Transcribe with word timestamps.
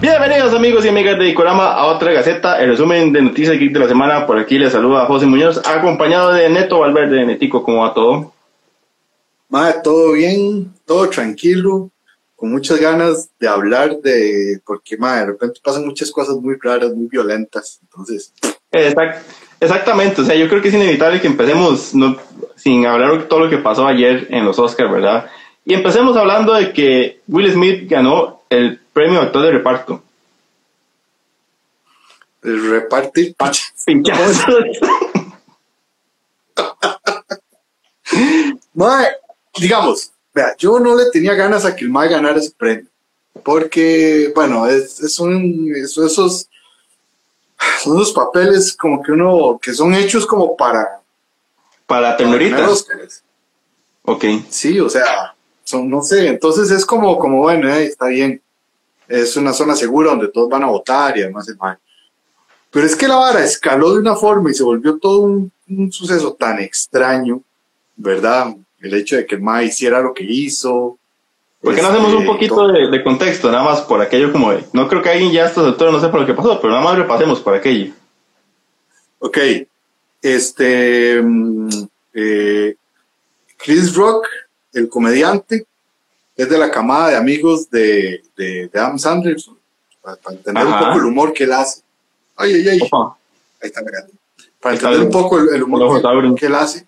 Bienvenidos 0.00 0.54
amigos 0.54 0.86
y 0.86 0.88
amigas 0.88 1.18
de 1.18 1.28
Icorama 1.28 1.74
a 1.74 1.84
otra 1.88 2.10
Gaceta, 2.10 2.58
el 2.58 2.70
resumen 2.70 3.12
de 3.12 3.20
noticias 3.20 3.58
geek 3.58 3.70
de 3.70 3.80
la 3.80 3.86
semana. 3.86 4.26
Por 4.26 4.38
aquí 4.38 4.58
les 4.58 4.72
saluda 4.72 5.04
José 5.04 5.26
Muñoz, 5.26 5.60
acompañado 5.66 6.32
de 6.32 6.48
Neto 6.48 6.78
Valverde 6.78 7.16
de 7.16 7.26
Netico. 7.26 7.62
¿Cómo 7.62 7.82
va 7.82 7.92
todo? 7.92 8.32
Madre, 9.50 9.74
todo 9.84 10.12
bien, 10.12 10.72
todo 10.86 11.06
tranquilo, 11.10 11.90
con 12.34 12.50
muchas 12.50 12.80
ganas 12.80 13.28
de 13.38 13.46
hablar 13.46 13.98
de, 13.98 14.62
porque 14.64 14.96
madre, 14.96 15.20
de 15.20 15.26
repente 15.32 15.60
pasan 15.62 15.84
muchas 15.84 16.10
cosas 16.10 16.36
muy 16.36 16.56
raras, 16.58 16.94
muy 16.94 17.06
violentas, 17.06 17.78
entonces... 17.82 18.32
exactamente, 19.60 20.22
o 20.22 20.24
sea, 20.24 20.34
yo 20.34 20.48
creo 20.48 20.62
que 20.62 20.68
es 20.68 20.74
inevitable 20.74 21.20
que 21.20 21.26
empecemos 21.26 21.94
no, 21.94 22.16
sin 22.56 22.86
hablar 22.86 23.18
de 23.18 23.24
todo 23.24 23.40
lo 23.40 23.50
que 23.50 23.58
pasó 23.58 23.86
ayer 23.86 24.28
en 24.30 24.46
los 24.46 24.58
Oscars, 24.58 24.90
¿verdad? 24.90 25.26
Y 25.64 25.74
empecemos 25.74 26.16
hablando 26.16 26.54
de 26.54 26.72
que 26.72 27.20
Will 27.28 27.52
Smith 27.52 27.88
ganó 27.88 28.42
el 28.48 28.78
premio 28.92 29.20
actor 29.20 29.42
de 29.44 29.52
reparto. 29.52 30.02
El 32.42 32.70
repartir. 32.70 33.36
Mae, 38.74 39.08
digamos, 39.56 40.10
vea, 40.34 40.56
yo 40.56 40.80
no 40.80 40.96
le 40.96 41.10
tenía 41.10 41.34
ganas 41.34 41.64
a 41.64 41.76
que 41.76 41.84
el 41.84 41.90
Mae 41.90 42.08
ganara 42.08 42.38
ese 42.38 42.52
premio. 42.56 42.86
Porque, 43.44 44.32
bueno, 44.34 44.66
es, 44.66 45.00
es 45.00 45.18
un, 45.20 45.72
esos, 45.76 46.14
son 46.14 46.48
esos 47.96 48.12
papeles 48.12 48.76
como 48.76 49.02
que 49.02 49.12
uno, 49.12 49.58
que 49.60 49.72
son 49.74 49.94
hechos 49.94 50.26
como 50.26 50.56
para... 50.56 51.00
Para 51.86 52.16
ternuritas. 52.16 52.86
Ok. 54.04 54.24
Sí, 54.48 54.80
o 54.80 54.88
sea, 54.88 55.34
son, 55.64 55.88
no 55.88 56.02
sé, 56.02 56.28
entonces 56.28 56.70
es 56.70 56.84
como, 56.84 57.18
como 57.18 57.38
bueno, 57.38 57.68
eh, 57.68 57.84
está 57.84 58.06
bien. 58.06 58.40
Es 59.08 59.36
una 59.36 59.52
zona 59.52 59.74
segura 59.74 60.10
donde 60.10 60.28
todos 60.28 60.48
van 60.48 60.62
a 60.62 60.68
votar 60.68 61.16
y 61.16 61.22
además 61.22 61.48
el 61.48 61.56
Mae. 61.56 61.76
Pero 62.70 62.86
es 62.86 62.94
que 62.94 63.08
la 63.08 63.16
vara 63.16 63.44
escaló 63.44 63.92
de 63.92 64.00
una 64.00 64.14
forma 64.14 64.50
y 64.50 64.54
se 64.54 64.62
volvió 64.62 64.98
todo 64.98 65.22
un, 65.22 65.52
un 65.68 65.92
suceso 65.92 66.34
tan 66.34 66.60
extraño, 66.60 67.42
¿verdad? 67.96 68.54
El 68.80 68.94
hecho 68.94 69.16
de 69.16 69.26
que 69.26 69.36
el 69.36 69.42
MAE 69.42 69.66
hiciera 69.66 70.00
lo 70.00 70.14
que 70.14 70.24
hizo. 70.24 70.98
¿Por 71.60 71.74
qué 71.74 71.82
no 71.82 71.88
hacemos 71.88 72.12
un 72.12 72.22
este, 72.22 72.32
poquito 72.32 72.68
de, 72.68 73.04
contexto, 73.04 73.50
nada 73.50 73.64
más 73.64 73.82
por 73.82 74.00
aquello 74.00 74.32
como 74.32 74.52
de, 74.52 74.64
no 74.72 74.88
creo 74.88 75.02
que 75.02 75.10
alguien 75.10 75.30
ya 75.30 75.44
estos 75.44 75.76
todo 75.76 75.92
no 75.92 76.00
sepa 76.00 76.18
lo 76.18 76.26
que 76.26 76.32
pasó, 76.32 76.58
pero 76.58 76.72
nada 76.72 76.84
más 76.84 76.96
repasemos 76.96 77.40
por 77.40 77.54
aquello. 77.54 77.92
Ok, 79.18 79.38
este, 80.22 81.20
mm, 81.20 81.68
eh, 82.14 82.74
Chris 83.58 83.94
Rock, 83.94 84.26
el 84.72 84.88
comediante, 84.88 85.66
es 86.36 86.48
de 86.48 86.58
la 86.58 86.70
camada 86.70 87.10
de 87.10 87.16
amigos 87.16 87.68
de, 87.70 88.22
de, 88.36 88.70
Adam 88.74 88.98
Sandler, 88.98 89.36
para, 90.00 90.18
entender 90.30 90.66
un 90.66 90.78
poco 90.78 90.98
el 90.98 91.04
humor 91.04 91.32
que 91.32 91.44
él 91.44 91.52
hace. 91.52 91.82
Ay, 92.36 92.54
ay, 92.54 92.68
ay. 92.68 92.80
Ahí 92.80 93.68
está 93.68 93.82
la 93.82 94.06
Para 94.60 94.74
entender 94.74 95.00
un 95.00 95.10
poco 95.10 95.38
el, 95.38 95.62
humor 95.62 96.00
que, 96.00 96.40
que 96.40 96.46
él 96.46 96.54
hace 96.54 96.86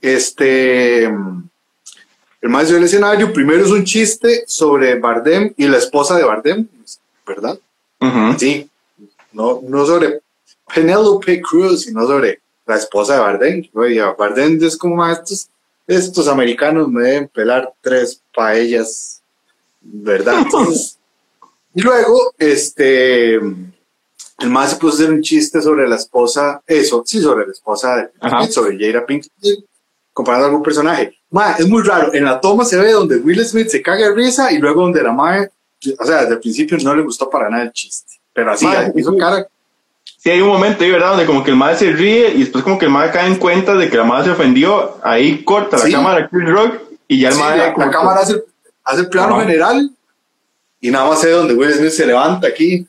este, 0.00 1.04
el 1.04 2.48
maestro 2.48 2.76
del 2.76 2.84
escenario, 2.84 3.32
primero 3.32 3.64
es 3.64 3.70
un 3.70 3.84
chiste 3.84 4.44
sobre 4.46 4.98
Bardem 4.98 5.52
y 5.56 5.68
la 5.68 5.78
esposa 5.78 6.16
de 6.16 6.24
Bardem, 6.24 6.66
¿verdad? 7.26 7.58
Sí, 8.38 8.68
no, 9.32 9.60
no 9.62 9.84
sobre 9.84 10.20
Penelope 10.74 11.40
Cruz, 11.42 11.82
sino 11.82 12.06
sobre 12.06 12.40
la 12.66 12.76
esposa 12.76 13.14
de 13.14 13.20
Bardem. 13.20 13.68
Oye, 13.74 14.02
Bardem 14.18 14.58
es 14.62 14.76
como 14.76 15.06
estos, 15.06 15.48
estos 15.90 16.28
americanos 16.28 16.88
me 16.88 17.02
deben 17.02 17.28
pelar 17.28 17.72
tres 17.80 18.22
paellas, 18.34 19.22
¿verdad? 19.80 20.44
y 21.74 21.80
luego, 21.82 22.32
este, 22.38 23.34
el 23.34 24.50
más 24.50 24.70
se 24.70 24.76
puso 24.76 24.94
a 24.94 24.96
hacer 25.00 25.14
un 25.14 25.20
chiste 25.20 25.60
sobre 25.60 25.88
la 25.88 25.96
esposa, 25.96 26.62
eso, 26.66 27.02
sí, 27.04 27.20
sobre 27.20 27.46
la 27.46 27.52
esposa 27.52 27.96
de 27.96 28.52
sobre 28.52 28.78
Jada 28.78 29.04
Pink 29.04 29.26
comparando 30.12 30.46
a 30.46 30.48
algún 30.48 30.62
personaje. 30.62 31.18
es 31.58 31.68
muy 31.68 31.82
raro. 31.82 32.12
En 32.14 32.24
la 32.24 32.40
toma 32.40 32.64
se 32.64 32.76
ve 32.76 32.92
donde 32.92 33.16
Will 33.16 33.44
Smith 33.44 33.68
se 33.68 33.82
caga 33.82 34.08
de 34.08 34.14
risa 34.14 34.52
y 34.52 34.58
luego 34.58 34.82
donde 34.82 35.02
la 35.02 35.12
madre, 35.12 35.50
o 35.98 36.04
sea, 36.04 36.22
desde 36.22 36.34
el 36.34 36.40
principio 36.40 36.78
no 36.82 36.94
le 36.94 37.02
gustó 37.02 37.28
para 37.28 37.48
nada 37.48 37.64
el 37.64 37.72
chiste. 37.72 38.20
Pero 38.32 38.52
así, 38.52 38.66
hizo 38.94 39.16
cara. 39.16 39.46
Sí, 40.22 40.28
hay 40.28 40.42
un 40.42 40.48
momento 40.48 40.84
ahí, 40.84 40.90
¿verdad? 40.90 41.12
Donde 41.12 41.24
como 41.24 41.42
que 41.42 41.50
el 41.50 41.56
madre 41.56 41.78
se 41.78 41.92
ríe 41.92 42.34
y 42.34 42.40
después 42.40 42.62
como 42.62 42.78
que 42.78 42.84
el 42.84 42.90
madre 42.90 43.10
cae 43.10 43.26
en 43.26 43.36
cuenta 43.36 43.74
de 43.74 43.88
que 43.88 43.96
la 43.96 44.04
madre 44.04 44.26
se 44.26 44.30
ofendió. 44.32 44.98
Ahí 45.02 45.42
corta 45.44 45.78
la 45.78 45.90
cámara 45.90 46.28
Chris 46.28 46.50
Rock 46.50 46.74
y 47.08 47.20
ya 47.20 47.30
el 47.30 47.36
madre... 47.36 47.72
La, 47.74 47.90
cámara 47.90 48.20
hace, 48.20 48.44
hace, 48.84 49.00
el 49.00 49.08
plano 49.08 49.40
general 49.40 49.90
y 50.78 50.90
nada 50.90 51.08
más 51.08 51.24
ve 51.24 51.30
donde 51.30 51.54
Will 51.54 51.72
Smith 51.72 51.92
se 51.92 52.06
levanta 52.06 52.48
aquí. 52.48 52.86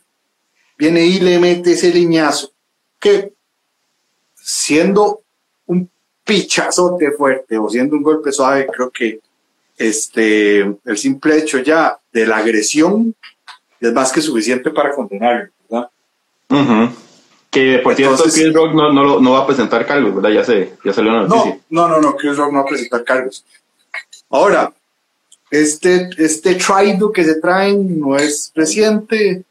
Viene 0.77 1.05
y 1.05 1.21
le 1.21 1.39
mete 1.39 1.71
ese 1.71 1.93
liñazo. 1.93 2.51
Que 2.99 3.31
siendo 4.35 5.21
pichazote 6.25 7.11
fuerte 7.11 7.57
o 7.57 7.69
siendo 7.69 7.95
un 7.95 8.03
golpe 8.03 8.33
suave, 8.33 8.67
creo 8.67 8.89
que 8.89 9.21
este, 9.77 10.59
el 10.59 10.97
simple 10.97 11.37
hecho 11.37 11.59
ya 11.59 11.97
de 12.11 12.25
la 12.25 12.37
agresión 12.37 13.15
es 13.79 13.93
más 13.93 14.11
que 14.11 14.21
suficiente 14.21 14.69
para 14.69 14.91
condenarlo, 14.91 15.49
¿verdad? 15.69 15.89
Que 17.51 17.79
por 17.79 17.95
cierto, 17.95 18.23
Chris 18.23 18.53
Rock 18.53 18.73
no, 18.73 18.93
no, 18.93 19.19
no, 19.19 19.31
va 19.33 19.39
a 19.39 19.45
presentar 19.45 19.85
cargos, 19.85 20.15
¿verdad? 20.15 20.29
Ya, 20.29 20.43
se, 20.45 20.73
ya 20.85 20.93
salió 20.93 21.11
la 21.11 21.27
noticia. 21.27 21.59
No, 21.69 21.87
no, 21.89 21.99
no, 21.99 22.15
Chris 22.15 22.37
Rock 22.37 22.53
no 22.53 22.59
va 22.59 22.63
a 22.63 22.67
presentar 22.67 23.03
cargos. 23.03 23.43
Ahora, 24.29 24.73
este, 25.49 26.09
este 26.17 26.55
traido 26.55 27.11
que 27.11 27.25
se 27.25 27.35
traen 27.41 27.99
no 27.99 28.15
es 28.15 28.53
reciente, 28.55 29.43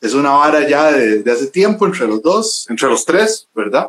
es 0.00 0.14
una 0.14 0.30
vara 0.30 0.68
ya 0.68 0.90
de, 0.90 1.22
de 1.22 1.32
hace 1.32 1.46
tiempo 1.46 1.86
entre 1.86 2.08
los 2.08 2.20
dos, 2.20 2.66
entre 2.68 2.88
los 2.88 3.04
tres, 3.04 3.46
¿verdad? 3.54 3.88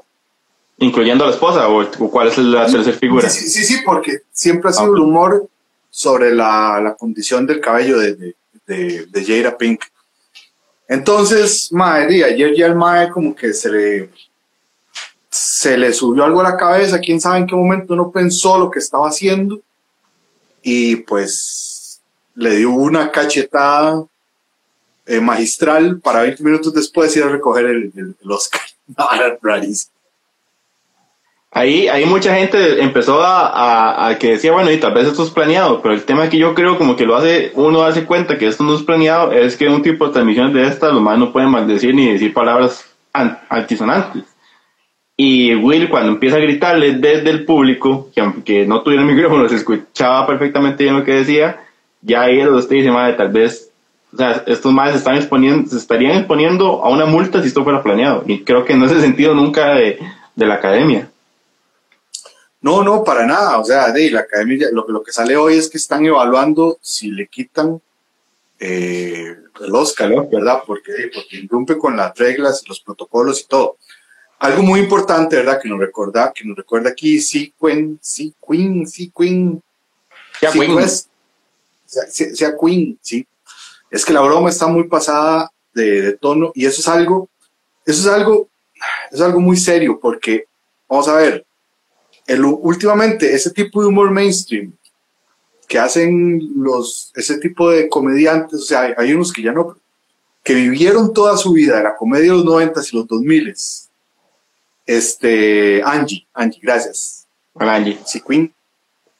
¿Incluyendo 0.77 1.23
a 1.23 1.27
la 1.27 1.33
esposa 1.33 1.67
o, 1.69 1.89
cuál 2.09 2.27
es 2.27 2.37
la 2.37 2.67
tercera 2.67 2.97
figura? 2.97 3.29
Sí, 3.29 3.47
sí, 3.47 3.63
sí, 3.63 3.81
porque 3.83 4.19
siempre 4.31 4.69
ha 4.69 4.73
sido 4.73 4.93
el 4.95 5.01
humor 5.01 5.47
sobre 5.89 6.33
la, 6.33 6.79
la, 6.83 6.95
condición 6.95 7.47
del 7.47 7.59
cabello 7.59 7.97
de, 7.97 8.15
de, 8.15 8.35
de, 8.67 9.05
de 9.05 9.25
Jada 9.25 9.57
Pink. 9.57 9.83
Entonces, 10.87 11.71
madre, 11.71 12.23
ayer 12.23 12.55
ya 12.55 12.65
el 12.67 12.75
mae 12.75 13.09
como 13.09 13.35
que 13.35 13.53
se 13.53 13.71
le, 13.71 14.09
se 15.29 15.77
le 15.77 15.93
subió 15.93 16.23
algo 16.23 16.41
a 16.41 16.51
la 16.51 16.57
cabeza, 16.57 16.99
quién 16.99 17.21
sabe 17.21 17.39
en 17.39 17.47
qué 17.47 17.55
momento 17.55 17.95
no 17.95 18.11
pensó 18.11 18.57
lo 18.57 18.69
que 18.69 18.79
estaba 18.79 19.07
haciendo 19.07 19.61
y 20.61 20.97
pues 20.97 22.01
le 22.35 22.57
dio 22.57 22.71
una 22.71 23.11
cachetada 23.11 24.05
eh, 25.05 25.19
magistral 25.19 25.99
para 25.99 26.21
20 26.21 26.43
minutos 26.43 26.73
después 26.73 27.15
ir 27.15 27.23
a 27.23 27.29
recoger 27.29 27.65
el, 27.65 27.91
el, 27.95 28.15
el 28.21 28.31
Oscar. 28.31 28.61
rarísimo. 29.41 29.92
Ahí, 31.55 31.87
ahí 31.87 32.05
mucha 32.05 32.35
gente 32.35 32.81
empezó 32.81 33.21
a, 33.21 34.07
a, 34.07 34.17
que 34.17 34.31
decía, 34.31 34.51
bueno, 34.51 34.71
y 34.71 34.79
tal 34.79 34.93
vez 34.93 35.07
esto 35.07 35.23
es 35.23 35.29
planeado, 35.29 35.81
pero 35.83 35.93
el 35.93 36.03
tema 36.03 36.27
que 36.27 36.39
yo 36.39 36.55
creo 36.55 36.79
como 36.79 36.95
que 36.95 37.05
lo 37.05 37.15
hace, 37.15 37.51
uno 37.53 37.83
hace 37.83 38.05
cuenta 38.05 38.39
que 38.39 38.47
esto 38.47 38.63
no 38.63 38.75
es 38.75 38.81
planeado, 38.81 39.31
es 39.31 39.55
que 39.55 39.67
un 39.67 39.83
tipo 39.83 40.07
de 40.07 40.13
transmisiones 40.13 40.53
de 40.53 40.67
estas, 40.67 40.91
los 40.91 41.01
más 41.01 41.19
no 41.19 41.31
pueden 41.31 41.51
maldecir 41.51 41.93
ni 41.93 42.11
decir 42.11 42.33
palabras 42.33 42.83
altisonantes. 43.49 44.23
Y 45.15 45.53
Will, 45.53 45.89
cuando 45.89 46.09
empieza 46.09 46.37
a 46.37 46.39
gritarle 46.39 46.95
desde 46.95 47.29
el 47.29 47.45
público, 47.45 48.09
que 48.15 48.21
aunque 48.21 48.65
no 48.65 48.81
tuviera 48.81 49.03
micrófono, 49.05 49.47
se 49.47 49.55
escuchaba 49.55 50.25
perfectamente 50.25 50.83
bien 50.83 50.97
lo 50.97 51.03
que 51.03 51.13
decía, 51.13 51.59
ya 52.01 52.23
ahí 52.23 52.45
usted 52.47 52.77
dice, 52.77 52.89
madre, 52.89 53.13
tal 53.13 53.29
vez, 53.29 53.69
o 54.11 54.17
sea, 54.17 54.43
estos 54.47 54.73
más 54.73 54.95
están 54.95 55.17
exponiendo, 55.17 55.69
se 55.69 55.77
estarían 55.77 56.17
exponiendo 56.17 56.83
a 56.83 56.89
una 56.89 57.05
multa 57.05 57.41
si 57.41 57.47
esto 57.47 57.63
fuera 57.63 57.83
planeado. 57.83 58.23
Y 58.25 58.39
creo 58.39 58.65
que 58.65 58.75
no 58.75 58.87
es 58.87 58.91
el 58.91 59.01
sentido 59.01 59.35
nunca 59.35 59.75
de, 59.75 59.99
de 60.35 60.45
la 60.47 60.55
academia. 60.55 61.09
No, 62.63 62.81
no, 62.81 63.03
para 63.03 63.25
nada. 63.27 63.59
O 63.59 63.65
sea, 63.65 63.91
de 63.91 64.09
la 64.09 64.21
academia, 64.21 64.69
lo, 64.71 64.87
lo 64.87 65.03
que 65.03 65.11
sale 65.11 65.35
hoy 65.35 65.57
es 65.57 65.69
que 65.69 65.77
están 65.77 66.05
evaluando 66.05 66.79
si 66.81 67.11
le 67.11 67.27
quitan 67.27 67.79
eh, 68.57 69.35
el 69.59 69.75
Oscar, 69.75 70.09
¿verdad? 70.31 70.63
Porque, 70.65 70.93
porque 71.13 71.35
irrumpe 71.35 71.77
con 71.77 71.97
las 71.97 72.17
reglas, 72.17 72.63
los 72.65 72.79
protocolos 72.79 73.41
y 73.41 73.47
todo. 73.47 73.75
Algo 74.39 74.63
muy 74.63 74.79
importante, 74.79 75.35
¿verdad? 75.35 75.59
Que 75.61 75.67
nos 75.67 75.77
recuerda, 75.77 76.31
que 76.33 76.45
nos 76.45 76.55
recuerda 76.55 76.89
aquí, 76.89 77.19
sí, 77.19 77.53
Queen, 77.59 77.99
sí, 78.01 78.33
Queen, 78.47 78.87
sí, 78.87 79.11
Queen. 79.15 79.61
Sea 80.39 80.51
sí, 80.51 80.59
Queen. 80.59 80.73
Pues, 80.73 81.09
sea, 81.85 82.03
sea, 82.07 82.55
Queen, 82.57 82.97
sí. 83.01 83.27
Es 83.91 84.05
que 84.05 84.13
la 84.13 84.21
broma 84.21 84.49
está 84.49 84.67
muy 84.67 84.87
pasada 84.87 85.51
de, 85.73 86.01
de 86.01 86.13
tono 86.13 86.53
y 86.55 86.65
eso 86.65 86.79
es 86.79 86.87
algo, 86.87 87.29
eso 87.85 87.99
es 87.99 88.07
algo, 88.07 88.47
es 89.11 89.19
algo 89.19 89.41
muy 89.41 89.57
serio 89.57 89.99
porque, 90.01 90.45
vamos 90.87 91.09
a 91.09 91.15
ver, 91.15 91.45
el, 92.27 92.45
últimamente 92.45 93.33
ese 93.33 93.51
tipo 93.51 93.81
de 93.81 93.87
humor 93.87 94.11
mainstream 94.11 94.73
que 95.67 95.79
hacen 95.79 96.39
los, 96.55 97.11
ese 97.15 97.37
tipo 97.37 97.69
de 97.69 97.89
comediantes, 97.89 98.59
o 98.59 98.63
sea, 98.63 98.93
hay, 98.97 99.13
unos 99.13 99.33
que 99.33 99.41
ya 99.41 99.51
no, 99.51 99.77
que 100.43 100.53
vivieron 100.53 101.13
toda 101.13 101.37
su 101.37 101.53
vida 101.53 101.77
de 101.77 101.83
la 101.83 101.95
comedia 101.95 102.31
de 102.31 102.37
los 102.37 102.45
90 102.45 102.81
y 102.91 102.95
los 102.95 103.07
2000 103.07 103.55
Este, 104.85 105.81
Angie, 105.83 106.27
Angie, 106.33 106.59
gracias. 106.61 107.25
Hola 107.53 107.75
Angie. 107.75 107.99
Sí, 108.05 108.21
Queen. 108.21 108.53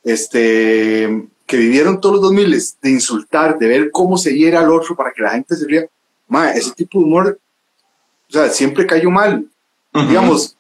Este, 0.04 1.28
que 1.46 1.58
vivieron 1.58 2.02
todos 2.02 2.16
los 2.16 2.24
2000 2.24 2.64
de 2.82 2.90
insultar, 2.90 3.58
de 3.58 3.68
ver 3.68 3.92
cómo 3.92 4.18
se 4.18 4.36
hiera 4.36 4.60
al 4.60 4.72
otro 4.72 4.96
para 4.96 5.12
que 5.12 5.22
la 5.22 5.32
gente 5.32 5.56
se 5.56 5.66
ría, 5.66 5.88
ma, 6.28 6.52
ese 6.52 6.72
tipo 6.72 7.00
de 7.00 7.06
humor, 7.06 7.40
o 8.30 8.34
sea, 8.34 8.50
siempre 8.50 8.86
cayó 8.86 9.10
mal. 9.10 9.46
Digamos, 9.94 10.58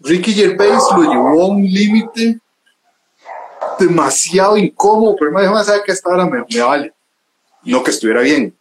Ricky 0.00 0.32
Gervais 0.32 0.82
lo 0.96 1.02
llevó 1.02 1.42
a 1.42 1.46
un 1.48 1.64
límite 1.64 2.38
demasiado 3.78 4.56
incómodo, 4.56 5.16
pero 5.18 5.32
me 5.32 5.42
dijo, 5.42 5.62
saber 5.64 5.82
que 5.84 5.92
esta 5.92 6.10
hora 6.10 6.26
me, 6.26 6.44
me, 6.48 6.60
vale. 6.60 6.92
No 7.64 7.82
que 7.82 7.90
estuviera 7.90 8.20
bien. 8.20 8.54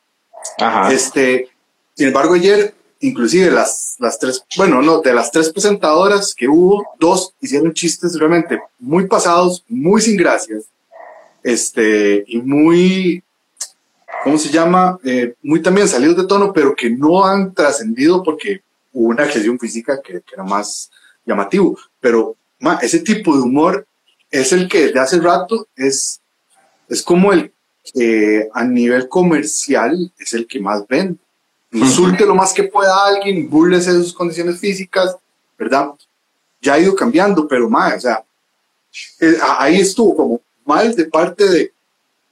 Ajá. 0.60 0.92
Este, 0.92 1.50
sin 1.94 2.08
embargo, 2.08 2.36
ayer, 2.36 2.74
inclusive 3.00 3.52
las, 3.52 3.96
las 4.00 4.20
tres, 4.20 4.44
bueno, 4.56 4.82
no, 4.82 5.02
de 5.02 5.14
las 5.14 5.32
tres 5.32 5.52
presentadoras 5.52 6.34
que 6.36 6.48
hubo, 6.48 6.86
dos 7.00 7.34
hicieron 7.42 7.74
chistes 7.74 8.18
realmente 8.20 8.60
muy 8.80 9.08
pasados, 9.08 9.64
muy 9.68 10.02
sin 10.02 10.18
gracias, 10.18 10.66
este, 11.44 12.24
y 12.28 12.40
muy, 12.40 13.24
¿cómo 14.24 14.38
se 14.38 14.50
llama? 14.50 15.00
Eh, 15.04 15.36
muy 15.42 15.62
también 15.62 15.88
salidos 15.88 16.18
de 16.18 16.28
tono, 16.28 16.52
pero 16.54 16.76
que 16.76 16.90
no 16.90 17.26
han 17.26 17.54
trascendido 17.54 18.22
porque 18.24 18.62
hubo 18.94 19.10
una 19.10 19.24
agresión 19.24 19.58
física 19.58 20.02
que, 20.02 20.22
que, 20.22 20.34
era 20.34 20.44
más 20.44 20.92
llamativo. 21.28 21.78
Pero 22.00 22.36
ma, 22.60 22.80
ese 22.82 23.00
tipo 23.00 23.36
de 23.36 23.44
humor 23.44 23.86
es 24.32 24.52
el 24.52 24.68
que 24.68 24.88
desde 24.88 25.00
hace 25.00 25.20
rato 25.20 25.68
es, 25.76 26.20
es 26.90 27.04
como 27.04 27.32
el 27.32 27.52
que 27.94 28.50
a 28.54 28.64
nivel 28.64 29.08
comercial 29.08 30.12
es 30.18 30.34
el 30.34 30.48
que 30.48 30.60
más 30.60 30.88
vende. 30.88 31.20
Insulte 31.72 32.26
lo 32.26 32.34
más 32.34 32.54
que 32.54 32.64
pueda 32.64 32.94
a 32.96 33.08
alguien, 33.08 33.50
burlese 33.50 33.94
de 33.94 34.04
sus 34.04 34.14
condiciones 34.14 34.60
físicas, 34.60 35.16
¿verdad? 35.58 35.90
Ya 36.62 36.74
ha 36.74 36.80
ido 36.80 36.96
cambiando, 36.96 37.48
pero 37.48 37.70
más, 37.70 37.98
o 37.98 38.00
sea, 38.00 38.24
eh, 39.20 39.38
ahí 39.60 39.82
estuvo 39.82 40.16
como 40.16 40.42
mal 40.66 40.96
de 40.96 41.06
parte 41.06 41.48
de, 41.48 41.72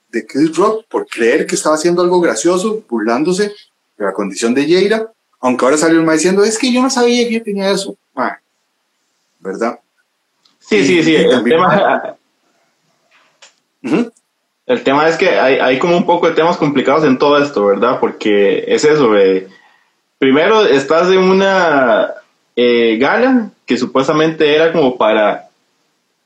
de 0.10 0.26
Chris 0.26 0.56
Rock 0.56 0.86
por 0.90 1.06
creer 1.06 1.46
que 1.46 1.56
estaba 1.56 1.76
haciendo 1.76 2.02
algo 2.02 2.22
gracioso, 2.22 2.84
burlándose 2.90 3.54
de 3.98 4.06
la 4.06 4.14
condición 4.14 4.54
de 4.54 4.66
Yeira, 4.66 5.12
aunque 5.40 5.66
ahora 5.66 5.78
salió 5.78 6.00
el 6.00 6.06
más 6.06 6.16
diciendo, 6.16 6.44
es 6.44 6.58
que 6.58 6.72
yo 6.72 6.82
no 6.82 6.90
sabía 6.90 7.28
que 7.30 7.42
tenía 7.42 7.70
eso, 7.72 7.96
¿verdad? 9.46 9.80
Sí, 10.60 10.84
sí, 10.84 11.04
sí, 11.04 11.16
el 11.16 11.44
tema, 11.44 12.18
el 14.66 14.84
tema 14.84 15.08
es 15.08 15.16
que 15.18 15.30
hay, 15.30 15.60
hay, 15.60 15.80
como 15.80 15.96
un 15.96 16.06
poco 16.06 16.28
de 16.28 16.36
temas 16.36 16.58
complicados 16.58 17.04
en 17.06 17.18
todo 17.18 17.38
esto, 17.42 17.66
¿verdad? 17.66 18.00
Porque 18.00 18.66
es 18.68 18.84
eso, 18.84 19.12
primero 20.18 20.66
estás 20.66 21.10
en 21.12 21.20
una 21.20 22.14
eh, 22.56 22.98
gala 23.00 23.52
que 23.66 23.78
supuestamente 23.78 24.56
era 24.56 24.72
como 24.72 24.98
para 24.98 25.50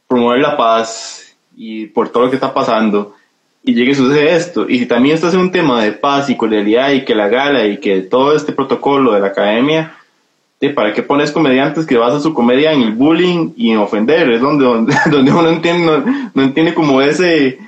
promover 0.07 0.39
la 0.39 0.57
paz, 0.57 1.19
y 1.61 1.87
por 1.87 2.07
todo 2.07 2.23
lo 2.23 2.29
que 2.29 2.37
está 2.37 2.53
pasando 2.53 3.15
y 3.61 3.75
llegue 3.75 3.91
a 3.91 3.95
suceder 3.95 4.27
esto. 4.29 4.69
Y 4.69 4.79
si 4.79 4.85
también 4.85 5.15
estás 5.15 5.33
en 5.33 5.41
un 5.41 5.51
tema 5.51 5.83
de 5.83 5.91
paz 5.91 6.29
y 6.29 6.37
cordialidad 6.37 6.91
y 6.91 7.03
que 7.03 7.13
la 7.13 7.27
gala 7.27 7.65
y 7.65 7.79
que 7.79 8.01
todo 8.01 8.33
este 8.33 8.53
protocolo 8.53 9.11
de 9.11 9.19
la 9.19 9.27
academia, 9.27 9.97
¿de 10.59 10.69
¿para 10.71 10.93
qué 10.93 11.01
pones 11.01 11.31
comediantes 11.31 11.85
que 11.85 11.97
basan 11.97 12.21
su 12.21 12.33
comedia 12.33 12.73
en 12.73 12.81
el 12.81 12.93
bullying 12.93 13.53
y 13.55 13.71
en 13.71 13.77
ofender? 13.77 14.29
Es 14.29 14.41
donde, 14.41 14.65
donde, 14.65 14.95
donde 15.11 15.31
uno 15.31 15.49
entiende, 15.49 16.03
no, 16.33 16.43
entiende 16.43 16.73
como 16.73 17.01
ese, 17.01 17.59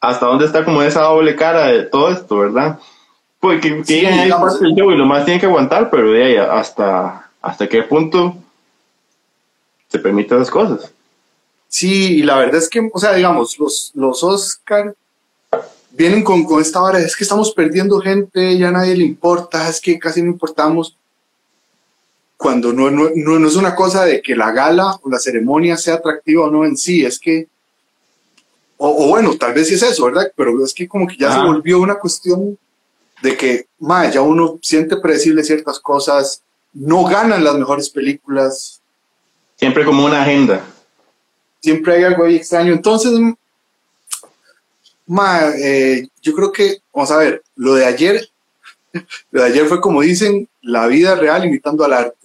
hasta 0.00 0.26
dónde 0.26 0.46
está 0.46 0.64
como 0.64 0.82
esa 0.82 1.02
doble 1.02 1.34
cara 1.34 1.66
de 1.66 1.82
todo 1.84 2.10
esto, 2.10 2.38
¿verdad? 2.38 2.78
Porque 3.40 3.78
que, 3.78 3.84
sí, 3.84 4.06
ahí 4.06 4.30
parte 4.30 4.64
del 4.64 4.74
show 4.74 4.90
y 4.90 4.96
lo 4.96 5.06
más 5.06 5.24
tienen 5.24 5.40
que 5.40 5.46
aguantar, 5.46 5.90
pero 5.90 6.12
de 6.12 6.24
ahí 6.24 6.36
hasta, 6.36 7.28
hasta 7.42 7.68
qué 7.68 7.82
punto 7.82 8.36
se 9.88 9.98
permiten 9.98 10.38
esas 10.38 10.50
cosas. 10.50 10.92
Sí, 11.68 12.18
y 12.18 12.22
la 12.22 12.36
verdad 12.36 12.56
es 12.56 12.68
que, 12.68 12.88
o 12.92 12.98
sea, 13.00 13.14
digamos, 13.14 13.58
los, 13.58 13.90
los 13.94 14.22
Oscar 14.22 14.94
vienen 15.90 16.22
con, 16.22 16.44
con 16.44 16.60
esta 16.60 16.80
vara, 16.80 17.00
es 17.00 17.16
que 17.16 17.24
estamos 17.24 17.52
perdiendo 17.52 18.00
gente, 18.00 18.56
ya 18.56 18.68
a 18.68 18.72
nadie 18.72 18.96
le 18.96 19.04
importa, 19.04 19.68
es 19.68 19.80
que 19.80 19.98
casi 19.98 20.22
no 20.22 20.30
importamos. 20.30 20.96
Cuando 22.36 22.72
no, 22.72 22.90
no, 22.90 23.10
no, 23.14 23.48
es 23.48 23.56
una 23.56 23.74
cosa 23.74 24.04
de 24.04 24.20
que 24.20 24.34
la 24.34 24.50
gala 24.52 24.98
o 25.02 25.08
la 25.08 25.18
ceremonia 25.18 25.76
sea 25.76 25.94
atractiva 25.94 26.44
o 26.44 26.50
no 26.50 26.64
en 26.64 26.76
sí, 26.76 27.04
es 27.04 27.18
que, 27.18 27.46
o, 28.76 29.08
bueno, 29.08 29.36
tal 29.36 29.54
vez 29.54 29.68
sí 29.68 29.74
es 29.74 29.82
eso, 29.82 30.06
¿verdad? 30.06 30.32
Pero 30.36 30.62
es 30.64 30.74
que 30.74 30.88
como 30.88 31.06
que 31.06 31.16
ya 31.16 31.32
se 31.32 31.38
volvió 31.40 31.80
una 31.80 31.94
cuestión 31.94 32.58
de 33.22 33.36
que, 33.36 33.66
más 33.78 34.12
ya 34.12 34.20
uno 34.20 34.58
siente 34.60 34.96
predecible 34.96 35.44
ciertas 35.44 35.78
cosas, 35.78 36.42
no 36.72 37.04
ganan 37.04 37.44
las 37.44 37.54
mejores 37.54 37.88
películas. 37.88 38.80
Siempre 39.56 39.84
como 39.84 40.04
una 40.04 40.22
agenda 40.22 40.64
siempre 41.64 41.96
hay 41.96 42.04
algo 42.04 42.24
ahí 42.24 42.36
extraño. 42.36 42.74
Entonces, 42.74 43.12
ma, 45.06 45.48
eh, 45.56 46.06
yo 46.20 46.34
creo 46.34 46.52
que, 46.52 46.82
vamos 46.92 47.10
a 47.10 47.16
ver, 47.16 47.42
lo 47.56 47.74
de 47.74 47.86
ayer, 47.86 48.28
lo 49.30 49.42
de 49.42 49.48
ayer 49.48 49.66
fue 49.66 49.80
como 49.80 50.02
dicen, 50.02 50.46
la 50.60 50.86
vida 50.86 51.14
real 51.14 51.46
imitando 51.46 51.82
al 51.84 51.94
arte. 51.94 52.23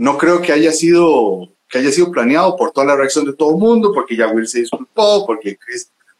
No 0.00 0.16
creo 0.16 0.40
que 0.40 0.50
haya 0.50 0.72
sido 0.72 1.46
que 1.68 1.78
haya 1.78 1.92
sido 1.92 2.10
planeado 2.10 2.56
por 2.56 2.72
toda 2.72 2.86
la 2.86 2.96
reacción 2.96 3.26
de 3.26 3.34
todo 3.34 3.50
el 3.50 3.58
mundo, 3.58 3.92
porque 3.94 4.16
ya 4.16 4.28
Will 4.28 4.48
se 4.48 4.60
disculpó, 4.60 5.24
porque, 5.26 5.58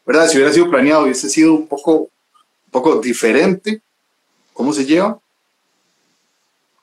¿verdad? 0.05 0.27
Si 0.27 0.37
hubiera 0.37 0.53
sido 0.53 0.69
planeado, 0.69 1.03
hubiese 1.03 1.27
sido 1.29 1.53
un 1.53 1.67
poco, 1.67 1.93
un 1.93 2.71
poco 2.71 3.01
diferente. 3.01 3.81
¿Cómo 4.53 4.71
se 4.71 4.85
lleva? 4.85 5.17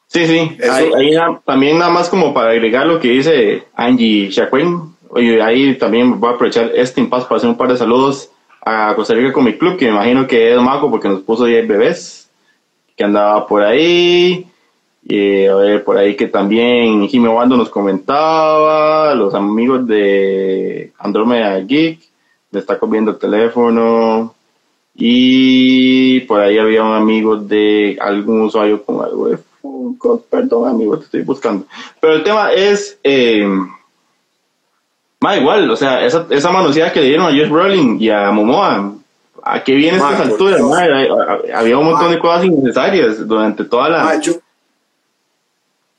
Sí, 0.09 0.27
sí. 0.27 0.59
Ahí, 0.69 1.15
también 1.47 1.79
nada 1.79 1.91
más 1.91 2.09
como 2.09 2.35
para 2.35 2.51
agregar 2.51 2.87
lo 2.87 2.99
que 2.99 3.09
dice 3.09 3.63
Angie 3.75 4.29
Chacuen, 4.31 4.97
Oye, 5.11 5.41
ahí 5.41 5.79
también 5.79 6.19
voy 6.19 6.31
a 6.31 6.35
aprovechar 6.35 6.73
este 6.75 7.01
impasse 7.01 7.27
para 7.27 7.39
hacer 7.39 7.49
un 7.49 7.57
par 7.57 7.71
de 7.71 7.79
saludos 7.79 8.31
a 8.61 8.93
Costa 8.97 9.15
Rica 9.15 9.33
Comic 9.33 9.59
Club, 9.59 9.79
que 9.79 9.87
me 9.87 9.93
imagino 9.93 10.27
que 10.27 10.53
es 10.53 10.61
Maco 10.61 10.91
porque 10.91 11.09
nos 11.09 11.21
puso 11.21 11.45
10 11.45 11.67
bebés, 11.67 12.29
que 12.97 13.05
andaba 13.05 13.47
por 13.47 13.63
ahí. 13.63 14.48
Y 15.11 15.47
a 15.47 15.55
ver, 15.55 15.85
por 15.85 15.97
ahí 15.97 16.15
que 16.15 16.27
también 16.27 17.09
Jimmy 17.09 17.29
Wando 17.29 17.57
nos 17.57 17.71
comentaba, 17.71 19.15
los 19.15 19.35
amigos 19.35 19.87
de 19.87 20.93
Andromeda 20.99 21.59
Geek, 21.61 21.99
le 22.51 22.61
está 22.61 22.79
comiendo 22.79 23.13
el 23.13 23.19
teléfono. 23.19 24.35
Y 24.95 26.21
por 26.21 26.41
ahí 26.41 26.59
había 26.59 26.83
un 26.83 26.93
amigo 26.93 27.37
de 27.37 27.97
algún 27.99 28.43
usuario 28.43 28.83
con 28.83 29.03
algo 29.03 29.29
de 29.29 29.39
perdón 30.31 30.69
amigo, 30.69 30.99
te 30.99 31.05
estoy 31.07 31.23
buscando. 31.23 31.65
Pero 32.01 32.17
el 32.17 32.23
tema 32.23 32.53
es... 32.53 32.99
Eh, 33.03 33.49
igual, 35.39 35.71
o 35.71 35.77
sea, 35.77 36.05
esa, 36.05 36.27
esa 36.29 36.53
manoseada 36.53 36.93
que 36.93 37.01
le 37.01 37.07
dieron 37.07 37.27
a 37.27 37.31
Josh 37.31 37.49
Brolin 37.49 37.97
y 37.99 38.11
a 38.11 38.31
Momoa, 38.31 38.93
¿a 39.43 39.65
qué 39.65 39.75
viene 39.75 39.97
estas 39.97 40.21
alturas? 40.21 40.61
había 41.55 41.79
un 41.79 41.87
montón 41.87 42.11
de 42.11 42.19
cosas 42.19 42.45
innecesarias 42.45 43.27
durante 43.27 43.65
toda 43.65 43.89
la... 43.89 44.21
yo, 44.21 44.35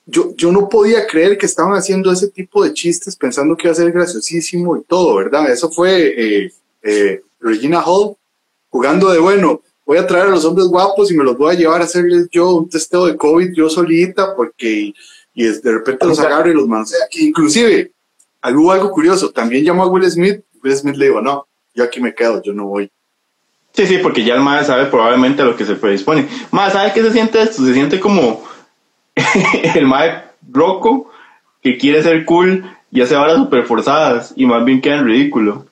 yo, 0.10 0.52
no 0.52 0.70
podía 0.70 1.06
creer 1.08 1.38
que 1.38 1.46
estaban 1.46 1.74
haciendo 1.74 2.12
ese 2.12 2.30
tipo 2.30 2.64
de 2.64 2.74
chistes 2.74 3.16
pensando 3.16 3.56
que 3.56 3.68
iba 3.68 3.72
a 3.72 3.76
ser 3.76 3.92
graciosísimo 3.92 4.78
y 4.78 4.84
todo, 4.84 5.16
¿verdad? 5.16 5.52
Eso 5.52 5.70
fue 5.70 6.14
eh, 6.18 6.54
eh, 6.84 7.22
Regina 7.40 7.82
Hall 7.82 8.16
jugando 8.70 9.10
de 9.10 9.20
bueno. 9.20 9.62
Voy 9.86 9.98
a 9.98 10.06
traer 10.06 10.26
a 10.26 10.30
los 10.30 10.46
hombres 10.46 10.68
guapos 10.68 11.12
y 11.12 11.18
me 11.18 11.24
los 11.24 11.38
voy 11.38 11.56
a 11.56 11.58
llevar 11.58 11.82
a 11.82 11.86
hacerles 11.86 12.28
yo 12.32 12.52
un 12.52 12.70
testeo 12.70 13.08
de 13.08 13.18
COVID 13.18 13.54
yo 13.54 13.70
solita 13.70 14.36
porque 14.36 14.94
y 15.34 15.44
de 15.44 15.72
repente 15.72 16.06
los 16.06 16.20
agarro 16.20 16.52
y 16.52 16.54
los 16.54 16.68
manoseo. 16.68 17.00
Inclusive 17.12 17.92
hubo 18.44 18.72
algo 18.72 18.92
curioso, 18.92 19.32
también 19.32 19.64
llamó 19.64 19.84
a 19.84 19.88
Will 19.88 20.10
Smith, 20.10 20.42
Will 20.64 20.76
Smith 20.76 20.96
le 20.96 21.08
dijo, 21.08 21.22
no, 21.22 21.48
yo 21.74 21.84
aquí 21.84 22.02
me 22.02 22.14
quedo, 22.14 22.42
yo 22.42 22.54
no 22.54 22.66
voy. 22.66 22.92
Sí, 23.74 23.86
sí, 23.86 24.00
porque 24.00 24.24
ya 24.24 24.34
el 24.34 24.42
MAE 24.42 24.66
sabe 24.66 24.88
probablemente 24.88 25.42
a 25.42 25.46
lo 25.46 25.56
que 25.56 25.66
se 25.66 25.76
predispone. 25.76 26.28
Más, 26.52 26.74
¿sabe 26.74 26.92
qué 26.94 27.02
se 27.02 27.12
siente 27.12 27.42
esto? 27.42 27.64
Se 27.66 27.74
siente 27.74 28.00
como 28.00 28.44
el 29.76 29.86
MAE 29.86 30.24
roco 30.52 31.10
que 31.62 31.78
quiere 31.78 32.04
ser 32.04 32.26
cool 32.26 32.66
y 32.92 33.02
hace 33.02 33.16
horas 33.16 33.38
súper 33.38 33.66
forzadas 33.66 34.34
y 34.36 34.46
más 34.46 34.64
bien 34.66 34.82
queda 34.82 34.98
en 34.98 35.06
ridículo. 35.06 35.66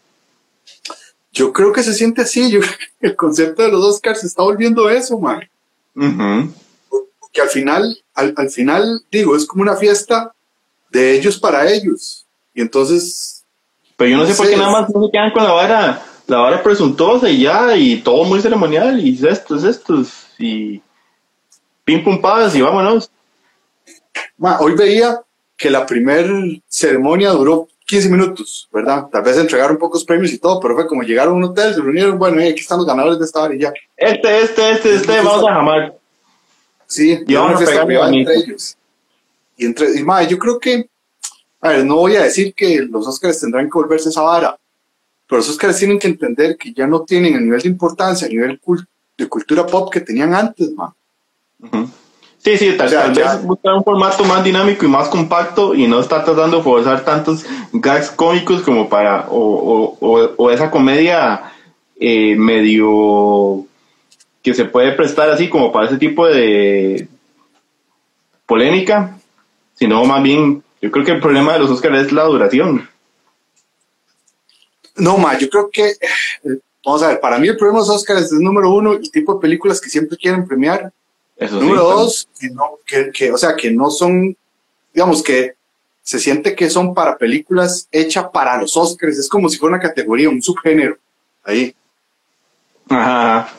Yo 1.32 1.54
creo 1.54 1.72
que 1.72 1.84
se 1.84 1.94
siente 1.94 2.22
así, 2.22 2.50
yo 2.50 2.60
creo 2.60 2.74
que 2.77 3.08
el 3.08 3.16
concepto 3.16 3.63
de 3.63 3.72
los 3.72 3.84
Oscars 3.84 4.22
se 4.22 4.27
está 4.27 4.44
volviendo 4.44 4.89
eso, 4.89 5.20
MAE. 5.20 5.50
Que 7.32 7.42
al 7.42 7.50
final, 7.50 7.98
al, 8.16 8.34
al 8.36 8.50
final, 8.50 9.04
digo, 9.12 9.36
es 9.36 9.46
como 9.46 9.62
una 9.62 9.75
fiesta 9.75 10.34
de 10.89 11.16
ellos 11.16 11.38
para 11.38 11.72
ellos. 11.72 12.25
Y 12.54 12.62
entonces... 12.62 13.44
Pero 13.96 14.12
yo 14.12 14.18
no, 14.18 14.25
sé, 14.25 14.36
por 14.36 14.48
qué 14.48 14.58
nada 14.58 14.72
más 14.72 14.89
no 14.89 15.06
se 15.06 15.12
quedan 15.12 15.32
con 15.32 15.44
la 15.44 15.51
vara, 15.51 16.04
la 16.27 16.38
vara 16.38 16.62
presuntuosa 16.62 17.30
y 17.30 17.42
ya, 17.42 17.75
y 17.75 18.01
todo 18.01 18.25
muy 18.25 18.42
ceremonial, 18.42 19.00
y 19.00 19.20
estos, 19.27 19.63
estos, 19.63 20.27
y 20.38 20.80
pim 21.84 22.04
pum 22.04 22.22
paz, 22.22 22.56
y 22.56 22.62
vámonos. 22.62 23.10
Hoy 24.60 24.74
veía 24.76 25.22
que 25.56 25.70
la 25.70 25.86
primera 25.86 26.30
ceremonia 26.68 27.32
duró 27.32 27.68
15 27.86 28.10
minutos, 28.10 28.68
¿verdad? 28.72 29.08
Tal 29.12 29.24
vez 29.24 29.38
entregaron 29.38 29.78
pocos 29.78 30.04
premios 30.04 30.32
y 30.34 30.40
todo, 30.40 30.60
pero 30.60 30.76
fue 30.76 30.88
como 30.88 31.04
llegaron 31.04 31.36
a 31.36 31.38
un 31.38 31.44
hotel, 31.46 31.74
se 31.74 31.82
reunieron, 31.82 32.20
bueno, 32.20 32.42
aquí 32.42 32.60
están 32.60 32.78
los 32.78 32.88
ganadores 32.88 33.20
de 33.20 33.26
esta 33.26 33.42
hora 33.42 33.56
y 33.56 33.60
ya. 33.60 33.74
Este, 33.96 34.42
este, 34.42 34.72
este, 34.72 34.96
este, 34.96 35.22
vamos 35.22 35.48
a 35.48 35.54
jamar. 35.54 35.98
Sí, 36.86 37.24
y 37.26 37.34
vamos 37.34 37.62
a 37.62 37.66
pegar 37.66 38.14
entre 38.14 38.36
ellos. 38.36 38.78
Y 39.56 39.66
entre, 39.66 39.90
y 39.92 40.28
yo 40.28 40.38
creo 40.38 40.60
que 40.60 40.90
a 41.60 41.70
ver, 41.70 41.86
no 41.86 41.96
voy 41.96 42.16
a 42.16 42.24
decir 42.24 42.54
que 42.54 42.82
los 42.82 43.08
Oscars 43.08 43.40
tendrán 43.40 43.66
que 43.66 43.78
volverse 43.78 44.10
esa 44.10 44.22
vara, 44.22 44.58
pero 45.28 45.40
los 45.40 45.50
Oscars 45.50 45.78
tienen 45.78 46.00
que 46.00 46.08
entender 46.08 46.56
que 46.56 46.72
ya 46.72 46.86
no 46.86 47.02
tienen 47.02 47.36
el 47.36 47.46
nivel 47.46 47.62
de 47.62 47.70
importancia, 47.70 48.28
el 48.28 48.34
nivel 48.34 48.62
de 49.18 49.28
cultura 49.28 49.66
pop 49.66 49.92
que 49.92 50.02
tenían 50.02 50.34
antes, 50.34 50.72
man. 50.74 50.94
Sí, 52.48 52.58
sí, 52.58 52.77
tal, 52.77 53.13
vez 53.13 53.44
buscar 53.44 53.74
un 53.74 53.84
formato 53.84 54.24
más 54.24 54.42
dinámico 54.42 54.86
y 54.86 54.88
más 54.88 55.10
compacto 55.10 55.75
y 55.75 55.86
no 55.86 56.00
estar 56.00 56.24
tratando 56.24 56.58
de 56.58 56.63
forzar 56.63 57.04
tantos 57.04 57.46
gags 57.74 58.10
cómicos 58.10 58.62
como 58.62 58.88
para, 58.88 59.27
o, 59.30 59.98
o, 60.00 60.34
o 60.38 60.50
esa 60.50 60.72
comedia 60.72 61.51
eh, 62.00 62.38
medio 62.38 63.66
que 64.42 64.54
se 64.54 64.63
puede 64.63 64.94
prestar 64.94 65.30
así 65.30 65.50
como 65.50 65.74
para 65.74 65.88
ese 65.88 65.98
tipo 65.98 66.25
de 66.25 67.10
polémica, 68.46 69.18
sino 69.74 70.06
más 70.06 70.24
bien, 70.24 70.63
yo 70.82 70.89
creo 70.89 71.04
que 71.04 71.12
el 71.12 71.20
problema 71.20 71.51
de 71.51 71.60
los 71.60 71.70
Oscars 71.70 72.06
es 72.06 72.13
la 72.13 72.24
duración. 72.24 72.88
No, 74.96 75.18
ma, 75.18 75.38
yo 75.38 75.50
creo 75.50 75.70
que, 75.70 75.89
eh, 75.89 76.60
vamos 76.86 77.04
a 77.04 77.10
ver, 77.10 77.20
para 77.20 77.39
mí 77.39 77.50
el 77.50 77.58
problema 77.58 77.82
de 77.82 77.88
los 77.88 77.96
Oscars 77.98 78.22
es 78.22 78.39
número 78.39 78.74
uno, 78.74 78.94
el 78.94 79.12
tipo 79.12 79.34
de 79.34 79.42
películas 79.42 79.82
que 79.82 79.89
siempre 79.89 80.18
quieren 80.18 80.48
premiar. 80.48 80.94
Número 81.39 81.84
dos, 81.84 82.27
que, 83.13 83.32
o 83.32 83.38
sea, 83.38 83.56
que 83.56 83.72
no 83.72 83.89
son, 83.89 84.36
digamos 84.94 85.22
que 85.22 85.53
se 86.01 86.20
siente 86.20 86.56
que 86.56 86.70
son 86.70 86.94
para 86.94 87.17
películas 87.17 87.88
hechas 87.91 88.27
para 88.32 88.60
los 88.60 88.77
Oscars, 88.77 89.17
es 89.17 89.27
como 89.27 89.50
si 89.50 89.58
fuera 89.58 89.75
una 89.75 89.84
categoría, 89.84 90.29
un 90.29 90.41
subgénero, 90.41 90.98
ahí. 91.44 91.75
Ajá. 92.89 93.50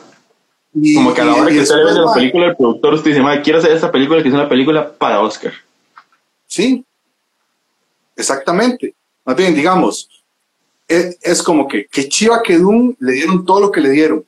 como 0.95 1.13
que 1.13 1.21
a 1.21 1.25
la 1.25 1.35
hora 1.35 1.51
que 1.51 1.59
usted 1.59 1.75
ve 1.75 1.93
la 1.93 2.13
película, 2.13 2.47
el 2.47 2.55
productor 2.55 2.95
usted 2.95 3.11
dice, 3.11 3.41
quiero 3.43 3.59
hacer 3.59 3.71
esta 3.71 3.91
película 3.91 4.21
que 4.21 4.29
es 4.29 4.33
una 4.33 4.49
película 4.49 4.91
para 4.91 5.21
Oscar. 5.21 5.53
Sí, 6.47 6.83
exactamente. 8.15 8.95
Más 9.23 9.35
bien, 9.35 9.53
digamos, 9.53 10.09
es, 10.87 11.43
como 11.43 11.67
que, 11.67 11.85
que 11.85 12.09
Chiva 12.09 12.41
que 12.41 12.57
Doom 12.57 12.95
le 12.99 13.13
dieron 13.13 13.45
todo 13.45 13.61
lo 13.61 13.71
que 13.71 13.81
le 13.81 13.91
dieron, 13.91 14.25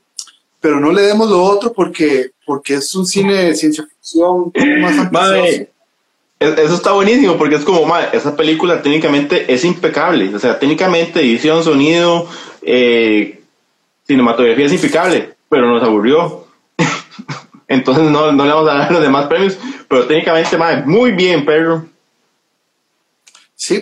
pero 0.60 0.80
no 0.80 0.92
le 0.92 1.02
demos 1.02 1.30
lo 1.30 1.44
otro 1.44 1.74
porque, 1.74 2.32
porque 2.52 2.74
es 2.74 2.94
un 2.96 3.06
cine 3.06 3.34
de 3.34 3.56
ciencia 3.56 3.86
ficción 3.86 4.52
más 4.82 5.34
e, 5.36 5.70
eso 6.38 6.74
está 6.74 6.92
buenísimo 6.92 7.38
porque 7.38 7.56
es 7.56 7.64
como, 7.64 7.86
madre, 7.86 8.10
esa 8.12 8.36
película 8.36 8.82
técnicamente 8.82 9.54
es 9.54 9.64
impecable, 9.64 10.36
o 10.36 10.38
sea, 10.38 10.60
técnicamente 10.60 11.22
edición, 11.22 11.64
sonido, 11.64 12.28
eh, 12.62 13.42
cinematografía 14.06 14.66
es 14.66 14.74
impecable, 14.74 15.34
pero 15.48 15.66
nos 15.66 15.82
aburrió. 15.82 16.46
Entonces 17.70 18.12
no, 18.12 18.34
no, 18.34 18.44
le 18.44 18.52
vamos 18.52 18.70
a 18.70 18.74
dar 18.74 18.92
los 18.92 19.02
demás 19.02 19.28
premios, 19.28 19.58
pero 19.88 20.06
técnicamente, 20.08 20.58
madre, 20.58 20.84
muy 20.86 21.14
bien, 21.14 21.46
perro. 21.46 21.86
Sí, 23.56 23.82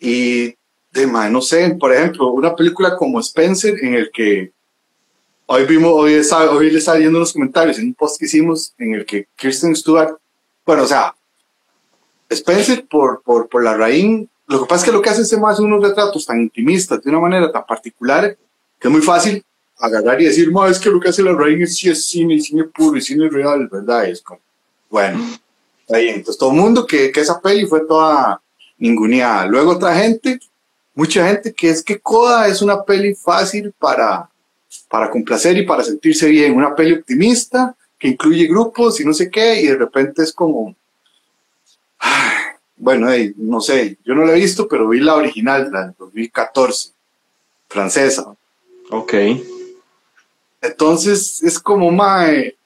y 0.00 0.54
de 0.90 1.06
no 1.30 1.42
sé, 1.42 1.76
por 1.78 1.92
ejemplo, 1.92 2.28
una 2.28 2.56
película 2.56 2.96
como 2.96 3.20
Spencer, 3.20 3.74
en 3.82 3.92
el 3.92 4.10
que 4.10 4.53
hoy 5.46 5.64
vimos, 5.66 5.92
hoy, 5.92 6.14
hoy 6.50 6.70
le 6.70 6.78
estaba 6.78 6.98
viendo 6.98 7.18
los 7.18 7.32
comentarios 7.32 7.78
en 7.78 7.86
un 7.86 7.94
post 7.94 8.18
que 8.18 8.26
hicimos, 8.26 8.72
en 8.78 8.94
el 8.94 9.04
que 9.04 9.26
Kirsten 9.36 9.74
Stewart, 9.76 10.16
bueno, 10.64 10.82
o 10.82 10.86
sea, 10.86 11.14
Spencer 12.28 12.86
por, 12.86 13.22
por, 13.22 13.48
por 13.48 13.62
la 13.62 13.76
raíz, 13.76 14.26
lo 14.46 14.60
que 14.60 14.66
pasa 14.66 14.84
es 14.84 14.90
que 14.90 14.96
lo 14.96 15.02
que 15.02 15.10
hace 15.10 15.22
ese 15.22 15.38
más 15.38 15.58
unos 15.58 15.82
retratos 15.82 16.26
tan 16.26 16.40
intimistas, 16.40 17.02
de 17.02 17.10
una 17.10 17.20
manera 17.20 17.50
tan 17.50 17.64
particular, 17.64 18.36
que 18.78 18.88
es 18.88 18.92
muy 18.92 19.02
fácil 19.02 19.44
agarrar 19.78 20.20
y 20.20 20.26
decir, 20.26 20.52
es 20.68 20.78
que 20.78 20.90
lo 20.90 21.00
que 21.00 21.08
hace 21.08 21.22
la 21.22 21.32
raíz 21.32 21.60
es, 21.60 21.76
sí 21.76 21.90
es 21.90 22.06
cine, 22.06 22.40
cine 22.40 22.64
puro 22.64 22.96
y 22.96 23.02
cine 23.02 23.28
real, 23.28 23.68
¿verdad? 23.70 24.06
es 24.06 24.22
como, 24.22 24.40
bueno, 24.90 25.18
ahí, 25.90 26.08
entonces 26.08 26.38
todo 26.38 26.50
el 26.50 26.56
mundo 26.56 26.86
que, 26.86 27.10
que 27.10 27.20
esa 27.20 27.40
peli 27.40 27.66
fue 27.66 27.80
toda 27.86 28.40
ninguneada. 28.78 29.46
Luego 29.46 29.72
otra 29.72 29.94
gente 29.94 30.38
mucha 30.94 31.26
gente 31.26 31.52
que 31.52 31.70
es 31.70 31.82
que 31.82 31.98
Coda 31.98 32.46
es 32.48 32.62
una 32.62 32.82
peli 32.82 33.14
fácil 33.14 33.72
para, 33.78 34.30
para 34.88 35.10
complacer 35.10 35.56
y 35.56 35.66
para 35.66 35.84
sentirse 35.84 36.28
bien, 36.28 36.54
una 36.54 36.74
peli 36.74 36.92
optimista 36.92 37.74
que 37.98 38.08
incluye 38.08 38.46
grupos 38.46 39.00
y 39.00 39.04
no 39.04 39.14
sé 39.14 39.30
qué, 39.30 39.60
y 39.60 39.66
de 39.66 39.76
repente 39.76 40.22
es 40.22 40.32
como, 40.32 40.74
bueno, 42.76 43.08
no 43.36 43.60
sé, 43.60 43.98
yo 44.04 44.14
no 44.14 44.24
la 44.24 44.32
he 44.32 44.40
visto, 44.40 44.68
pero 44.68 44.88
vi 44.88 45.00
la 45.00 45.14
original, 45.14 45.70
la 45.72 45.86
del 45.86 45.94
2014, 45.98 46.90
francesa. 47.68 48.34
Ok. 48.90 49.14
Entonces 50.60 51.42
es 51.42 51.58
como, 51.58 51.90
mae, 51.90 52.56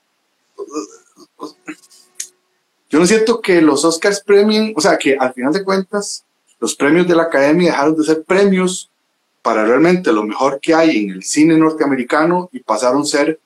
yo 2.90 2.98
no 2.98 3.06
siento 3.06 3.40
que 3.40 3.60
los 3.60 3.84
Oscars 3.84 4.20
premien, 4.20 4.72
o 4.76 4.80
sea, 4.80 4.96
que 4.96 5.16
al 5.16 5.34
final 5.34 5.52
de 5.52 5.64
cuentas, 5.64 6.24
los 6.58 6.74
premios 6.74 7.06
de 7.06 7.14
la 7.14 7.24
Academia 7.24 7.70
dejaron 7.70 7.96
de 7.96 8.04
ser 8.04 8.22
premios 8.24 8.90
para 9.42 9.64
realmente 9.64 10.12
lo 10.12 10.22
mejor 10.22 10.60
que 10.60 10.74
hay 10.74 11.04
en 11.04 11.10
el 11.10 11.22
cine 11.22 11.56
norteamericano 11.56 12.48
y 12.52 12.60
pasaron 12.60 13.02
a 13.02 13.06
ser 13.06 13.38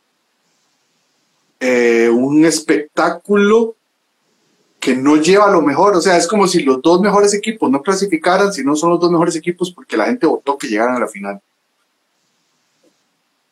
eh, 1.60 2.08
un 2.10 2.44
espectáculo 2.44 3.76
que 4.80 4.96
no 4.96 5.16
lleva 5.16 5.48
lo 5.48 5.62
mejor. 5.62 5.94
O 5.94 6.00
sea, 6.00 6.16
es 6.16 6.26
como 6.26 6.48
si 6.48 6.64
los 6.64 6.82
dos 6.82 7.00
mejores 7.00 7.32
equipos 7.34 7.70
no 7.70 7.80
clasificaran, 7.80 8.52
si 8.52 8.64
no 8.64 8.74
son 8.74 8.90
los 8.90 9.00
dos 9.00 9.12
mejores 9.12 9.36
equipos 9.36 9.70
porque 9.70 9.96
la 9.96 10.06
gente 10.06 10.26
votó 10.26 10.58
que 10.58 10.66
llegaran 10.66 10.96
a 10.96 11.00
la 11.00 11.06
final. 11.06 11.40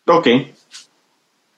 Ok. 0.07 0.27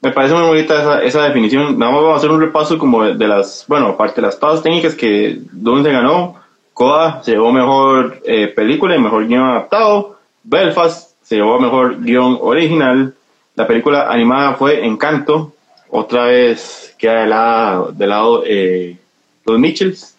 Me 0.03 0.11
parece 0.11 0.35
muy 0.35 0.43
bonita 0.43 1.03
esa, 1.03 1.23
definición. 1.23 1.79
Vamos 1.79 2.13
a 2.13 2.17
hacer 2.17 2.31
un 2.31 2.41
repaso 2.41 2.77
como 2.77 3.05
de, 3.05 3.29
las, 3.29 3.65
bueno, 3.69 3.87
aparte 3.87 4.21
de 4.21 4.27
las 4.27 4.39
todas 4.39 4.63
técnicas 4.63 4.95
que 4.95 5.41
donde 5.53 5.91
ganó. 5.91 6.37
Coda 6.75 7.23
se 7.23 7.33
llevó 7.33 7.53
mejor 7.53 8.21
eh, 8.25 8.49
película 8.49 8.97
y 8.97 8.99
mejor 8.99 9.27
guion 9.27 9.45
adaptado. 9.45 10.19
Belfast 10.45 11.13
se 11.23 11.37
llevó 11.37 11.59
mejor 11.61 12.03
guion 12.03 12.39
original. 12.41 13.15
La 13.55 13.67
película 13.67 14.11
animada 14.11 14.55
fue 14.55 14.85
Encanto. 14.85 15.55
Otra 15.91 16.25
vez 16.25 16.95
queda 16.99 17.21
de 17.21 17.27
lado, 17.27 17.93
de 17.93 18.07
lado 18.07 18.43
eh, 18.47 18.97
los 19.45 19.59
Mitchells. 19.59 20.17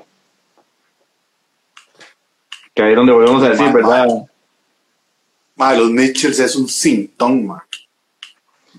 Que 2.74 2.84
ahí 2.84 2.92
es 2.92 2.96
donde 2.96 3.13
volvemos 3.13 3.44
a 3.44 3.50
decir, 3.50 3.72
¿verdad? 3.72 4.08
los 5.77 5.89
Mitchells 5.92 6.39
es 6.39 6.56
un 6.56 6.68
sintón, 6.68 7.48
man. 7.48 7.62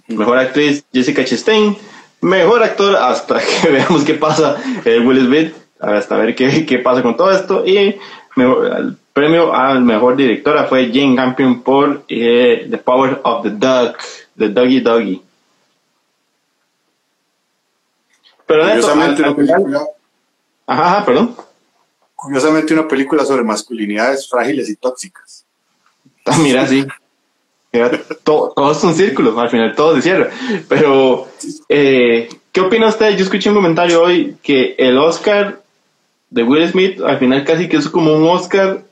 Mejor 0.09 0.39
actriz 0.39 0.85
Jessica 0.93 1.25
Chastain. 1.25 1.77
Mejor 2.21 2.63
actor 2.63 2.97
hasta 2.97 3.41
que 3.63 3.69
veamos 3.69 4.05
qué 4.05 4.15
pasa 4.15 4.57
eh, 4.85 4.99
Will 4.99 5.27
Smith 5.27 5.55
hasta 5.81 6.17
ver 6.17 6.35
qué, 6.35 6.65
qué 6.65 6.79
pasa 6.79 7.03
con 7.03 7.17
todo 7.17 7.31
esto. 7.31 7.67
Y 7.67 7.77
el 7.77 8.97
premio 9.15 9.55
al 9.55 9.81
mejor 9.83 10.17
directora 10.17 10.65
fue 10.65 10.91
Jane 10.93 11.15
Campion 11.15 11.63
por 11.63 12.05
eh, 12.09 12.67
The 12.69 12.79
Power 12.79 13.21
of 13.23 13.45
the 13.45 13.51
Dog, 13.51 13.97
The 14.37 14.49
Doggy 14.49 14.81
Doggy. 14.81 15.23
Pero 18.45 18.65
Curiosamente, 18.65 19.23
una 19.23 19.37
película, 19.37 19.87
ajá, 20.67 21.07
perdón. 21.07 21.37
Curiosamente, 22.17 22.75
una 22.75 22.89
película 22.89 23.25
sobre 23.25 23.45
masculinidades 23.45 24.29
frágiles 24.29 24.69
y 24.69 24.77
tóxicas. 24.77 25.47
Ah, 26.27 26.39
mira, 26.39 26.67
sí. 26.67 26.87
todo, 28.23 28.55
todo, 28.57 28.73
es 28.73 28.83
un 28.83 28.95
círculo, 28.95 29.39
al 29.39 29.51
final 29.51 29.75
todo 29.77 29.95
se 29.95 30.01
cierra. 30.01 30.31
Pero, 30.71 31.29
eh, 31.69 32.31
¿qué 32.51 32.63
opina 32.63 32.89
usted? 32.89 33.15
Yo 33.15 33.25
escuché 33.25 33.51
un 33.51 33.57
comentario 33.57 34.03
hoy 34.03 34.39
que 34.43 34.75
el 34.79 34.97
Oscar 34.97 35.61
de 36.31 36.43
Will 36.43 36.67
Smith 36.67 36.99
al 37.03 37.19
final 37.19 37.45
casi 37.45 37.69
que 37.69 37.77
es 37.77 37.91
como 37.91 38.17
un 38.17 38.27
Oscar 38.27 38.85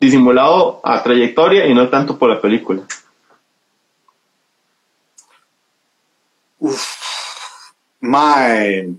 disimulado 0.00 0.80
a 0.84 1.02
trayectoria 1.02 1.66
y 1.66 1.74
no 1.74 1.88
tanto 1.88 2.18
por 2.18 2.30
la 2.30 2.40
película. 2.40 2.82
Uf, 6.58 6.84
mae. 8.00 8.94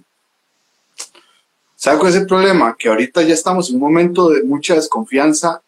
¿Sabe 1.76 1.98
cuál 1.98 2.12
es 2.12 2.18
el 2.18 2.28
problema? 2.28 2.76
Que 2.78 2.90
ahorita 2.90 3.22
ya 3.22 3.34
estamos 3.34 3.70
en 3.70 3.76
un 3.76 3.82
momento 3.82 4.30
de 4.30 4.44
mucha 4.44 4.76
desconfianza 4.76 5.62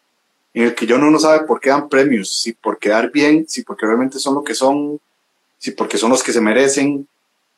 en 0.54 0.64
el 0.64 0.74
que 0.74 0.86
yo 0.86 0.98
no 0.98 1.10
no 1.10 1.18
sabe 1.18 1.46
por 1.46 1.60
qué 1.60 1.70
dan 1.70 1.88
premios, 1.88 2.40
si 2.40 2.52
por 2.52 2.78
quedar 2.78 3.10
bien, 3.10 3.46
si 3.48 3.62
porque 3.62 3.86
realmente 3.86 4.18
son 4.18 4.34
lo 4.34 4.44
que 4.44 4.54
son, 4.54 5.00
si 5.58 5.70
porque 5.70 5.96
son 5.96 6.10
los 6.10 6.22
que 6.22 6.32
se 6.32 6.40
merecen, 6.40 7.08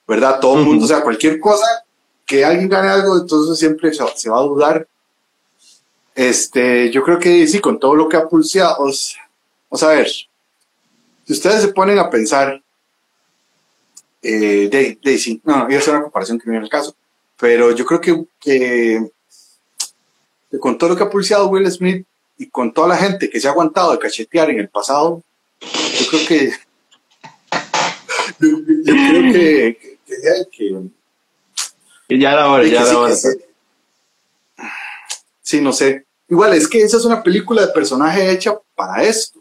¿verdad? 0.07 0.39
Todo 0.41 0.59
el 0.59 0.65
mundo, 0.65 0.85
o 0.85 0.89
sea, 0.89 1.03
cualquier 1.03 1.41
cosa 1.41 1.67
que 2.25 2.45
alguien 2.45 2.69
gane 2.69 2.89
algo, 2.89 3.19
entonces 3.19 3.59
siempre 3.59 3.93
se, 3.93 4.31
va 4.31 4.39
a 4.39 4.43
dudar. 4.43 4.87
Este, 6.15 6.91
yo 6.91 7.03
creo 7.03 7.19
que 7.19 7.47
sí, 7.47 7.59
con 7.61 7.81
todo 7.81 7.97
lo 7.97 8.09
que 8.09 8.17
ha 8.17 8.29
pulseado, 8.29 8.77
vamos, 8.79 9.17
a 9.83 9.89
ver, 9.89 10.09
si 10.09 11.33
ustedes 11.33 11.63
se 11.63 11.69
ponen 11.69 11.99
a 11.99 12.09
pensar, 12.09 12.63
eh, 14.23 14.69
de, 14.71 14.99
de, 15.03 15.19
sí, 15.19 15.41
no, 15.45 15.59
no, 15.59 15.65
voy 15.65 15.75
a 15.75 15.79
hacer 15.79 15.95
una 15.95 16.05
comparación 16.05 16.39
que 16.39 16.49
no 16.49 16.57
es 16.57 16.63
el 16.63 16.69
caso, 16.69 16.95
pero 17.39 17.73
yo 17.73 17.85
creo 17.85 18.01
que, 18.01 18.25
que, 18.41 19.11
con 20.61 20.79
todo 20.79 20.91
lo 20.91 20.97
que 20.97 21.03
ha 21.03 21.11
pulseado 21.11 21.49
Will 21.49 21.71
Smith 21.71 22.07
y 22.39 22.49
con 22.49 22.73
toda 22.73 22.89
la 22.89 22.97
gente 22.97 23.29
que 23.29 23.41
se 23.41 23.49
ha 23.49 23.51
aguantado 23.51 23.91
de 23.91 23.99
cachetear 23.99 24.51
en 24.51 24.61
el 24.61 24.69
pasado, 24.69 25.21
yo 25.61 26.07
creo 26.11 26.27
que, 26.29 26.51
yo, 28.41 28.95
creo 28.95 29.33
que, 29.33 29.99
que 32.09 32.19
ya 32.19 32.33
era 32.33 32.49
hora, 32.49 32.65
ya 32.67 32.83
era 32.83 32.99
hora. 32.99 33.15
Sí, 33.17 33.29
no 35.61 35.73
sé. 35.73 36.05
Igual, 36.29 36.55
es 36.55 36.69
que 36.69 36.83
esa 36.83 36.97
es 36.97 37.05
una 37.05 37.23
película 37.23 37.63
de 37.63 37.73
personaje 37.73 38.31
hecha 38.31 38.55
para 38.75 39.03
esto. 39.03 39.41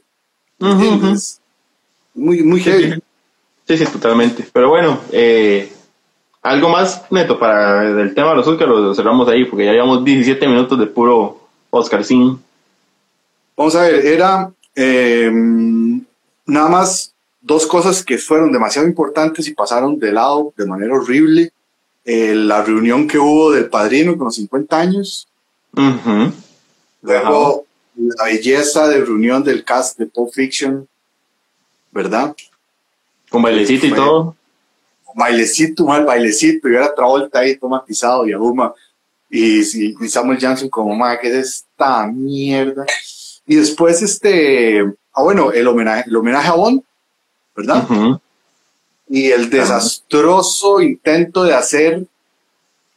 Muy, 0.59 2.43
muy 2.43 2.61
heavy. 2.61 3.01
Sí, 3.67 3.77
sí, 3.77 3.85
totalmente. 3.85 4.45
Pero 4.51 4.69
bueno, 4.69 4.99
eh, 5.11 5.71
algo 6.41 6.69
más 6.69 7.03
neto 7.09 7.39
para 7.39 8.01
el 8.01 8.13
tema 8.13 8.31
de 8.31 8.35
los 8.35 8.47
Oscars 8.47 8.69
lo 8.69 8.93
cerramos 8.93 9.27
ahí, 9.29 9.45
porque 9.45 9.65
ya 9.65 9.71
llevamos 9.71 10.03
17 10.03 10.47
minutos 10.47 10.77
de 10.77 10.87
puro 10.87 11.39
Oscar 11.69 12.03
sin. 12.03 12.39
Vamos 13.55 13.75
a 13.75 13.83
ver, 13.83 14.05
era 14.05 14.51
em, 14.75 16.03
nada 16.45 16.69
más 16.69 17.13
dos 17.39 17.65
cosas 17.65 18.03
que 18.03 18.17
fueron 18.17 18.51
demasiado 18.51 18.87
importantes 18.87 19.47
y 19.47 19.53
pasaron 19.53 19.99
de 19.99 20.11
lado 20.11 20.53
de 20.57 20.65
manera 20.65 20.95
horrible. 20.95 21.51
Eh, 22.05 22.35
la 22.35 22.61
reunión 22.61 23.07
que 23.07 23.17
hubo 23.17 23.51
del 23.51 23.69
padrino 23.69 24.17
con 24.17 24.25
los 24.25 24.35
50 24.35 24.77
años. 24.77 25.27
Luego, 27.01 27.65
la 27.95 28.25
belleza 28.25 28.87
de 28.87 29.03
reunión 29.03 29.43
del 29.43 29.63
cast 29.63 29.97
de 29.97 30.05
Pulp 30.05 30.33
Fiction, 30.33 30.87
¿verdad? 31.91 32.35
Con 33.29 33.41
bailecito 33.41 33.85
y 33.87 33.93
todo. 33.93 34.35
Bailecito, 35.15 35.85
mal 35.85 36.05
bailecito, 36.05 36.67
y 36.69 36.75
era 36.75 36.93
Travolta 36.93 37.39
ahí 37.39 37.55
tomatizado 37.55 38.27
y 38.27 38.33
Aguma. 38.33 38.73
Y, 39.29 39.59
y, 39.59 40.09
Samuel 40.09 40.39
Jackson 40.39 40.69
como, 40.69 40.95
ma, 40.95 41.19
que 41.19 41.27
es 41.27 41.33
esta 41.35 42.07
mierda? 42.07 42.85
Y 43.45 43.55
después, 43.55 44.01
este, 44.01 44.81
ah, 45.13 45.23
bueno, 45.23 45.51
el 45.51 45.67
homenaje, 45.67 46.03
el 46.07 46.15
homenaje 46.15 46.47
a 46.47 46.53
Bond, 46.53 46.81
¿verdad? 47.55 47.87
Y 49.07 49.31
el 49.31 49.49
desastroso 49.49 50.81
intento 50.81 51.43
de 51.43 51.53
hacer, 51.53 52.05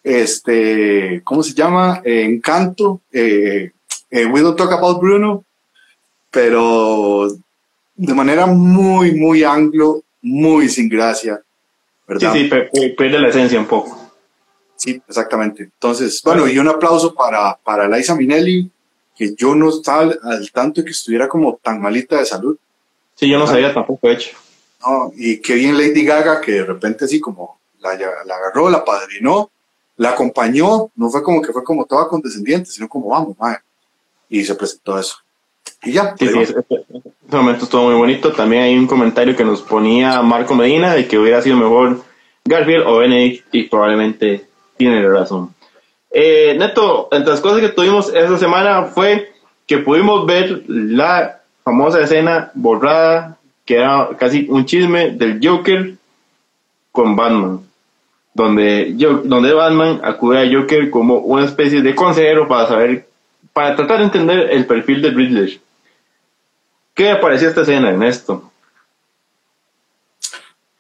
este, 0.06 1.20
¿cómo 1.24 1.42
se 1.42 1.52
llama? 1.52 2.00
Eh, 2.04 2.22
Encanto, 2.22 3.00
eh, 3.10 3.72
eh, 4.08 4.26
We 4.26 4.40
Don't 4.40 4.56
Talk 4.56 4.70
About 4.70 5.00
Bruno, 5.00 5.44
pero 6.30 7.26
de 7.96 8.14
manera 8.14 8.46
muy, 8.46 9.16
muy 9.16 9.42
anglo, 9.42 10.04
muy 10.22 10.68
sin 10.68 10.88
gracia, 10.88 11.42
¿verdad? 12.06 12.34
Sí, 12.34 12.48
sí, 12.72 12.88
pierde 12.90 13.18
la 13.18 13.30
esencia 13.30 13.58
un 13.58 13.66
poco. 13.66 14.12
Sí, 14.76 15.02
exactamente. 15.08 15.64
Entonces, 15.64 16.22
bueno, 16.22 16.46
y 16.46 16.56
un 16.60 16.68
aplauso 16.68 17.12
para, 17.12 17.58
para 17.64 17.88
Liza 17.88 18.14
Minelli, 18.14 18.70
que 19.16 19.34
yo 19.34 19.56
no 19.56 19.70
estaba 19.70 20.14
al, 20.22 20.50
tanto 20.52 20.82
de 20.82 20.84
que 20.84 20.92
estuviera 20.92 21.28
como 21.28 21.58
tan 21.60 21.80
malita 21.80 22.16
de 22.16 22.26
salud. 22.26 22.56
Sí, 23.16 23.28
yo 23.28 23.40
no 23.40 23.46
sabía 23.48 23.74
tampoco, 23.74 24.08
hecho. 24.08 24.36
No, 24.82 25.10
y 25.16 25.38
qué 25.38 25.54
bien 25.54 25.76
Lady 25.76 26.04
Gaga, 26.04 26.40
que 26.40 26.52
de 26.52 26.64
repente 26.64 27.06
así 27.06 27.18
como 27.18 27.58
la, 27.80 27.94
la 27.94 28.36
agarró, 28.36 28.70
la 28.70 28.84
padrinó, 28.84 29.50
la 29.96 30.10
acompañó, 30.10 30.90
no 30.94 31.10
fue 31.10 31.22
como 31.22 31.40
que 31.40 31.52
fue 31.52 31.64
como 31.64 31.84
toda 31.84 32.08
condescendiente, 32.08 32.70
sino 32.70 32.88
como 32.88 33.08
vamos, 33.08 33.38
madre. 33.38 33.60
Y 34.28 34.44
se 34.44 34.54
presentó 34.54 34.98
eso. 34.98 35.16
Y 35.82 35.92
ya. 35.92 36.14
Sí, 36.18 36.28
sí, 36.28 36.38
ese, 36.40 36.54
momento 37.30 37.64
estuvo 37.64 37.84
muy 37.84 37.94
bonito. 37.94 38.32
También 38.32 38.62
hay 38.62 38.78
un 38.78 38.86
comentario 38.86 39.36
que 39.36 39.44
nos 39.44 39.62
ponía 39.62 40.20
Marco 40.22 40.54
Medina 40.54 40.94
de 40.94 41.06
que 41.06 41.18
hubiera 41.18 41.42
sido 41.42 41.56
mejor 41.56 42.02
Garfield 42.44 42.86
o 42.86 42.98
Benedict 42.98 43.54
y 43.54 43.64
probablemente 43.64 44.46
tiene 44.76 45.06
razón. 45.08 45.54
Eh, 46.10 46.54
Neto, 46.58 47.08
entre 47.12 47.30
las 47.30 47.40
cosas 47.40 47.60
que 47.60 47.68
tuvimos 47.68 48.08
esta 48.14 48.38
semana 48.38 48.84
fue 48.84 49.32
que 49.66 49.78
pudimos 49.78 50.26
ver 50.26 50.62
la 50.68 51.40
famosa 51.64 52.00
escena 52.00 52.50
borrada, 52.54 53.36
que 53.64 53.76
era 53.76 54.10
casi 54.18 54.46
un 54.48 54.64
chisme 54.64 55.10
del 55.10 55.40
Joker 55.42 55.94
con 56.92 57.16
Batman, 57.16 57.65
donde, 58.36 58.92
donde 59.24 59.54
Batman 59.54 59.98
acude 60.04 60.38
a 60.38 60.60
Joker 60.60 60.90
como 60.90 61.16
una 61.20 61.46
especie 61.46 61.80
de 61.80 61.94
consejero 61.94 62.46
para 62.46 62.68
saber, 62.68 63.08
para 63.54 63.74
tratar 63.74 63.98
de 63.98 64.04
entender 64.04 64.50
el 64.50 64.66
perfil 64.66 65.00
de 65.00 65.10
Riddler. 65.10 65.60
¿Qué 66.94 67.04
le 67.04 67.16
pareció 67.16 67.48
esta 67.48 67.62
escena, 67.62 67.88
Ernesto? 67.88 68.52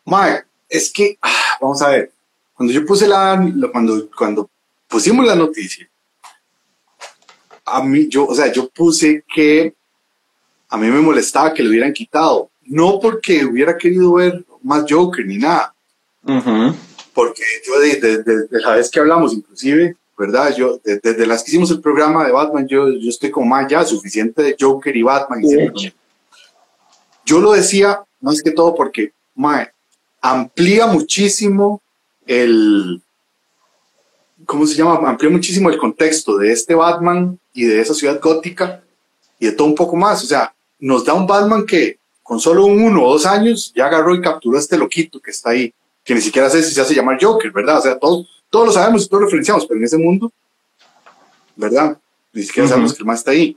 Mike, 0.04 0.44
es 0.68 0.92
que, 0.92 1.16
ah, 1.22 1.56
vamos 1.58 1.80
a 1.80 1.88
ver, 1.88 2.12
cuando 2.52 2.74
yo 2.74 2.84
puse 2.84 3.08
la, 3.08 3.42
cuando, 3.72 4.06
cuando 4.10 4.50
pusimos 4.86 5.26
la 5.26 5.34
noticia, 5.34 5.88
a 7.64 7.82
mí, 7.82 8.06
yo, 8.08 8.26
o 8.26 8.34
sea, 8.34 8.52
yo 8.52 8.68
puse 8.68 9.24
que 9.34 9.72
a 10.68 10.76
mí 10.76 10.88
me 10.88 11.00
molestaba 11.00 11.54
que 11.54 11.62
lo 11.62 11.70
hubieran 11.70 11.94
quitado, 11.94 12.50
no 12.66 13.00
porque 13.00 13.46
hubiera 13.46 13.78
querido 13.78 14.12
ver 14.12 14.44
más 14.62 14.84
Joker 14.86 15.24
ni 15.24 15.38
nada, 15.38 15.74
porque 17.16 17.42
yo 17.66 17.80
desde 17.80 18.46
la 18.60 18.74
vez 18.74 18.90
que 18.90 19.00
hablamos, 19.00 19.32
inclusive, 19.32 19.96
¿verdad? 20.18 20.54
Yo, 20.54 20.78
desde, 20.84 21.26
las 21.26 21.42
que 21.42 21.50
hicimos 21.50 21.70
el 21.70 21.80
programa 21.80 22.26
de 22.26 22.30
Batman, 22.30 22.68
yo, 22.68 22.90
yo 22.90 23.08
estoy 23.08 23.30
como 23.30 23.46
más 23.46 23.66
ya 23.70 23.82
suficiente 23.86 24.42
de 24.42 24.54
Joker 24.60 24.94
y 24.94 25.02
Batman. 25.02 25.40
Y 25.42 25.92
yo 27.24 27.40
lo 27.40 27.52
decía 27.52 28.04
más 28.20 28.42
que 28.42 28.50
todo 28.50 28.74
porque 28.74 29.12
mae, 29.34 29.72
amplía 30.20 30.86
muchísimo 30.86 31.80
el, 32.26 33.00
¿cómo 34.44 34.66
se 34.66 34.74
llama? 34.74 35.08
Amplía 35.08 35.30
muchísimo 35.30 35.70
el 35.70 35.78
contexto 35.78 36.36
de 36.36 36.52
este 36.52 36.74
Batman 36.74 37.38
y 37.54 37.64
de 37.64 37.80
esa 37.80 37.94
ciudad 37.94 38.20
gótica 38.20 38.82
y 39.38 39.46
de 39.46 39.52
todo 39.52 39.68
un 39.68 39.74
poco 39.74 39.96
más. 39.96 40.22
O 40.22 40.26
sea, 40.26 40.54
nos 40.78 41.02
da 41.02 41.14
un 41.14 41.26
Batman 41.26 41.64
que 41.64 41.98
con 42.22 42.38
solo 42.40 42.66
un 42.66 42.82
uno 42.82 43.04
o 43.04 43.12
dos 43.14 43.24
años 43.24 43.72
ya 43.74 43.86
agarró 43.86 44.14
y 44.14 44.20
capturó 44.20 44.58
a 44.58 44.60
este 44.60 44.76
loquito 44.76 45.18
que 45.18 45.30
está 45.30 45.50
ahí, 45.50 45.72
que 46.06 46.14
ni 46.14 46.20
siquiera 46.20 46.48
sé 46.48 46.62
si 46.62 46.72
se 46.72 46.80
hace 46.80 46.94
llamar 46.94 47.18
Joker, 47.20 47.50
¿verdad? 47.50 47.78
O 47.78 47.82
sea, 47.82 47.98
todos, 47.98 48.28
todos 48.48 48.66
lo 48.66 48.72
sabemos 48.72 49.04
y 49.04 49.08
todos 49.08 49.22
lo 49.22 49.26
referenciamos, 49.26 49.66
pero 49.66 49.78
en 49.78 49.84
ese 49.84 49.98
mundo, 49.98 50.32
¿verdad? 51.56 51.98
Ni 52.32 52.44
siquiera 52.44 52.68
sabemos 52.68 52.94
que 52.94 53.00
el 53.00 53.06
más 53.06 53.18
está 53.18 53.32
ahí. 53.32 53.56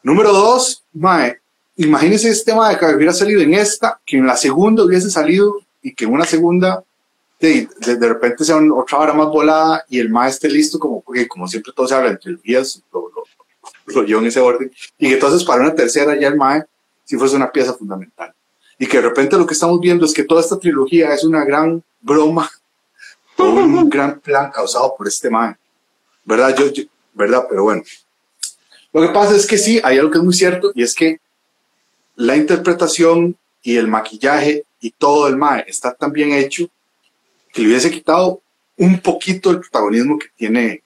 Número 0.00 0.32
dos, 0.32 0.84
mae, 0.92 1.40
imagínense 1.76 2.30
este 2.30 2.52
tema 2.52 2.68
de 2.68 2.78
que 2.78 2.86
hubiera 2.86 3.12
salido 3.12 3.40
en 3.40 3.54
esta, 3.54 4.00
que 4.06 4.16
en 4.16 4.26
la 4.26 4.36
segunda 4.36 4.84
hubiese 4.84 5.10
salido 5.10 5.56
y 5.82 5.92
que 5.92 6.04
en 6.04 6.12
una 6.12 6.24
segunda 6.24 6.84
de, 7.40 7.68
de, 7.80 8.08
repente 8.08 8.44
sea 8.44 8.56
otra 8.56 8.98
hora 8.98 9.12
más 9.12 9.26
volada 9.26 9.84
y 9.88 9.98
el 9.98 10.10
maestro 10.10 10.46
esté 10.46 10.56
listo, 10.56 10.78
como, 10.78 11.02
como 11.28 11.48
siempre 11.48 11.72
todo 11.74 11.88
se 11.88 11.94
habla 11.94 12.10
entre 12.10 12.36
días, 12.36 12.80
lo, 12.92 13.10
lo, 13.10 14.02
lo, 14.02 14.18
en 14.20 14.26
ese 14.26 14.40
orden, 14.40 14.70
y 14.96 15.08
que 15.08 15.14
entonces 15.14 15.44
para 15.44 15.62
una 15.62 15.74
tercera 15.74 16.18
ya 16.18 16.28
el 16.28 16.36
mae 16.36 16.64
si 17.04 17.16
fuese 17.16 17.34
una 17.34 17.50
pieza 17.50 17.74
fundamental. 17.74 18.32
Y 18.78 18.86
que 18.86 18.98
de 18.98 19.08
repente 19.08 19.36
lo 19.36 19.46
que 19.46 19.54
estamos 19.54 19.80
viendo 19.80 20.04
es 20.04 20.12
que 20.12 20.24
toda 20.24 20.40
esta 20.40 20.58
trilogía 20.58 21.14
es 21.14 21.24
una 21.24 21.44
gran 21.44 21.82
broma 22.00 22.50
o 23.36 23.44
un 23.44 23.88
gran 23.90 24.20
plan 24.20 24.50
causado 24.50 24.94
por 24.96 25.06
este 25.08 25.30
mae. 25.30 25.56
¿Verdad? 26.24 26.56
Yo, 26.56 26.72
yo, 26.72 26.84
¿Verdad? 27.12 27.46
Pero 27.48 27.64
bueno. 27.64 27.82
Lo 28.92 29.02
que 29.02 29.08
pasa 29.08 29.34
es 29.34 29.46
que 29.46 29.58
sí, 29.58 29.80
hay 29.82 29.98
algo 29.98 30.10
que 30.10 30.18
es 30.18 30.24
muy 30.24 30.34
cierto 30.34 30.72
y 30.74 30.82
es 30.82 30.94
que 30.94 31.18
la 32.16 32.36
interpretación 32.36 33.36
y 33.62 33.76
el 33.76 33.88
maquillaje 33.88 34.64
y 34.80 34.90
todo 34.90 35.26
el 35.26 35.36
mae 35.36 35.64
está 35.66 35.92
tan 35.94 36.12
bien 36.12 36.32
hecho 36.32 36.68
que 37.52 37.62
le 37.62 37.68
hubiese 37.68 37.90
quitado 37.90 38.40
un 38.76 39.00
poquito 39.00 39.50
el 39.50 39.60
protagonismo 39.60 40.18
que 40.18 40.28
tiene 40.36 40.82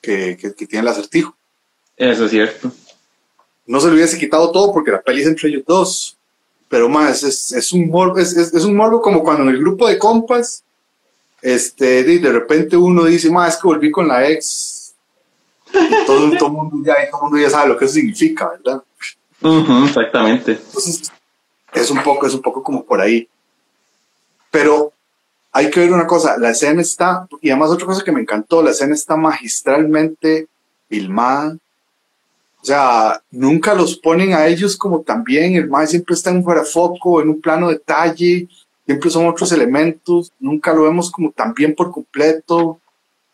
que, 0.00 0.36
que, 0.36 0.50
tiene 0.50 0.80
el 0.80 0.88
acertijo. 0.88 1.36
Eso 1.96 2.24
es 2.24 2.30
cierto. 2.30 2.72
No 3.66 3.80
se 3.80 3.88
le 3.88 3.94
hubiese 3.94 4.18
quitado 4.18 4.50
todo 4.50 4.72
porque 4.72 4.90
la 4.90 5.00
peli 5.00 5.22
es 5.22 5.28
entre 5.28 5.48
ellos 5.48 5.62
dos. 5.66 6.16
Pero 6.72 6.88
más, 6.88 7.22
es, 7.22 7.52
es, 7.52 7.70
un 7.74 7.90
morbo, 7.90 8.16
es, 8.16 8.34
es, 8.34 8.64
un 8.64 8.74
morbo 8.74 9.02
como 9.02 9.22
cuando 9.22 9.42
en 9.42 9.50
el 9.50 9.58
grupo 9.58 9.86
de 9.86 9.98
compas, 9.98 10.64
este, 11.42 12.02
de, 12.02 12.18
de 12.18 12.32
repente 12.32 12.78
uno 12.78 13.04
dice, 13.04 13.30
más 13.30 13.52
es 13.56 13.60
que 13.60 13.68
volví 13.68 13.90
con 13.90 14.08
la 14.08 14.26
ex. 14.26 14.94
Y 15.70 16.06
todo, 16.06 16.30
todo, 16.38 16.48
mundo 16.48 16.78
ya, 16.82 16.94
todo 17.10 17.24
mundo 17.24 17.36
ya 17.36 17.50
sabe 17.50 17.68
lo 17.68 17.76
que 17.76 17.84
eso 17.84 17.92
significa, 17.92 18.48
¿verdad? 18.48 18.82
exactamente. 19.84 20.52
Entonces, 20.52 21.12
es 21.74 21.90
un 21.90 22.02
poco, 22.02 22.26
es 22.26 22.32
un 22.32 22.40
poco 22.40 22.62
como 22.62 22.82
por 22.82 23.02
ahí. 23.02 23.28
Pero 24.50 24.94
hay 25.52 25.68
que 25.68 25.80
ver 25.80 25.92
una 25.92 26.06
cosa, 26.06 26.38
la 26.38 26.52
escena 26.52 26.80
está, 26.80 27.28
y 27.42 27.50
además 27.50 27.68
otra 27.68 27.84
cosa 27.84 28.02
que 28.02 28.12
me 28.12 28.22
encantó, 28.22 28.62
la 28.62 28.70
escena 28.70 28.94
está 28.94 29.14
magistralmente 29.14 30.48
filmada. 30.88 31.54
O 32.62 32.64
sea, 32.64 33.20
nunca 33.32 33.74
los 33.74 33.96
ponen 33.96 34.34
a 34.34 34.46
ellos 34.46 34.76
como 34.76 35.00
también, 35.00 35.56
el 35.56 35.68
más 35.68 35.90
siempre 35.90 36.14
está 36.14 36.30
en 36.30 36.44
fuera 36.44 36.60
de 36.60 36.66
foco, 36.66 37.20
en 37.20 37.28
un 37.28 37.40
plano 37.40 37.68
detalle, 37.68 38.46
siempre 38.86 39.10
son 39.10 39.26
otros 39.26 39.50
elementos, 39.50 40.30
nunca 40.38 40.72
lo 40.72 40.84
vemos 40.84 41.10
como 41.10 41.32
también 41.32 41.74
por 41.74 41.90
completo. 41.90 42.78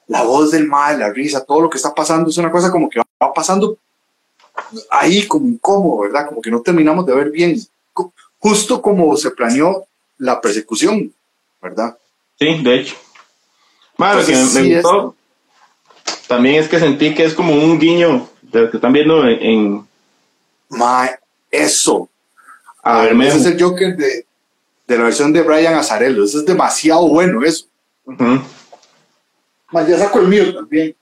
La 0.07 0.23
voz 0.23 0.51
del 0.51 0.67
mal, 0.67 0.99
la 0.99 1.13
risa, 1.13 1.45
todo 1.45 1.61
lo 1.61 1.69
que 1.69 1.77
está 1.77 1.95
pasando 1.95 2.31
es 2.31 2.39
una 2.39 2.51
cosa 2.51 2.71
como 2.71 2.89
que 2.89 3.01
va 3.01 3.33
pasando 3.35 3.77
ahí 4.91 5.27
como 5.27 5.47
incómodo, 5.47 6.01
¿verdad? 6.01 6.27
Como 6.27 6.41
que 6.41 6.51
no 6.51 6.63
terminamos 6.63 7.05
de 7.05 7.15
ver 7.15 7.31
bien, 7.31 7.61
justo 8.39 8.81
como 8.81 9.15
se 9.19 9.31
planeó 9.31 9.85
la 10.17 10.41
persecución, 10.41 11.13
¿verdad? 11.61 11.99
Sí, 12.39 12.63
de 12.63 12.81
hecho. 12.81 12.97
Bueno, 13.99 14.21
lo 14.21 14.27
que 14.27 14.33
me, 14.33 14.75
gustó 14.75 15.15
también 16.27 16.55
es 16.57 16.69
que 16.69 16.79
sentí 16.79 17.15
que 17.15 17.25
es 17.25 17.35
como 17.35 17.53
un 17.53 17.79
guiño 17.79 18.27
de 18.53 18.61
lo 18.61 18.71
que 18.71 18.77
están 18.77 18.93
viendo 18.93 19.27
en... 19.27 19.87
eso. 21.51 22.09
A 22.83 23.03
ver, 23.03 23.21
ese 23.23 23.39
es 23.39 23.47
el 23.47 23.63
Joker 23.63 23.97
de, 23.97 24.25
de, 24.87 24.99
la 24.99 25.05
versión 25.05 25.33
de 25.33 25.43
Brian 25.43 25.75
Azarello. 25.75 26.25
Eso 26.25 26.39
es 26.39 26.47
demasiado 26.47 27.07
bueno, 27.09 27.43
eso. 27.45 27.67
Uh 28.07 28.41
ya 29.73 29.99
saco 29.99 30.21
el 30.21 30.29
mío 30.29 30.55
también. 30.55 30.95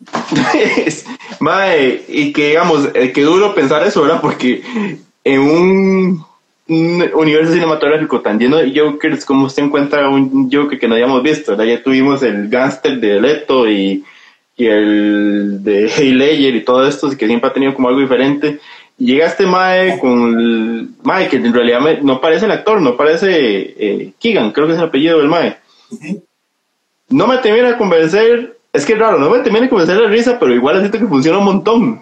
Mae, 1.40 2.04
y 2.08 2.32
que 2.32 2.48
digamos, 2.48 2.88
eh, 2.94 3.12
que 3.12 3.22
duro 3.22 3.54
pensar 3.54 3.86
eso, 3.86 4.02
¿verdad? 4.02 4.20
Porque 4.20 4.62
en 5.24 5.40
un, 5.40 6.24
universo 6.66 7.52
cinematográfico 7.52 8.20
tan 8.20 8.38
lleno 8.38 8.56
de 8.56 8.78
Jokers, 8.78 9.24
como 9.24 9.46
usted 9.46 9.62
encuentra 9.62 10.08
un 10.08 10.50
Joker 10.52 10.78
que 10.78 10.88
no 10.88 10.96
hayamos 10.96 11.22
visto? 11.22 11.62
Ya 11.62 11.82
tuvimos 11.82 12.22
el 12.22 12.48
gangster 12.48 12.98
de 12.98 13.20
Leto 13.20 13.68
y, 13.68 14.04
y 14.58 14.66
el 14.66 15.62
de 15.62 15.88
Hey 15.88 16.12
Ledger 16.12 16.56
y 16.56 16.64
todo 16.64 16.86
esto, 16.86 17.08
que 17.16 17.26
siempre 17.28 17.48
ha 17.48 17.52
tenido 17.52 17.72
como 17.72 17.88
algo 17.88 18.00
diferente. 18.00 18.58
Y 18.98 19.06
llega 19.06 19.28
este 19.28 19.46
Mae 19.46 20.00
con 20.00 20.36
el 20.36 20.88
Mae, 21.04 21.28
que 21.28 21.36
en 21.36 21.54
realidad 21.54 22.00
no 22.02 22.20
parece 22.20 22.46
el 22.46 22.50
actor, 22.50 22.82
no 22.82 22.96
parece 22.96 23.28
eh, 23.30 24.12
Keegan, 24.18 24.50
creo 24.50 24.66
que 24.66 24.72
es 24.72 24.78
el 24.78 24.86
apellido 24.86 25.18
del 25.18 25.28
Mae. 25.28 25.56
No 27.08 27.28
me 27.28 27.38
termina 27.38 27.68
de 27.68 27.78
convencer, 27.78 28.58
es 28.72 28.84
que 28.84 28.94
es 28.94 28.98
raro, 28.98 29.18
no 29.18 29.30
me 29.30 29.38
termina 29.38 29.62
de 29.62 29.70
convencer 29.70 29.96
la 29.96 30.08
risa, 30.08 30.40
pero 30.40 30.52
igual 30.52 30.80
siento 30.80 30.98
que 30.98 31.06
funciona 31.06 31.38
un 31.38 31.44
montón. 31.44 32.00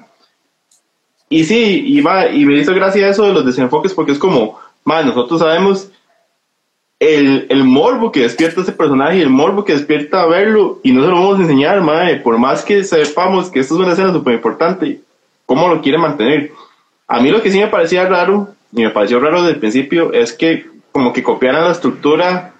Y 1.28 1.44
sí, 1.44 1.84
y, 1.84 1.98
y 1.98 2.46
me 2.46 2.58
hizo 2.58 2.72
gracia 2.72 3.06
eso 3.06 3.24
de 3.24 3.34
los 3.34 3.44
desenfoques 3.44 3.92
porque 3.92 4.12
es 4.12 4.18
como, 4.18 4.58
ma, 4.82 5.02
nosotros 5.02 5.40
sabemos 5.40 5.90
el, 6.98 7.46
el, 7.50 7.64
morbo 7.64 8.10
que 8.10 8.20
despierta 8.20 8.62
ese 8.62 8.72
personaje 8.72 9.18
y 9.18 9.20
el 9.20 9.28
morbo 9.28 9.64
que 9.64 9.74
despierta 9.74 10.26
verlo 10.26 10.80
y 10.82 10.92
no 10.92 11.02
se 11.02 11.08
lo 11.08 11.14
vamos 11.14 11.38
a 11.38 11.42
enseñar, 11.42 11.80
madre, 11.82 12.16
por 12.16 12.38
más 12.38 12.64
que 12.64 12.84
sepamos 12.84 13.50
que 13.50 13.60
esto 13.60 13.74
es 13.74 13.80
una 13.80 13.92
escena 13.92 14.12
súper 14.12 14.34
importante, 14.34 15.00
¿cómo 15.44 15.68
lo 15.68 15.82
quiere 15.82 15.98
mantener? 15.98 16.52
A 17.06 17.20
mí 17.20 17.30
lo 17.30 17.42
que 17.42 17.50
sí 17.50 17.58
me 17.58 17.68
parecía 17.68 18.06
raro, 18.06 18.48
y 18.72 18.82
me 18.82 18.90
pareció 18.90 19.20
raro 19.20 19.42
desde 19.42 19.54
el 19.54 19.60
principio, 19.60 20.12
es 20.12 20.32
que 20.32 20.66
como 20.90 21.12
que 21.12 21.22
copiaran 21.22 21.64
la 21.64 21.72
estructura 21.72 22.54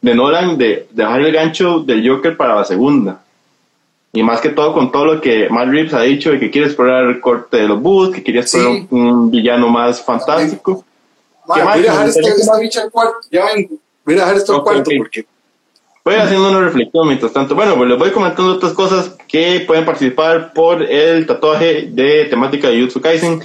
de 0.00 0.14
Nolan 0.14 0.58
de 0.58 0.86
dejar 0.90 1.20
el 1.20 1.32
gancho 1.32 1.80
del 1.80 2.06
Joker 2.08 2.36
para 2.36 2.54
la 2.54 2.64
segunda. 2.64 3.20
Y 4.12 4.22
más 4.22 4.40
que 4.40 4.50
todo 4.50 4.72
con 4.72 4.92
todo 4.92 5.06
lo 5.06 5.20
que 5.20 5.48
Matt 5.48 5.68
Reeves 5.68 5.94
ha 5.94 6.02
dicho 6.02 6.30
de 6.30 6.38
que 6.38 6.50
quiere 6.50 6.68
explorar 6.68 7.04
el 7.04 7.20
corte 7.20 7.56
de 7.56 7.68
los 7.68 7.80
Boots, 7.80 8.14
que 8.14 8.22
quería 8.22 8.42
explorar 8.42 8.86
un, 8.90 9.30
villano 9.30 9.68
más 9.68 10.04
fantástico. 10.04 10.84
Voy 11.46 11.60
a 11.60 11.76
dejar 11.76 12.08
esta 12.08 12.58
bicha 12.58 12.82
al 12.82 12.90
cuarto, 12.90 13.18
ya 13.30 13.46
vengo. 13.46 13.76
Voy 14.04 14.14
a 14.14 14.18
dejar 14.18 14.36
esto 14.36 14.54
al 14.54 14.62
cuarto 14.62 14.90
porque... 14.98 15.26
Voy 16.04 16.16
haciendo 16.16 16.50
una 16.50 16.60
reflexión 16.60 17.06
mientras 17.06 17.32
tanto. 17.32 17.54
Bueno, 17.54 17.76
pues 17.76 17.88
les 17.88 17.98
voy 17.98 18.10
comentando 18.10 18.52
otras 18.52 18.74
cosas 18.74 19.16
que 19.26 19.64
pueden 19.66 19.86
participar 19.86 20.52
por 20.52 20.82
el 20.82 21.26
tatuaje 21.26 21.88
de 21.90 22.26
temática 22.26 22.68
de 22.68 22.82
Jutsu 22.82 23.00
Kaisen. 23.00 23.40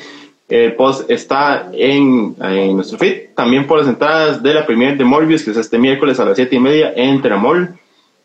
El 0.49 0.75
post 0.75 1.09
está 1.09 1.69
en, 1.71 2.35
en, 2.41 2.75
nuestro 2.75 2.97
feed. 2.97 3.29
También 3.33 3.65
por 3.65 3.79
las 3.79 3.87
entradas 3.87 4.43
de 4.43 4.53
la 4.53 4.65
premier 4.65 4.97
de 4.97 5.05
Morbius, 5.05 5.43
que 5.43 5.51
es 5.51 5.57
este 5.57 5.77
miércoles 5.77 6.19
a 6.19 6.25
las 6.25 6.35
7 6.35 6.53
y 6.53 6.59
media 6.59 6.91
en 6.97 7.21
Teramol. 7.21 7.79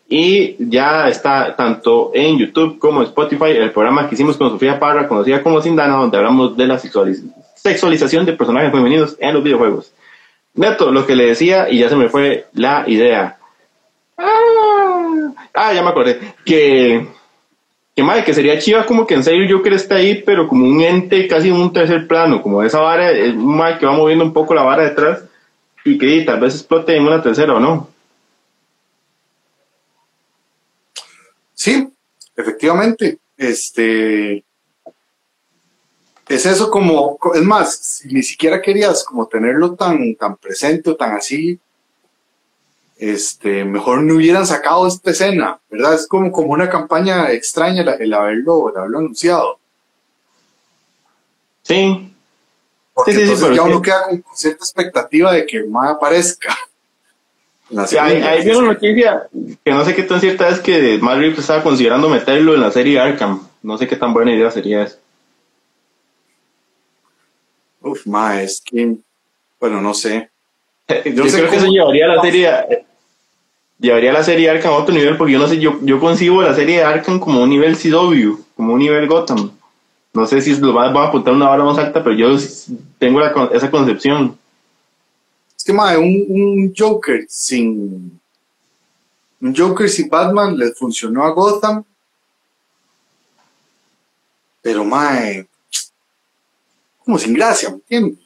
Y 0.09 0.57
ya 0.59 1.09
está 1.09 1.55
tanto 1.55 2.11
en 2.13 2.37
YouTube 2.37 2.81
como 2.81 3.03
en 3.03 3.07
Spotify 3.07 3.51
el 3.51 3.71
programa 3.71 4.09
que 4.09 4.17
hicimos 4.17 4.37
con 4.37 4.51
Sofía 4.51 4.81
Parra, 4.81 5.07
conocida 5.07 5.45
como 5.45 5.63
Sindana, 5.63 5.95
donde 5.95 6.17
hablamos 6.17 6.57
de 6.57 6.67
la 6.67 6.79
sexualización 6.81 7.44
de 7.64 8.33
personajes 8.35 8.70
femeninos 8.70 9.16
en 9.18 9.35
los 9.35 9.42
videojuegos. 9.42 9.92
Neto, 10.55 10.92
lo 10.92 11.07
que 11.07 11.16
le 11.16 11.27
decía, 11.27 11.68
y 11.70 11.79
ya 11.79 11.88
se 11.88 11.96
me 11.96 12.11
fue 12.11 12.46
la 12.53 12.85
idea. 12.87 13.38
Ah, 14.18 15.33
ah 15.55 15.72
ya 15.72 15.83
me 15.83 15.88
acordé. 15.88 16.20
Que, 16.44 17.09
que, 17.96 18.03
madre, 18.03 18.22
que 18.22 18.35
sería 18.35 18.59
chiva 18.59 18.85
como 18.85 19.07
que 19.07 19.14
en 19.14 19.24
serio 19.24 19.57
Joker 19.57 19.72
está 19.72 19.96
ahí, 19.96 20.22
pero 20.22 20.46
como 20.46 20.66
un 20.66 20.83
ente 20.83 21.27
casi 21.27 21.48
en 21.48 21.55
un 21.55 21.72
tercer 21.72 22.07
plano, 22.07 22.42
como 22.42 22.62
esa 22.62 22.81
vara, 22.81 23.11
es 23.11 23.35
un 23.35 23.57
madre 23.57 23.79
que 23.79 23.87
va 23.87 23.92
moviendo 23.92 24.24
un 24.24 24.33
poco 24.35 24.55
la 24.55 24.62
vara 24.62 24.85
detrás 24.85 25.24
y 25.85 25.96
que 25.96 26.22
tal 26.22 26.40
vez 26.40 26.55
explote 26.55 26.94
en 26.94 27.07
una 27.07 27.22
tercera 27.22 27.55
o 27.55 27.61
no. 27.61 27.88
Sí, 31.55 31.88
efectivamente. 32.37 33.18
Este 33.37 34.44
es 36.29 36.47
eso 36.47 36.71
como, 36.71 37.19
es 37.35 37.43
más, 37.43 37.77
si 37.77 38.09
ni 38.09 38.23
siquiera 38.23 38.63
querías 38.63 39.05
como 39.05 39.27
tenerlo 39.27 39.75
tan, 39.75 40.15
tan 40.15 40.37
presente 40.37 40.91
o 40.91 40.97
tan 40.97 41.17
así, 41.17 41.59
este, 42.97 43.65
mejor 43.65 44.03
no 44.03 44.15
hubieran 44.15 44.47
sacado 44.47 44.87
esta 44.87 45.11
escena, 45.11 45.59
¿verdad? 45.69 45.95
Es 45.95 46.07
como, 46.07 46.33
como 46.33 46.53
una 46.53 46.71
campaña 46.71 47.31
extraña 47.33 47.83
el, 47.83 48.15
haberlo, 48.15 48.69
haberlo 48.69 48.99
anunciado. 48.99 49.59
Sí. 51.63 52.11
Porque 52.95 53.13
entonces 53.13 53.57
ya 53.57 53.63
uno 53.63 53.83
queda 53.83 54.05
con 54.09 54.23
cierta 54.35 54.65
expectativa 54.65 55.33
de 55.33 55.45
que 55.45 55.65
más 55.65 55.91
aparezca. 55.91 56.57
Sí, 57.87 57.97
hay, 57.97 58.47
una 58.51 58.75
noticia 58.75 59.27
que 59.65 59.73
no 59.73 59.85
sé 59.85 59.97
qué 59.97 60.03
tan 60.03 60.21
cierta 60.21 60.49
es 60.51 60.61
que 60.61 60.99
Matt 60.99 61.23
estaba 61.39 61.63
considerando 61.63 62.11
meterlo 62.11 62.55
en 62.55 62.61
la 62.61 62.71
serie 62.71 63.01
Arkham. 63.01 63.49
No 63.63 63.79
sé 63.79 63.89
qué 63.89 63.97
tan 63.97 64.13
buena 64.13 64.33
idea 64.33 64.51
sería 64.51 64.83
eso. 64.83 64.99
Uf, 67.85 68.07
ma, 68.07 68.42
es 68.42 68.61
que, 68.61 68.97
bueno, 69.61 69.81
no 69.81 69.94
sé. 69.94 70.29
Yo, 70.88 71.25
creo 71.25 71.51
que 71.51 71.57
eso 71.57 71.66
llevaría 71.66 72.09
la 72.09 72.20
serie, 72.20 72.51
llevaría 73.79 74.12
la 74.12 74.25
serie 74.25 74.51
Arkham 74.51 74.73
a 74.73 74.77
otro 74.77 74.94
nivel, 74.94 75.16
porque 75.16 75.33
yo 75.33 75.38
no 75.38 75.49
sé, 75.49 75.59
yo, 75.59 75.79
yo 75.83 75.99
concibo 75.99 76.42
la 76.42 76.55
serie 76.55 76.79
de 76.79 76.85
Arkham 76.85 77.18
como 77.18 77.42
un 77.42 77.49
nivel 77.49 77.77
CW, 77.77 78.37
como 78.57 78.75
un 78.75 78.81
nivel 78.81 79.07
Gotham. 79.07 79.51
No 80.12 80.27
sé 80.27 80.42
si 80.42 80.55
lo 80.57 80.73
van 80.73 80.97
a 80.97 81.05
apuntar 81.05 81.33
una 81.33 81.49
vara 81.49 81.64
más 81.64 81.79
alta, 81.79 82.05
pero 82.05 82.14
yo 82.14 82.37
tengo 82.99 83.20
esa 83.23 83.70
concepción 83.70 84.37
que, 85.64 85.73
mae, 85.73 85.97
un, 85.97 86.27
un 86.29 86.75
Joker 86.77 87.25
sin. 87.29 88.20
Un 89.40 89.55
Joker 89.55 89.88
sin 89.88 90.09
Batman 90.09 90.57
le 90.57 90.73
funcionó 90.73 91.25
a 91.25 91.31
Gotham. 91.31 91.83
Pero, 94.62 94.85
mae. 94.85 95.47
Como 97.05 97.19
sin 97.19 97.35
gracia, 97.35 97.71
¿me 97.71 97.77
entiendes? 97.77 98.19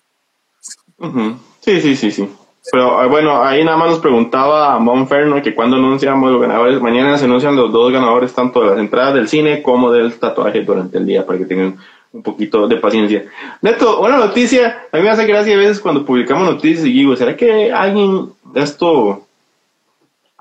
Sí, 1.60 1.80
sí, 1.80 1.96
sí, 1.96 2.10
sí. 2.10 2.28
Pero 2.70 3.00
ah, 3.00 3.06
bueno, 3.06 3.42
ahí 3.42 3.64
nada 3.64 3.76
más 3.76 3.90
nos 3.90 4.00
preguntaba 4.00 4.78
Monferno 4.78 5.40
que 5.42 5.54
cuando 5.54 5.76
anunciamos 5.76 6.30
los 6.30 6.40
ganadores, 6.40 6.80
mañana 6.80 7.16
se 7.16 7.24
anuncian 7.24 7.56
los 7.56 7.72
dos 7.72 7.92
ganadores 7.92 8.34
tanto 8.34 8.60
de 8.60 8.70
las 8.70 8.78
entradas 8.78 9.14
del 9.14 9.28
cine 9.28 9.62
como 9.62 9.90
del 9.90 10.18
tatuaje 10.18 10.62
durante 10.62 10.98
el 10.98 11.06
día 11.06 11.24
para 11.24 11.38
que 11.38 11.46
tengan 11.46 11.78
un 12.12 12.22
poquito 12.22 12.66
de 12.66 12.76
paciencia. 12.76 13.24
Neto, 13.62 14.00
una 14.00 14.18
noticia, 14.18 14.86
a 14.92 14.96
mí 14.96 15.02
me 15.02 15.10
hace 15.10 15.26
gracia 15.26 15.54
a 15.54 15.58
veces 15.58 15.80
cuando 15.80 16.04
publicamos 16.04 16.46
noticias 16.46 16.86
y 16.86 16.92
digo, 16.92 17.16
¿será 17.16 17.36
que 17.36 17.72
alguien 17.72 18.30
de 18.52 18.62
esto... 18.62 19.24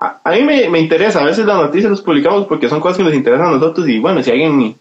A, 0.00 0.30
mí 0.30 0.42
me, 0.42 0.78
interesa, 0.78 1.20
a 1.20 1.24
veces 1.24 1.44
las 1.44 1.56
noticias 1.56 1.90
las 1.90 2.02
publicamos 2.02 2.46
porque 2.46 2.68
son 2.68 2.80
cosas 2.80 2.98
que 2.98 3.04
nos 3.04 3.14
interesan 3.14 3.48
a 3.48 3.52
nosotros 3.52 3.88
y 3.88 3.98
bueno, 3.98 4.22
si 4.22 4.30
alguien 4.30 4.76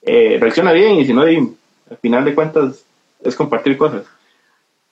eh, 0.00 0.38
reacciona 0.40 0.72
bien 0.72 0.94
y 0.94 1.04
si 1.04 1.12
no, 1.12 1.20
al 1.20 1.98
final 2.00 2.24
de 2.24 2.34
cuentas 2.34 2.83
es 3.24 3.34
compartir 3.34 3.76
cosas. 3.76 4.04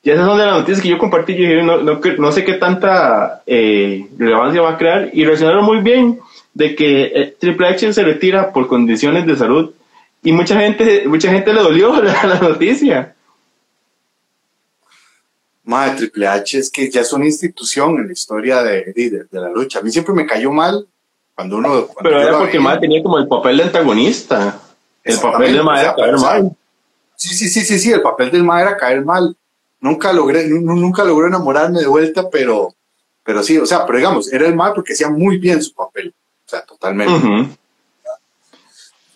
Y 0.02 0.10
esas 0.10 0.26
son 0.26 0.36
de 0.36 0.46
las 0.46 0.58
noticias 0.58 0.80
que 0.80 0.88
yo 0.88 0.98
compartí, 0.98 1.36
yo 1.36 1.62
no, 1.62 1.80
no, 1.80 2.32
sé 2.32 2.44
qué 2.44 2.54
tanta 2.54 3.42
eh, 3.46 4.08
relevancia 4.18 4.60
va 4.60 4.72
a 4.72 4.76
crear 4.76 5.10
y 5.12 5.24
reaccionaron 5.24 5.64
muy 5.64 5.78
bien 5.78 6.18
de 6.54 6.74
que 6.74 7.02
eh, 7.04 7.36
Triple 7.38 7.68
H 7.68 7.92
se 7.92 8.02
retira 8.02 8.52
por 8.52 8.66
condiciones 8.66 9.26
de 9.26 9.36
salud 9.36 9.72
y 10.24 10.32
mucha 10.32 10.58
gente, 10.58 11.04
mucha 11.06 11.30
gente 11.30 11.52
le 11.52 11.62
dolió 11.62 12.02
la, 12.02 12.40
noticia. 12.40 13.14
Madre, 15.64 15.96
Triple 15.98 16.26
H 16.26 16.58
es 16.58 16.70
que 16.70 16.90
ya 16.90 17.02
es 17.02 17.12
una 17.12 17.26
institución 17.26 17.96
en 17.98 18.08
la 18.08 18.12
historia 18.12 18.62
de, 18.62 18.92
de, 18.92 19.40
la 19.40 19.50
lucha. 19.50 19.78
A 19.78 19.82
mí 19.82 19.92
siempre 19.92 20.14
me 20.14 20.26
cayó 20.26 20.50
mal 20.50 20.84
cuando 21.36 21.58
uno. 21.58 21.88
Pero 22.02 22.20
era 22.20 22.38
porque 22.38 22.58
Madre 22.58 22.80
tenía 22.80 23.02
como 23.04 23.18
el 23.18 23.28
papel 23.28 23.58
de 23.58 23.62
antagonista. 23.64 24.60
El 25.04 25.18
papel 25.18 25.54
de 25.54 25.62
Madre. 25.62 26.50
Sí, 27.22 27.36
sí, 27.36 27.48
sí, 27.48 27.60
sí, 27.60 27.78
sí, 27.78 27.92
el 27.92 28.02
papel 28.02 28.32
del 28.32 28.42
Madre 28.42 28.70
era 28.70 28.76
caer 28.76 29.04
mal. 29.04 29.36
Nunca 29.78 30.12
logré, 30.12 30.48
nunca 30.48 31.04
logré 31.04 31.28
enamorarme 31.28 31.78
de 31.78 31.86
vuelta, 31.86 32.28
pero, 32.28 32.74
pero 33.22 33.44
sí, 33.44 33.56
o 33.58 33.64
sea, 33.64 33.86
pero 33.86 33.98
digamos, 33.98 34.32
era 34.32 34.48
el 34.48 34.56
mal 34.56 34.72
porque 34.74 34.92
hacía 34.92 35.08
muy 35.08 35.38
bien 35.38 35.62
su 35.62 35.72
papel. 35.72 36.12
O 36.44 36.50
sea, 36.50 36.64
totalmente. 36.64 37.24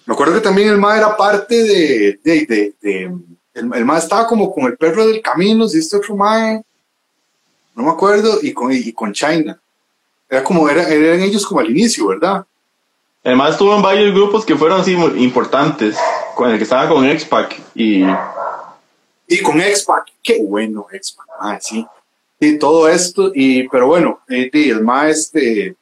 Me 0.04 0.14
acuerdo 0.14 0.34
que 0.34 0.40
también 0.40 0.68
el 0.68 0.78
MA 0.78 0.98
era 0.98 1.16
parte 1.16 1.64
de, 1.64 2.20
de, 2.22 2.74
de, 2.80 3.12
el, 3.54 3.74
el 3.74 3.84
MA 3.84 3.98
estaba 3.98 4.28
como 4.28 4.54
con 4.54 4.66
el 4.66 4.76
perro 4.76 5.04
del 5.04 5.20
camino, 5.20 5.66
si 5.66 5.78
este 5.78 5.96
otro 5.96 6.14
MA, 6.14 6.62
no 7.74 7.82
me 7.82 7.90
acuerdo, 7.90 8.38
y 8.40 8.52
con, 8.52 8.72
y 8.72 8.92
con 8.92 9.12
China. 9.12 9.60
Era 10.30 10.44
como, 10.44 10.68
era, 10.68 10.88
eran 10.88 11.22
ellos 11.22 11.44
como 11.44 11.58
al 11.58 11.70
inicio, 11.70 12.06
¿verdad? 12.06 12.46
Además 13.24 13.54
estuvo 13.54 13.74
en 13.74 13.82
varios 13.82 14.14
grupos 14.14 14.44
que 14.44 14.54
fueron 14.54 14.80
así 14.80 14.92
importantes, 14.92 15.96
con 16.36 16.50
el 16.50 16.58
que 16.58 16.64
estaba 16.64 16.86
con 16.88 17.04
X-Pac 17.04 17.60
y... 17.74 18.04
Y 19.28 19.42
con 19.42 19.60
X-Pac, 19.60 20.04
qué 20.22 20.40
bueno 20.40 20.86
X-Pac, 20.92 21.26
ah, 21.40 21.58
sí. 21.60 21.84
Y 22.38 22.58
todo 22.58 22.88
esto, 22.88 23.32
y, 23.34 23.66
pero 23.68 23.88
bueno, 23.88 24.20
eh, 24.28 24.50
el 24.52 24.84
MA 24.84 25.08
este, 25.08 25.74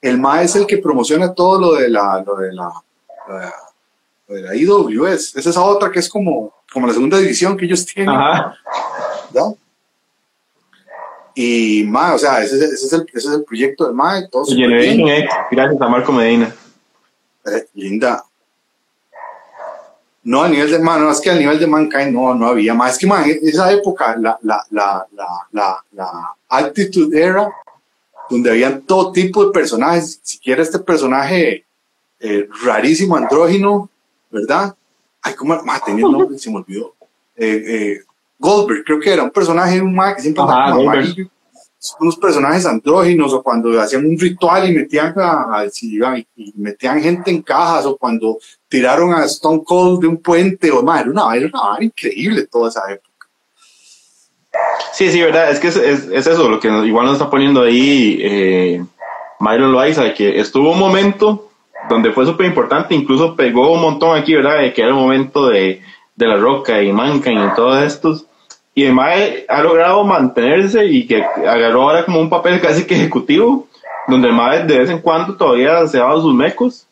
el 0.00 0.18
MA 0.18 0.42
es 0.42 0.56
el 0.56 0.66
que 0.66 0.78
promociona 0.78 1.32
todo 1.32 1.60
lo 1.60 1.72
de 1.74 1.90
la, 1.90 2.24
lo 2.26 2.36
de 2.36 2.52
la, 2.52 2.72
de 4.26 4.42
la 4.42 4.56
IWS. 4.56 5.36
Es 5.36 5.46
esa 5.46 5.62
otra 5.62 5.92
que 5.92 5.98
es 5.98 6.08
como, 6.08 6.54
como 6.72 6.86
la 6.86 6.94
segunda 6.94 7.18
división 7.18 7.56
que 7.56 7.66
ellos 7.66 7.84
tienen. 7.84 8.16
Y 11.34 11.84
más, 11.84 12.16
o 12.16 12.18
sea, 12.18 12.42
ese, 12.42 12.56
es 12.56 12.92
el, 12.92 13.02
ese 13.12 13.28
es 13.28 13.34
el 13.34 13.44
proyecto 13.44 13.86
de 13.86 13.92
MAE. 13.92 14.28
Todo 14.28 14.44
Generation 14.46 15.08
X, 15.08 15.30
gracias 15.52 15.80
a 15.80 15.88
Marco 15.88 16.10
Medina. 16.10 16.52
Eh, 17.44 17.66
linda. 17.74 18.24
No, 20.28 20.42
a 20.42 20.48
nivel 20.48 20.70
de 20.70 20.78
man, 20.78 21.02
no, 21.02 21.10
es 21.10 21.22
que 21.22 21.30
a 21.30 21.34
nivel 21.34 21.58
de 21.58 21.66
Mankind 21.66 22.12
no, 22.12 22.34
no 22.34 22.48
había 22.48 22.74
más. 22.74 22.92
Es 22.92 22.98
que 22.98 23.06
man, 23.06 23.24
esa 23.40 23.72
época, 23.72 24.14
la, 24.18 24.38
la, 24.42 24.62
la, 24.68 25.06
la, 25.52 25.82
la, 25.92 26.36
Attitude 26.50 27.18
Era, 27.18 27.50
donde 28.28 28.50
habían 28.50 28.82
todo 28.82 29.10
tipo 29.10 29.46
de 29.46 29.52
personajes, 29.52 30.20
siquiera 30.22 30.62
este 30.62 30.80
personaje 30.80 31.64
eh, 32.20 32.46
rarísimo, 32.62 33.16
andrógino, 33.16 33.88
¿verdad? 34.30 34.76
Ay, 35.22 35.32
¿cómo? 35.32 35.62
Ma, 35.62 35.80
tenía 35.80 36.04
el 36.04 36.12
nombre, 36.12 36.38
se 36.38 36.50
me 36.50 36.56
olvidó. 36.56 36.94
Eh, 37.34 37.64
eh, 37.66 38.00
Goldberg, 38.38 38.84
creo 38.84 39.00
que 39.00 39.10
era 39.10 39.22
un 39.22 39.30
personaje, 39.30 39.80
un 39.80 39.98
que 40.14 40.20
siempre 40.20 40.42
andaba 40.42 40.72
amarillo 40.72 41.26
unos 42.00 42.16
personajes 42.16 42.66
andróginos 42.66 43.32
o 43.32 43.42
cuando 43.42 43.80
hacían 43.80 44.04
un 44.04 44.18
ritual 44.18 44.68
y 44.68 44.74
metían 44.74 45.14
a, 45.16 45.64
y 46.36 46.52
metían 46.56 47.00
gente 47.00 47.30
en 47.30 47.42
cajas 47.42 47.86
o 47.86 47.96
cuando 47.96 48.38
tiraron 48.68 49.12
a 49.14 49.24
Stone 49.24 49.62
Cold 49.64 50.00
de 50.00 50.08
un 50.08 50.16
puente 50.18 50.70
o 50.70 50.82
más, 50.82 51.02
era 51.02 51.10
una, 51.10 51.36
era 51.36 51.46
una 51.46 51.84
increíble 51.84 52.46
toda 52.46 52.68
esa 52.68 52.82
época. 52.90 53.08
Sí, 54.92 55.10
sí, 55.10 55.20
verdad, 55.20 55.50
es 55.50 55.60
que 55.60 55.68
es, 55.68 55.76
es, 55.76 56.26
eso 56.26 56.48
lo 56.48 56.58
que 56.58 56.68
igual 56.68 57.06
nos 57.06 57.14
está 57.14 57.30
poniendo 57.30 57.62
ahí 57.62 58.18
eh, 58.20 58.84
Myron 59.38 59.72
Loaiza, 59.72 60.12
que 60.14 60.40
estuvo 60.40 60.72
un 60.72 60.78
momento 60.78 61.48
donde 61.88 62.10
fue 62.12 62.26
súper 62.26 62.46
importante, 62.46 62.94
incluso 62.94 63.36
pegó 63.36 63.72
un 63.72 63.80
montón 63.80 64.16
aquí, 64.16 64.34
¿verdad? 64.34 64.58
De 64.58 64.72
que 64.72 64.82
era 64.82 64.90
el 64.90 64.96
momento 64.96 65.46
de, 65.48 65.80
de 66.16 66.26
La 66.26 66.36
Roca 66.36 66.82
y 66.82 66.92
Mankind 66.92 67.52
y 67.52 67.54
todos 67.54 67.80
estos 67.84 68.26
y 68.84 68.92
Mae 68.92 69.44
ha 69.48 69.60
logrado 69.60 70.04
mantenerse 70.04 70.86
y 70.86 71.06
que 71.06 71.22
agarró 71.22 71.82
ahora 71.82 72.04
como 72.04 72.20
un 72.20 72.30
papel 72.30 72.60
casi 72.60 72.86
que 72.86 72.94
ejecutivo, 72.94 73.66
donde 74.06 74.28
el 74.28 74.34
Mae 74.34 74.64
de 74.64 74.78
vez 74.78 74.90
en 74.90 75.00
cuando 75.00 75.34
todavía 75.36 75.84
se 75.88 75.98
daba 75.98 76.20
sus 76.20 76.32
mecos, 76.32 76.86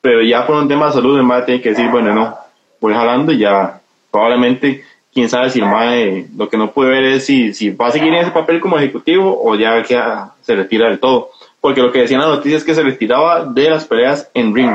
pero 0.00 0.22
ya 0.22 0.44
por 0.46 0.56
un 0.56 0.66
tema 0.66 0.86
de 0.86 0.92
salud 0.92 1.16
el 1.16 1.22
Mae 1.22 1.42
tiene 1.42 1.60
que 1.60 1.68
decir, 1.68 1.88
bueno, 1.90 2.12
no, 2.12 2.36
voy 2.80 2.92
jalando 2.92 3.30
y 3.30 3.38
ya 3.38 3.80
probablemente, 4.10 4.84
quién 5.12 5.28
sabe 5.28 5.50
si 5.50 5.60
el 5.60 5.66
Mae, 5.66 6.26
lo 6.36 6.48
que 6.48 6.56
no 6.56 6.72
puede 6.72 6.90
ver 6.90 7.04
es 7.04 7.26
si, 7.26 7.54
si 7.54 7.70
va 7.70 7.86
a 7.86 7.92
seguir 7.92 8.08
en 8.08 8.22
ese 8.22 8.32
papel 8.32 8.60
como 8.60 8.76
ejecutivo 8.76 9.40
o 9.44 9.54
ya 9.54 9.80
que 9.84 10.02
se 10.42 10.56
retira 10.56 10.88
del 10.88 10.98
todo. 10.98 11.30
Porque 11.60 11.82
lo 11.82 11.92
que 11.92 12.00
decían 12.00 12.20
las 12.20 12.30
noticias 12.30 12.62
es 12.62 12.66
que 12.66 12.74
se 12.74 12.82
retiraba 12.82 13.44
de 13.44 13.70
las 13.70 13.84
peleas 13.84 14.28
en 14.34 14.54
ring, 14.54 14.74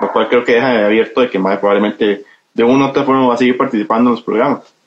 lo 0.00 0.12
cual 0.12 0.28
creo 0.28 0.44
que 0.44 0.54
deja 0.54 0.86
abierto 0.86 1.20
de 1.20 1.30
que 1.30 1.38
Mae 1.38 1.58
probablemente 1.58 2.24
de 2.54 2.64
una 2.64 2.86
u 2.86 2.88
otra 2.88 3.04
forma 3.04 3.28
va 3.28 3.34
a 3.34 3.38
seguir 3.38 3.56
participando 3.56 4.10
en 4.10 4.16
los 4.16 4.24
programas. 4.24 4.77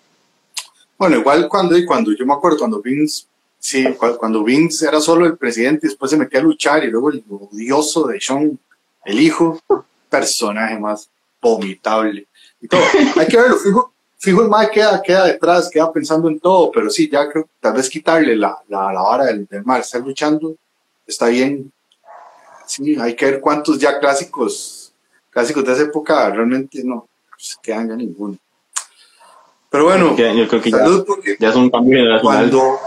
Bueno, 1.01 1.17
igual 1.17 1.49
cuando, 1.49 1.75
cuando 1.87 2.11
yo 2.11 2.27
me 2.27 2.33
acuerdo, 2.35 2.59
cuando 2.59 2.79
Vince, 2.79 3.25
sí, 3.57 3.83
cuando 4.19 4.43
Vince 4.43 4.87
era 4.87 5.01
solo 5.01 5.25
el 5.25 5.35
presidente 5.35 5.87
y 5.87 5.89
después 5.89 6.11
se 6.11 6.15
metía 6.15 6.39
a 6.39 6.43
luchar 6.43 6.83
y 6.83 6.91
luego 6.91 7.09
el 7.09 7.23
odioso 7.27 8.05
de 8.05 8.21
Sean, 8.21 8.59
el 9.05 9.19
hijo, 9.19 9.59
personaje 10.07 10.77
más 10.77 11.09
vomitable 11.41 12.27
y 12.61 12.67
todo. 12.67 12.81
Hay 13.17 13.25
que 13.25 13.35
verlo, 13.35 13.57
fijo, 13.57 13.93
fijo 14.19 14.43
el 14.43 14.49
más 14.49 14.69
queda, 14.69 15.01
queda 15.01 15.25
detrás, 15.25 15.71
queda 15.71 15.91
pensando 15.91 16.27
en 16.29 16.39
todo, 16.39 16.69
pero 16.71 16.87
sí, 16.91 17.09
ya 17.11 17.27
creo 17.27 17.49
tal 17.59 17.73
vez 17.73 17.89
quitarle 17.89 18.35
la, 18.35 18.59
la, 18.67 18.93
la 18.93 19.01
vara 19.01 19.25
del, 19.25 19.47
del 19.47 19.65
mar, 19.65 19.81
estar 19.81 20.01
luchando, 20.01 20.55
está 21.07 21.29
bien. 21.29 21.71
Sí, 22.67 22.95
hay 22.99 23.15
que 23.15 23.25
ver 23.25 23.41
cuántos 23.41 23.79
ya 23.79 23.99
clásicos, 23.99 24.93
clásicos 25.31 25.65
de 25.65 25.73
esa 25.73 25.81
época 25.81 26.29
realmente 26.29 26.83
no 26.83 27.07
se 27.39 27.55
quedan 27.59 27.89
ya 27.89 27.95
ninguno. 27.95 28.37
Pero 29.71 29.85
bueno, 29.85 30.17
yo 30.17 30.47
creo 30.49 30.61
que 30.61 30.69
salud 30.69 31.05
porque 31.07 31.37
ya 31.39 31.49
es 31.49 31.55
un 31.55 31.69
cambio 31.69 32.03
Cuando, 32.21 32.77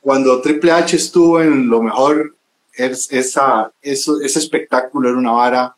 cuando 0.00 0.40
Triple 0.40 0.70
H 0.70 0.94
estuvo 0.94 1.40
en 1.40 1.68
lo 1.68 1.82
mejor, 1.82 2.36
es, 2.72 3.10
esa, 3.10 3.72
eso, 3.82 4.20
ese 4.20 4.38
espectáculo 4.38 5.08
era 5.08 5.18
una 5.18 5.32
vara 5.32 5.74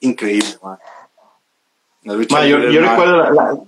increíble. 0.00 0.48
yo, 2.04 2.58
recuerdo 2.82 3.64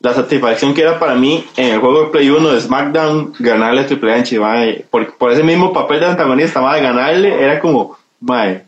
la, 0.00 0.14
satisfacción 0.14 0.72
que 0.72 0.82
era 0.82 1.00
para 1.00 1.16
mí 1.16 1.44
en 1.56 1.74
el 1.74 1.80
juego 1.80 2.04
de 2.04 2.10
Play 2.10 2.30
1 2.30 2.52
de 2.52 2.60
SmackDown 2.60 3.34
ganarle 3.40 3.80
a 3.80 3.86
Triple 3.86 4.14
H, 4.14 4.86
por, 4.90 5.12
por, 5.16 5.32
ese 5.32 5.42
mismo 5.42 5.72
papel 5.72 5.98
de 5.98 6.06
antagonista, 6.06 6.60
de 6.72 6.82
ganarle, 6.82 7.42
era 7.42 7.58
como, 7.58 7.98
madre, 8.20 8.64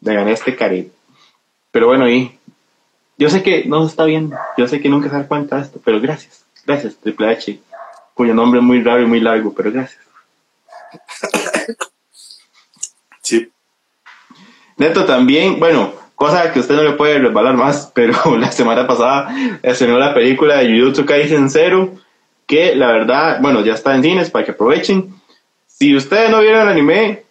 de 0.00 0.14
ganar 0.14 0.32
este 0.32 0.54
cari. 0.54 0.92
Pero 1.72 1.88
bueno, 1.88 2.08
y 2.08 2.38
yo 3.20 3.28
sé 3.28 3.42
que 3.42 3.66
no 3.66 3.86
está 3.86 4.06
bien, 4.06 4.32
yo 4.56 4.66
sé 4.66 4.80
que 4.80 4.88
nunca 4.88 5.10
se 5.10 5.16
da 5.16 5.28
cuenta 5.28 5.56
de 5.56 5.62
esto, 5.62 5.78
pero 5.84 6.00
gracias, 6.00 6.46
gracias 6.64 6.96
Triple 6.96 7.28
H, 7.28 7.60
cuyo 8.14 8.32
nombre 8.32 8.60
es 8.60 8.64
muy 8.64 8.82
raro 8.82 9.02
y 9.02 9.06
muy 9.06 9.20
largo, 9.20 9.54
pero 9.54 9.70
gracias. 9.70 10.00
Sí. 13.22 13.48
Neto 14.78 15.04
también, 15.04 15.60
bueno, 15.60 15.92
cosa 16.14 16.50
que 16.52 16.60
usted 16.60 16.74
no 16.74 16.82
le 16.82 16.92
puede 16.92 17.18
resbalar 17.18 17.54
más, 17.54 17.92
pero 17.94 18.36
la 18.38 18.50
semana 18.50 18.86
pasada 18.86 19.58
estrenó 19.62 19.98
la 19.98 20.14
película 20.14 20.56
de 20.56 20.80
Jujutsu 20.80 21.04
Kaisen 21.04 21.50
Zero, 21.50 21.94
que 22.46 22.74
la 22.74 22.86
verdad, 22.88 23.38
bueno, 23.40 23.60
ya 23.60 23.74
está 23.74 23.94
en 23.94 24.02
cines 24.02 24.30
para 24.30 24.46
que 24.46 24.52
aprovechen. 24.52 25.14
Si 25.66 25.94
ustedes 25.94 26.30
no 26.30 26.40
vieron 26.40 26.62
el 26.62 26.68
anime, 26.68 27.24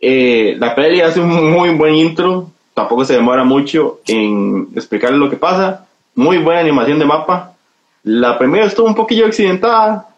eh, 0.00 0.56
la 0.58 0.74
peli 0.74 1.00
hace 1.00 1.20
un 1.20 1.50
muy 1.50 1.70
buen 1.70 1.94
intro, 1.94 2.50
tampoco 2.80 3.04
se 3.04 3.14
demora 3.14 3.44
mucho 3.44 4.00
en 4.06 4.68
explicarle 4.74 5.18
lo 5.18 5.28
que 5.28 5.36
pasa. 5.36 5.86
Muy 6.14 6.38
buena 6.38 6.60
animación 6.60 6.98
de 6.98 7.04
mapa. 7.04 7.54
La 8.02 8.38
primera 8.38 8.64
estuvo 8.64 8.86
un 8.86 8.94
poquillo 8.94 9.26
accidentada, 9.26 10.08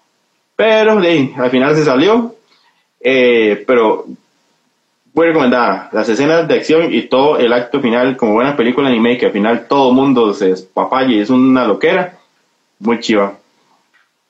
pero 0.54 0.92
al 0.92 1.50
final 1.50 1.74
se 1.74 1.84
salió. 1.84 2.34
Eh, 3.00 3.64
pero 3.66 4.06
muy 5.12 5.26
recomendada. 5.26 5.90
Las 5.92 6.08
escenas 6.08 6.46
de 6.46 6.54
acción 6.54 6.94
y 6.94 7.02
todo 7.02 7.36
el 7.38 7.52
acto 7.52 7.80
final, 7.80 8.16
como 8.16 8.34
buena 8.34 8.56
película 8.56 8.88
anime, 8.88 9.18
que 9.18 9.26
al 9.26 9.32
final 9.32 9.66
todo 9.66 9.92
mundo 9.92 10.32
se 10.32 10.52
espapalle 10.52 11.16
y 11.16 11.20
es 11.20 11.30
una 11.30 11.66
loquera. 11.66 12.18
Muy 12.78 13.00
chiva. 13.00 13.34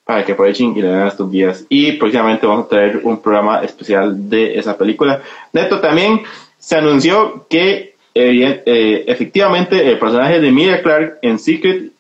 Para 0.05 0.25
que 0.25 0.33
aprovechen 0.33 0.75
y 0.75 0.81
le 0.81 0.89
den 0.89 1.07
estos 1.07 1.31
días. 1.31 1.67
Y 1.69 1.93
próximamente 1.93 2.47
vamos 2.47 2.65
a 2.65 2.69
traer 2.69 3.01
un 3.05 3.21
programa 3.21 3.63
especial 3.63 4.29
de 4.31 4.59
esa 4.59 4.77
película. 4.77 5.21
Neto 5.53 5.81
también 5.81 6.23
se 6.59 6.77
anunció 6.77 7.47
que 7.49 7.92
eh, 8.15 9.05
efectivamente, 9.07 9.91
el 9.91 9.99
personaje 9.99 10.41
de 10.41 10.51
Mia 10.51 10.83
Clark 10.83 11.19
en 11.23 11.39
Secret 11.39 11.91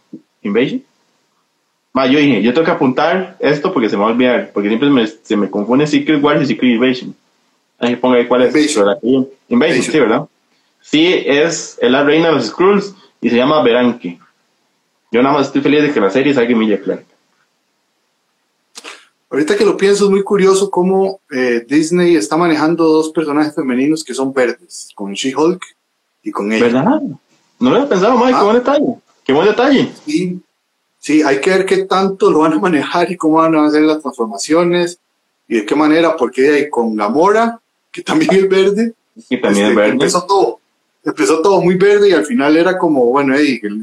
Invasion. 0.42 0.82
yo 1.94 2.18
dije, 2.18 2.42
yo 2.42 2.52
tengo 2.52 2.66
que 2.66 2.70
apuntar 2.72 3.36
esto 3.40 3.72
porque 3.72 3.88
se 3.88 3.96
me 3.96 4.02
va 4.02 4.10
a 4.10 4.12
olvidar, 4.12 4.50
porque 4.52 4.68
siempre 4.68 5.06
se 5.22 5.36
me 5.36 5.50
confunde 5.50 5.86
Secret 5.86 6.22
Wars 6.22 6.42
y 6.42 6.46
Secret 6.46 6.72
Invasion. 6.72 7.14
Ahí 7.78 7.96
ponga 7.96 8.18
ahí 8.18 8.26
cuál 8.26 8.42
es. 8.42 8.54
Invasion. 8.54 9.28
Invasion, 9.48 9.82
sí, 9.82 10.00
¿verdad? 10.00 10.26
Sí, 10.80 11.22
es, 11.26 11.78
la 11.80 12.04
reina 12.04 12.28
de 12.28 12.34
los 12.34 12.46
Skrulls 12.46 12.94
y 13.20 13.30
se 13.30 13.36
llama 13.36 13.62
Beranke. 13.62 14.18
Yo 15.10 15.22
nada 15.22 15.36
más 15.36 15.46
estoy 15.46 15.62
feliz 15.62 15.82
de 15.82 15.92
que 15.92 16.00
la 16.00 16.10
serie 16.10 16.34
salga 16.34 16.50
Emilia 16.50 16.80
Clark. 16.80 17.04
Ahorita 19.30 19.56
que 19.56 19.64
lo 19.64 19.76
pienso, 19.76 20.04
es 20.04 20.10
muy 20.10 20.22
curioso 20.22 20.70
cómo 20.70 21.20
eh, 21.30 21.64
Disney 21.66 22.16
está 22.16 22.36
manejando 22.36 22.84
dos 22.84 23.10
personajes 23.10 23.54
femeninos 23.54 24.04
que 24.04 24.12
son 24.12 24.32
verdes, 24.32 24.90
con 24.94 25.14
She-Hulk 25.14 25.62
y 26.22 26.30
con 26.30 26.52
ella. 26.52 26.64
¿Verdad? 26.64 27.02
No 27.58 27.70
lo 27.70 27.76
había 27.76 27.88
pensado, 27.88 28.16
Mike, 28.16 28.30
qué 28.30 28.36
ah. 28.36 28.42
buen 28.42 28.56
detalle. 28.56 28.94
Qué 29.24 29.32
buen 29.32 29.46
detalle. 29.46 29.92
Sí, 30.04 30.40
sí, 30.98 31.22
hay 31.22 31.40
que 31.40 31.50
ver 31.50 31.66
qué 31.66 31.84
tanto 31.84 32.30
lo 32.30 32.40
van 32.40 32.54
a 32.54 32.58
manejar 32.58 33.10
y 33.10 33.16
cómo 33.16 33.34
van 33.34 33.54
a 33.54 33.66
hacer 33.66 33.82
las 33.82 34.00
transformaciones 34.00 34.98
y 35.48 35.56
de 35.56 35.66
qué 35.66 35.74
manera, 35.74 36.16
porque 36.16 36.48
hay 36.50 36.70
con 36.70 36.96
Gamora, 36.96 37.60
que 37.90 38.02
también 38.02 38.34
es 38.34 38.48
verde. 38.48 38.94
Y 39.28 39.40
también 39.40 39.66
es 39.66 39.70
este, 39.70 39.80
verde. 39.80 39.92
Empezó 39.92 40.24
todo, 40.24 40.60
empezó 41.04 41.42
todo 41.42 41.60
muy 41.60 41.76
verde 41.76 42.08
y 42.08 42.12
al 42.12 42.24
final 42.24 42.56
era 42.56 42.78
como, 42.78 43.04
bueno, 43.06 43.34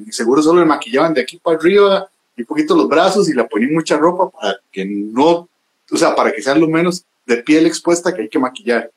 seguro 0.10 0.42
solo 0.42 0.62
le 0.62 0.66
maquillaban 0.66 1.14
de 1.14 1.22
aquí 1.22 1.38
para 1.38 1.58
arriba 1.58 2.10
y 2.36 2.42
un 2.42 2.48
poquito 2.48 2.76
los 2.76 2.88
brazos 2.88 3.30
y 3.30 3.34
le 3.34 3.44
ponían 3.44 3.74
mucha 3.74 3.98
ropa 3.98 4.30
para 4.30 4.58
que 4.72 4.86
no, 4.86 5.48
o 5.92 5.98
sea, 5.98 6.16
para 6.16 6.32
que 6.32 6.42
sea 6.42 6.56
lo 6.56 6.68
menos 6.68 7.04
de 7.26 7.38
piel 7.38 7.66
expuesta 7.66 8.14
que 8.14 8.24
hay 8.24 8.30
que 8.30 8.40
maquillar. 8.40 8.90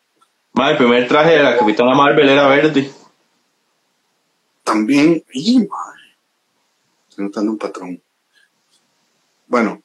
el 0.54 0.76
primer 0.76 1.06
traje 1.06 1.32
de 1.32 1.42
la 1.42 1.58
Capitana 1.58 1.94
Marvel 1.94 2.28
era 2.28 2.46
verde 2.48 2.90
también, 4.62 5.24
y 5.32 5.58
madre, 5.58 6.16
estoy 7.08 7.24
notando 7.24 7.52
un 7.52 7.58
patrón. 7.58 8.02
Bueno, 9.46 9.82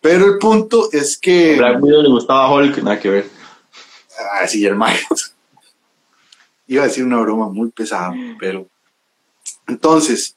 pero 0.00 0.26
el 0.26 0.38
punto 0.38 0.88
es 0.92 1.18
que. 1.18 1.56
Black 1.56 1.82
Widow 1.82 2.02
le 2.02 2.08
gustaba 2.08 2.52
Hulk, 2.52 2.78
nada 2.78 2.98
que 2.98 3.10
ver. 3.10 3.30
Ah, 4.32 4.46
sí, 4.46 4.64
hermano. 4.64 4.98
Iba 6.66 6.84
a 6.84 6.86
decir 6.86 7.04
una 7.04 7.20
broma 7.20 7.48
muy 7.48 7.70
pesada, 7.70 8.14
pero. 8.38 8.66
Entonces, 9.66 10.36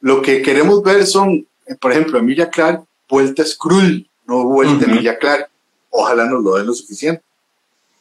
lo 0.00 0.22
que 0.22 0.42
queremos 0.42 0.82
ver 0.82 1.06
son, 1.06 1.46
por 1.80 1.92
ejemplo, 1.92 2.18
Emilia 2.18 2.50
Clark, 2.50 2.84
vuelta 3.08 3.44
Skrull, 3.44 4.08
no 4.26 4.44
vuelta 4.44 4.84
Emilia 4.84 5.18
Clark. 5.18 5.50
Ojalá 5.90 6.26
nos 6.26 6.42
lo 6.42 6.56
den 6.56 6.66
lo 6.66 6.74
suficiente. 6.74 7.22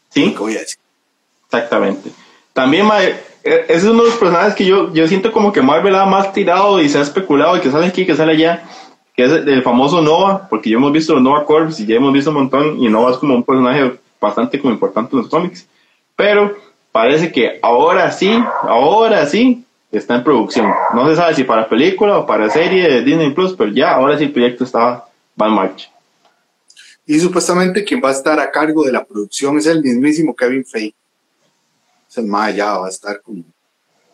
Sí. 0.10 0.36
voy 0.38 0.56
a 0.56 0.60
decir. 0.60 0.80
Exactamente. 1.46 2.12
También, 2.54 2.88
es 3.44 3.84
uno 3.84 4.04
de 4.04 4.10
los 4.10 4.18
personajes 4.18 4.56
que 4.56 4.66
yo, 4.66 4.94
yo 4.94 5.08
siento 5.08 5.32
como 5.32 5.52
que 5.52 5.62
Marvel 5.62 5.96
ha 5.96 6.06
más 6.06 6.34
tirado 6.34 6.82
y 6.82 6.90
se 6.90 6.98
ha 6.98 7.02
especulado 7.02 7.58
y 7.58 7.62
que 7.62 7.72
sale 7.72 7.88
aquí, 7.88 8.06
que 8.06 8.16
sale 8.16 8.34
allá, 8.34 8.64
que 9.16 9.24
es 9.24 9.32
el 9.32 9.64
famoso 9.64 10.02
Nova, 10.02 10.48
porque 10.50 10.70
ya 10.70 10.78
hemos 10.78 10.92
visto 10.92 11.14
los 11.14 11.24
Nova 11.24 11.46
Corps 11.46 11.80
y 11.80 11.86
ya 11.86 11.96
hemos 11.96 12.14
visto 12.14 12.30
un 12.30 12.38
montón, 12.38 12.82
y 12.82 12.90
Nova 12.90 13.12
es 13.12 13.18
como 13.18 13.36
un 13.36 13.44
personaje 13.44 13.94
bastante 14.20 14.60
como 14.60 14.74
importante 14.74 15.16
en 15.16 15.22
los 15.22 15.30
cómics. 15.30 15.68
Pero 16.16 16.56
parece 16.92 17.32
que 17.32 17.60
ahora 17.62 18.12
sí, 18.12 18.32
ahora 18.64 19.26
sí, 19.26 19.64
está 19.92 20.16
en 20.16 20.24
producción. 20.24 20.72
No 20.94 21.10
se 21.10 21.16
sabe 21.16 21.34
si 21.36 21.44
para 21.44 21.68
película 21.68 22.20
o 22.20 22.26
para 22.26 22.50
serie 22.50 22.88
de 22.88 23.02
Disney 23.04 23.32
Plus, 23.32 23.54
pero 23.54 23.72
ya 23.72 23.92
ahora 23.92 24.18
sí 24.18 24.26
el 24.26 24.32
proyecto 24.32 24.64
está, 24.64 25.06
va 25.42 25.48
en 25.48 25.54
marcha. 25.54 25.90
Y 27.06 27.20
supuestamente 27.20 27.84
quien 27.84 28.02
va 28.04 28.10
a 28.10 28.14
estar 28.14 28.40
a 28.40 28.52
cargo 28.52 28.84
de 28.84 28.92
la 28.92 29.04
producción 29.04 29.58
es 29.58 29.66
el 29.66 29.82
mismísimo 29.82 30.36
Kevin 30.36 30.64
Feige. 30.64 30.99
Es 32.10 32.18
el 32.18 32.26
más 32.26 32.48
allá, 32.48 32.78
va 32.78 32.88
a 32.88 32.90
estar 32.90 33.22
como. 33.22 33.44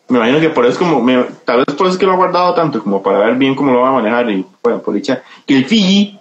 Me 0.08 0.18
imagino 0.18 0.40
que 0.40 0.50
por 0.50 0.66
eso 0.66 0.78
como, 0.78 1.04
tal 1.44 1.64
vez 1.66 1.74
por 1.76 1.86
eso 1.86 1.94
es 1.94 1.98
que 1.98 2.06
lo 2.06 2.12
ha 2.12 2.16
guardado 2.16 2.54
tanto, 2.54 2.80
como 2.82 3.02
para 3.02 3.18
ver 3.18 3.34
bien 3.34 3.56
cómo 3.56 3.72
lo 3.72 3.80
va 3.80 3.88
a 3.88 3.92
manejar 3.92 4.30
y 4.30 4.46
bueno, 4.62 4.80
por 4.80 4.94
dicha, 4.94 5.22
que 5.44 5.56
el 5.56 5.64
Fiji, 5.64 6.18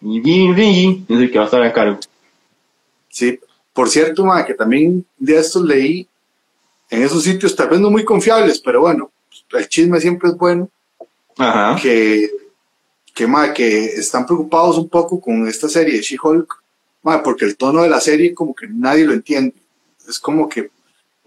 y 0.00 0.20
Fiji, 0.20 1.04
es 1.08 1.20
el 1.20 1.30
que 1.30 1.38
va 1.38 1.44
a 1.44 1.46
estar 1.46 1.62
a 1.62 1.72
cargo. 1.72 1.98
Sí, 3.10 3.38
por 3.72 3.88
cierto, 3.88 4.24
ma, 4.24 4.44
que 4.44 4.54
también 4.54 5.06
de 5.18 5.36
estos 5.36 5.62
leí 5.62 6.08
en 6.90 7.02
esos 7.02 7.22
sitios, 7.22 7.54
tal 7.54 7.68
vez 7.68 7.78
no 7.78 7.90
muy 7.90 8.04
confiables, 8.04 8.58
pero 8.58 8.80
bueno, 8.80 9.10
el 9.52 9.68
chisme 9.68 10.00
siempre 10.00 10.30
es 10.30 10.36
bueno. 10.36 10.68
Ajá. 11.36 11.80
Que, 11.80 12.28
que, 13.14 13.26
ma, 13.26 13.52
que 13.52 13.84
están 13.84 14.26
preocupados 14.26 14.78
un 14.78 14.88
poco 14.88 15.20
con 15.20 15.46
esta 15.46 15.68
serie 15.68 15.94
de 15.94 16.00
She-Hulk, 16.00 16.62
porque 17.22 17.44
el 17.44 17.56
tono 17.56 17.82
de 17.82 17.88
la 17.88 18.00
serie 18.00 18.34
como 18.34 18.54
que 18.54 18.66
nadie 18.68 19.04
lo 19.04 19.12
entiende. 19.12 19.54
Es 20.08 20.18
como 20.18 20.48
que 20.48 20.70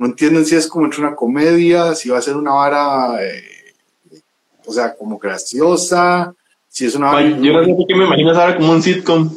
no 0.02 0.08
entienden 0.08 0.44
si 0.48 0.56
es 0.56 0.66
como 0.66 0.86
entre 0.86 1.02
una 1.02 1.16
comedia, 1.16 1.94
si 1.94 2.10
va 2.10 2.18
a 2.18 2.24
ser 2.24 2.36
una 2.36 2.54
vara, 2.54 3.24
eh, 3.24 3.76
o 4.66 4.74
sea, 4.74 4.96
como 4.96 5.20
graciosa, 5.20 6.34
si 6.68 6.88
es 6.88 6.96
una 6.96 7.12
vara... 7.12 7.30
yo 7.38 7.54
no 7.54 7.64
sé 7.64 7.86
qué 7.88 7.94
me 7.94 8.06
imagino 8.06 8.32
ahora 8.32 8.58
como 8.58 8.72
un 8.72 8.82
sitcom, 8.82 9.32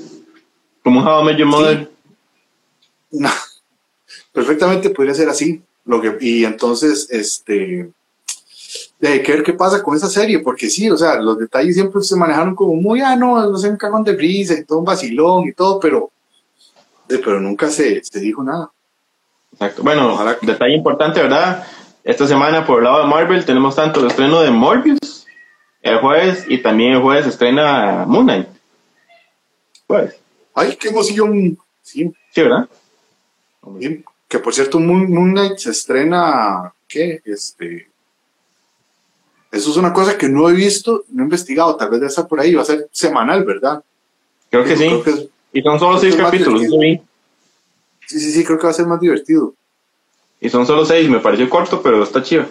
como 0.82 1.00
un 1.00 1.06
How 1.06 1.20
I 1.20 1.24
Met 1.26 1.36
Your 1.36 1.48
Mother. 1.48 1.90
No, 3.10 3.28
perfectamente 4.32 4.88
podría 4.88 5.14
ser 5.14 5.28
así. 5.28 5.62
Lo 5.84 6.00
que, 6.00 6.16
y 6.18 6.44
entonces, 6.46 7.08
este, 7.10 7.92
de 8.98 9.22
que 9.22 9.32
ver 9.32 9.42
qué 9.42 9.52
pasa 9.52 9.82
con 9.82 9.94
esa 9.94 10.08
serie, 10.08 10.38
porque 10.38 10.70
sí, 10.70 10.90
o 10.90 10.96
sea, 10.96 11.20
los 11.20 11.38
detalles 11.38 11.74
siempre 11.74 12.02
se 12.02 12.16
manejaron 12.16 12.56
como 12.56 12.74
muy, 12.74 13.02
ah, 13.02 13.14
no, 13.16 13.50
no 13.50 13.58
sé, 13.58 13.68
un 13.68 13.76
cagón 13.76 14.02
de 14.02 14.16
brisa 14.16 14.54
y 14.54 14.64
todo 14.64 14.78
un 14.78 14.86
vacilón 14.86 15.46
y 15.46 15.52
todo, 15.52 15.78
pero, 15.78 16.10
de, 17.06 17.18
pero 17.18 17.38
nunca 17.38 17.70
se, 17.70 18.02
se 18.02 18.18
dijo 18.18 18.42
nada. 18.42 18.73
Exacto. 19.54 19.82
Bueno, 19.82 20.18
detalle 20.42 20.74
importante, 20.74 21.22
¿verdad? 21.22 21.66
Esta 22.02 22.26
semana 22.26 22.66
por 22.66 22.78
el 22.78 22.84
lado 22.84 23.02
de 23.02 23.08
Marvel 23.08 23.44
tenemos 23.44 23.74
tanto 23.74 24.00
el 24.00 24.08
estreno 24.08 24.40
de 24.42 24.50
Morbius 24.50 25.26
el 25.80 25.98
jueves 25.98 26.44
y 26.48 26.58
también 26.58 26.92
el 26.92 27.02
jueves 27.02 27.26
estrena 27.26 28.04
Moon 28.06 28.24
Knight. 28.24 28.48
Pues. 29.86 30.16
Ay, 30.54 30.76
qué 30.76 30.88
emoción. 30.88 31.58
Sí. 31.82 32.10
Sí, 32.32 32.42
¿verdad? 32.42 32.68
Que 34.28 34.38
por 34.38 34.54
cierto, 34.54 34.80
Moon, 34.80 35.32
Knight 35.32 35.58
se 35.58 35.70
estrena, 35.70 36.72
¿qué? 36.88 37.20
Este, 37.24 37.88
eso 39.52 39.70
es 39.70 39.76
una 39.76 39.92
cosa 39.92 40.18
que 40.18 40.28
no 40.28 40.48
he 40.48 40.52
visto, 40.52 41.04
no 41.10 41.22
he 41.22 41.26
investigado, 41.26 41.76
tal 41.76 41.90
vez 41.90 42.00
de 42.00 42.06
estar 42.08 42.26
por 42.26 42.40
ahí, 42.40 42.54
va 42.54 42.62
a 42.62 42.66
ser 42.66 42.88
semanal, 42.90 43.44
¿verdad? 43.44 43.82
Creo 44.50 44.64
que 44.64 44.76
sí. 44.76 45.30
y 45.52 45.62
son 45.62 45.78
solo 45.78 45.98
seis 45.98 46.16
capítulos, 46.16 46.62
Sí, 46.62 47.00
sí, 48.06 48.32
sí, 48.32 48.44
creo 48.44 48.58
que 48.58 48.64
va 48.64 48.70
a 48.70 48.74
ser 48.74 48.86
más 48.86 49.00
divertido. 49.00 49.54
Y 50.40 50.48
son 50.48 50.66
solo 50.66 50.84
seis, 50.84 51.08
me 51.08 51.20
pareció 51.20 51.48
corto, 51.48 51.82
pero 51.82 52.02
está 52.02 52.22
chido. 52.22 52.46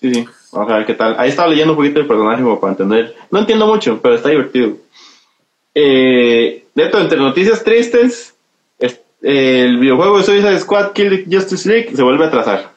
Sí, 0.00 0.12
sí, 0.12 0.26
vamos 0.52 0.70
a 0.72 0.76
ver 0.78 0.86
qué 0.86 0.94
tal. 0.94 1.18
Ahí 1.18 1.30
estaba 1.30 1.48
leyendo 1.48 1.72
un 1.72 1.78
poquito 1.78 2.00
el 2.00 2.06
personaje 2.06 2.42
como 2.42 2.60
para 2.60 2.72
entender. 2.72 3.14
No 3.30 3.40
entiendo 3.40 3.66
mucho, 3.66 4.00
pero 4.00 4.14
está 4.14 4.30
divertido. 4.30 4.76
Eh, 5.74 6.66
de 6.74 6.86
hecho, 6.86 6.98
entre 6.98 7.18
noticias 7.18 7.62
tristes, 7.62 8.34
el 9.24 9.78
videojuego 9.78 10.18
de 10.18 10.24
Suicide 10.24 10.60
Squad 10.60 10.92
Kill 10.92 11.26
Justice 11.30 11.66
League 11.66 11.96
se 11.96 12.02
vuelve 12.02 12.24
a 12.24 12.28
atrasar. 12.28 12.74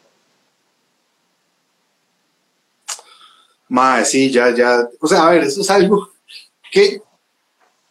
Mae, 3.68 4.06
sí, 4.06 4.32
ya, 4.32 4.56
ya. 4.56 4.88
O 5.02 5.08
sea, 5.08 5.28
a 5.28 5.32
ver, 5.32 5.44
eso 5.44 5.60
es 5.60 5.70
algo 5.70 6.10
que 6.72 7.02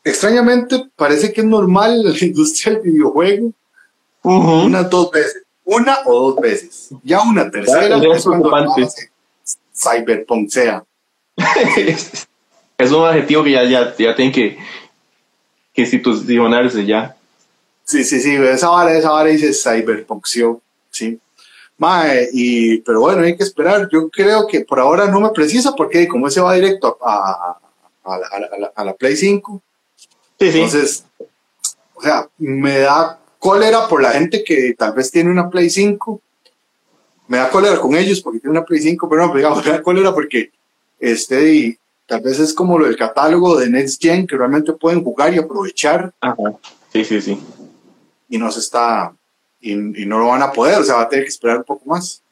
extrañamente 0.06 0.88
parece 0.94 1.32
que 1.32 1.40
es 1.40 1.46
normal 1.46 2.00
en 2.06 2.12
la 2.12 2.18
industria 2.24 2.74
del 2.74 2.82
videojuego. 2.82 3.52
Una, 4.22 4.82
dos 4.82 5.10
veces. 5.10 5.42
Una 5.64 5.98
o 6.06 6.30
dos 6.30 6.40
veces. 6.40 6.88
Ya 7.02 7.22
una 7.22 7.50
tercera 7.50 7.96
es, 7.96 8.24
cuando 8.24 8.74
Cyberpunk 9.74 10.48
sea. 10.48 10.84
es 12.78 12.90
un 12.90 13.04
adjetivo 13.04 13.44
que 13.44 13.52
ya, 13.52 13.64
ya, 13.64 13.94
ya 13.96 14.16
tienen 14.16 14.32
que, 14.32 14.58
que 15.72 15.82
institucionarse 15.82 16.84
ya. 16.84 17.16
Sí, 17.84 18.02
sí, 18.02 18.20
sí, 18.20 18.34
esa 18.34 18.68
vara, 18.68 18.96
esa 18.96 19.10
vara 19.10 19.30
dice 19.30 19.52
Cyberpunk, 19.52 20.26
sí. 20.90 21.20
Mae, 21.78 22.30
y, 22.32 22.78
pero 22.78 23.00
bueno, 23.00 23.22
hay 23.22 23.36
que 23.36 23.44
esperar. 23.44 23.88
Yo 23.92 24.08
creo 24.08 24.46
que 24.46 24.60
por 24.60 24.80
ahora 24.80 25.06
no 25.06 25.20
me 25.20 25.30
precisa 25.30 25.72
porque 25.76 26.08
como 26.08 26.26
ese 26.26 26.40
va 26.40 26.54
directo 26.54 26.98
a, 27.02 27.58
a, 28.02 28.18
la, 28.18 28.72
a, 28.74 28.84
la, 28.84 28.94
Play 28.94 29.16
5. 29.16 29.62
Sí, 30.38 30.52
sí. 30.52 30.60
Entonces, 30.60 31.04
o 31.94 32.02
sea, 32.02 32.28
me 32.38 32.78
da 32.78 33.18
cólera 33.38 33.88
por 33.88 34.02
la 34.02 34.12
gente 34.12 34.44
que 34.44 34.74
tal 34.76 34.92
vez 34.92 35.10
tiene 35.10 35.30
una 35.30 35.48
Play 35.48 35.70
5. 35.70 36.20
Me 37.28 37.38
da 37.38 37.50
cólera 37.50 37.78
con 37.78 37.94
ellos 37.94 38.20
porque 38.20 38.40
tienen 38.40 38.58
una 38.58 38.66
Play 38.66 38.80
5, 38.80 39.08
pero 39.08 39.22
no, 39.22 39.28
pero 39.28 39.38
digamos, 39.38 39.64
me 39.64 39.72
da 39.72 39.82
cólera 39.84 40.12
porque 40.12 40.50
este, 41.00 41.54
y 41.54 41.78
tal 42.06 42.20
vez 42.20 42.38
es 42.38 42.54
como 42.54 42.78
lo 42.78 42.86
del 42.86 42.96
catálogo 42.96 43.56
de 43.58 43.68
Next 43.68 44.00
Gen 44.00 44.26
que 44.26 44.36
realmente 44.36 44.72
pueden 44.72 45.02
jugar 45.02 45.34
y 45.34 45.38
aprovechar. 45.38 46.12
Ajá. 46.20 46.36
Sí, 46.92 47.04
sí, 47.04 47.20
sí 47.20 47.38
y 48.28 48.38
no 48.38 48.50
se 48.50 48.60
está, 48.60 49.14
y, 49.60 49.74
no 49.74 50.18
lo 50.18 50.28
van 50.28 50.42
a 50.42 50.52
poder, 50.52 50.78
o 50.78 50.84
sea, 50.84 50.96
va 50.96 51.02
a 51.02 51.08
tener 51.08 51.24
que 51.24 51.30
esperar 51.30 51.58
un 51.58 51.64
poco 51.64 51.82
más. 51.86 52.22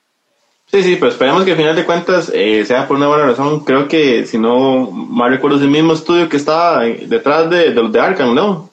Sí, 0.67 0.83
sí, 0.83 0.97
pero 0.97 1.13
esperemos 1.13 1.45
que 1.45 1.53
al 1.53 1.57
final 1.57 1.77
de 1.77 1.85
cuentas 1.85 2.31
eh, 2.35 2.65
sea 2.67 2.89
por 2.89 2.97
una 2.97 3.07
buena 3.07 3.27
razón. 3.27 3.61
Creo 3.61 3.87
que, 3.87 4.27
si 4.27 4.39
no 4.39 4.91
mal 4.91 5.31
recuerdo, 5.31 5.57
es 5.59 5.63
el 5.63 5.71
mismo 5.71 5.93
estudio 5.93 6.29
que 6.29 6.37
está 6.37 6.81
detrás 6.81 7.49
de, 7.49 7.73
de 7.73 7.83
los 7.83 7.93
de 7.93 8.01
Arkham, 8.01 8.35
¿no? 8.35 8.71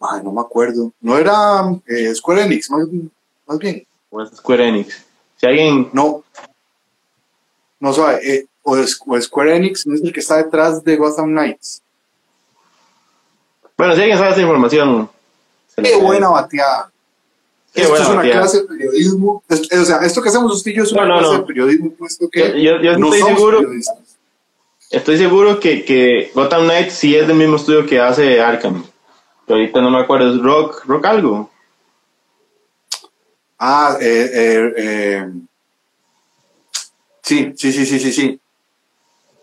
Ay, 0.00 0.22
no 0.22 0.32
me 0.32 0.40
acuerdo. 0.40 0.92
No 1.00 1.16
era 1.16 1.62
eh, 1.86 2.14
Square 2.14 2.42
Enix, 2.42 2.70
más, 2.70 3.58
bien. 3.58 3.86
O 4.10 4.22
es 4.22 4.30
Square 4.36 4.68
Enix. 4.68 5.04
Si 5.36 5.46
alguien. 5.46 5.88
No. 5.92 6.22
No 7.80 7.92
sabe. 7.92 8.36
Eh, 8.36 8.46
o, 8.62 8.76
Square 9.20 9.56
Enix 9.56 9.86
no 9.86 9.94
es 9.94 10.02
el 10.02 10.12
que 10.12 10.20
está 10.20 10.36
detrás 10.36 10.82
de 10.84 10.96
Gotham 10.96 11.30
Knights. 11.30 11.82
Bueno, 13.76 13.94
si 13.94 14.00
alguien 14.00 14.18
sabe 14.18 14.32
esa 14.32 14.40
información. 14.40 15.10
Qué 15.76 15.96
buena 15.96 16.28
bateada. 16.28 16.90
Esto 17.76 17.96
es 17.96 18.08
una 18.08 18.22
clase 18.22 18.62
de 18.62 18.66
periodismo. 18.66 19.42
o 19.48 19.84
sea, 19.84 19.98
esto 19.98 20.22
que 20.22 20.28
hacemos 20.28 20.52
Justillo 20.52 20.82
es 20.82 20.92
una 20.92 21.04
clase 21.04 21.36
de 21.36 21.42
periodismo, 21.42 21.90
puesto 21.92 22.28
que 22.30 22.62
yo, 22.62 22.76
estoy 22.76 23.22
seguro. 23.22 23.60
Estoy 24.90 25.18
seguro 25.18 25.58
que, 25.58 25.84
que 25.84 26.30
Gotham 26.32 26.64
Knight 26.64 26.90
sí 26.90 27.16
es 27.16 27.26
del 27.26 27.36
mismo 27.36 27.56
estudio 27.56 27.84
que 27.86 28.00
hace 28.00 28.40
Arkham. 28.40 28.84
Pero 29.44 29.58
ahorita 29.58 29.80
no 29.80 29.90
me 29.90 30.00
acuerdo, 30.00 30.34
¿es 30.34 30.40
Rock, 30.40 30.84
Rock 30.86 31.06
algo? 31.06 31.50
Ah, 33.58 33.96
eh, 34.00 34.30
eh, 34.32 34.72
eh, 34.76 35.30
sí, 37.22 37.52
sí, 37.56 37.72
sí, 37.72 37.86
sí, 37.86 37.98
sí, 37.98 38.12
sí. 38.12 38.40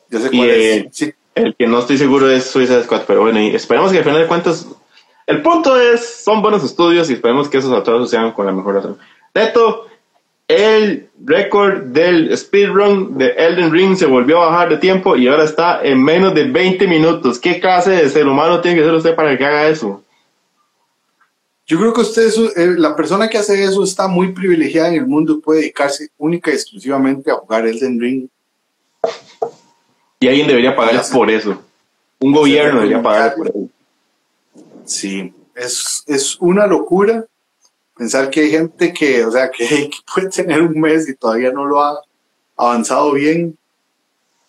Yo 0.09 0.19
sé 0.19 0.29
cuál 0.29 0.49
es. 0.49 0.85
Sí. 0.91 1.13
El 1.35 1.55
que 1.55 1.65
no 1.65 1.79
estoy 1.79 1.97
seguro 1.97 2.29
es 2.29 2.45
Suicide 2.45 2.83
Squad, 2.83 3.03
pero 3.07 3.21
bueno, 3.21 3.39
y 3.41 3.55
esperemos 3.55 3.91
que 3.91 3.97
al 3.97 4.03
final 4.03 4.21
de 4.21 4.27
cuentas. 4.27 4.67
El 5.25 5.41
punto 5.41 5.79
es, 5.79 6.23
son 6.23 6.41
buenos 6.41 6.63
estudios 6.63 7.09
y 7.09 7.13
esperemos 7.13 7.49
que 7.49 7.57
esos 7.57 7.71
atrasos 7.71 8.09
sean 8.09 8.31
con 8.31 8.45
la 8.45 8.51
mejor 8.51 8.75
razón. 8.75 8.97
Neto, 9.33 9.87
el 10.47 11.09
récord 11.23 11.83
del 11.83 12.37
speedrun 12.37 13.17
de 13.17 13.29
Elden 13.29 13.71
Ring 13.71 13.95
se 13.95 14.05
volvió 14.05 14.41
a 14.41 14.47
bajar 14.47 14.69
de 14.69 14.77
tiempo 14.77 15.15
y 15.15 15.27
ahora 15.27 15.45
está 15.45 15.81
en 15.83 16.03
menos 16.03 16.33
de 16.33 16.45
20 16.45 16.87
minutos. 16.87 17.39
¿Qué 17.39 17.59
clase 17.59 17.91
de 17.91 18.09
ser 18.09 18.27
humano 18.27 18.61
tiene 18.61 18.77
que 18.77 18.83
ser 18.83 18.93
usted 18.93 19.15
para 19.15 19.37
que 19.37 19.45
haga 19.45 19.67
eso? 19.67 20.03
Yo 21.65 21.79
creo 21.79 21.93
que 21.93 22.01
usted, 22.01 22.29
eh, 22.57 22.75
la 22.77 22.93
persona 22.93 23.29
que 23.29 23.37
hace 23.37 23.63
eso 23.63 23.83
está 23.83 24.07
muy 24.07 24.33
privilegiada 24.33 24.89
en 24.89 24.95
el 24.95 25.07
mundo, 25.07 25.39
puede 25.39 25.61
dedicarse 25.61 26.09
única 26.17 26.51
y 26.51 26.55
exclusivamente 26.55 27.31
a 27.31 27.35
jugar 27.35 27.65
Elden 27.65 27.99
Ring 27.99 28.27
y 30.23 30.27
alguien 30.29 30.47
debería 30.47 30.73
pagar 30.73 31.03
por 31.11 31.29
eso. 31.29 31.61
Un 32.19 32.31
gobierno 32.31 32.79
debería 32.79 33.01
pagar 33.01 33.35
por 33.35 33.49
eso. 33.49 33.67
Sí, 34.85 35.33
es, 35.55 36.03
es 36.07 36.37
una 36.39 36.67
locura 36.67 37.25
pensar 37.95 38.29
que 38.29 38.41
hay 38.41 38.51
gente 38.51 38.93
que, 38.93 39.25
o 39.25 39.31
sea, 39.31 39.49
que, 39.57 39.89
puede 40.13 40.29
tener 40.29 40.61
un 40.61 40.79
mes 40.79 41.07
y 41.09 41.15
todavía 41.15 41.51
no 41.51 41.65
lo 41.65 41.81
ha 41.81 42.01
avanzado 42.57 43.13
bien. 43.13 43.57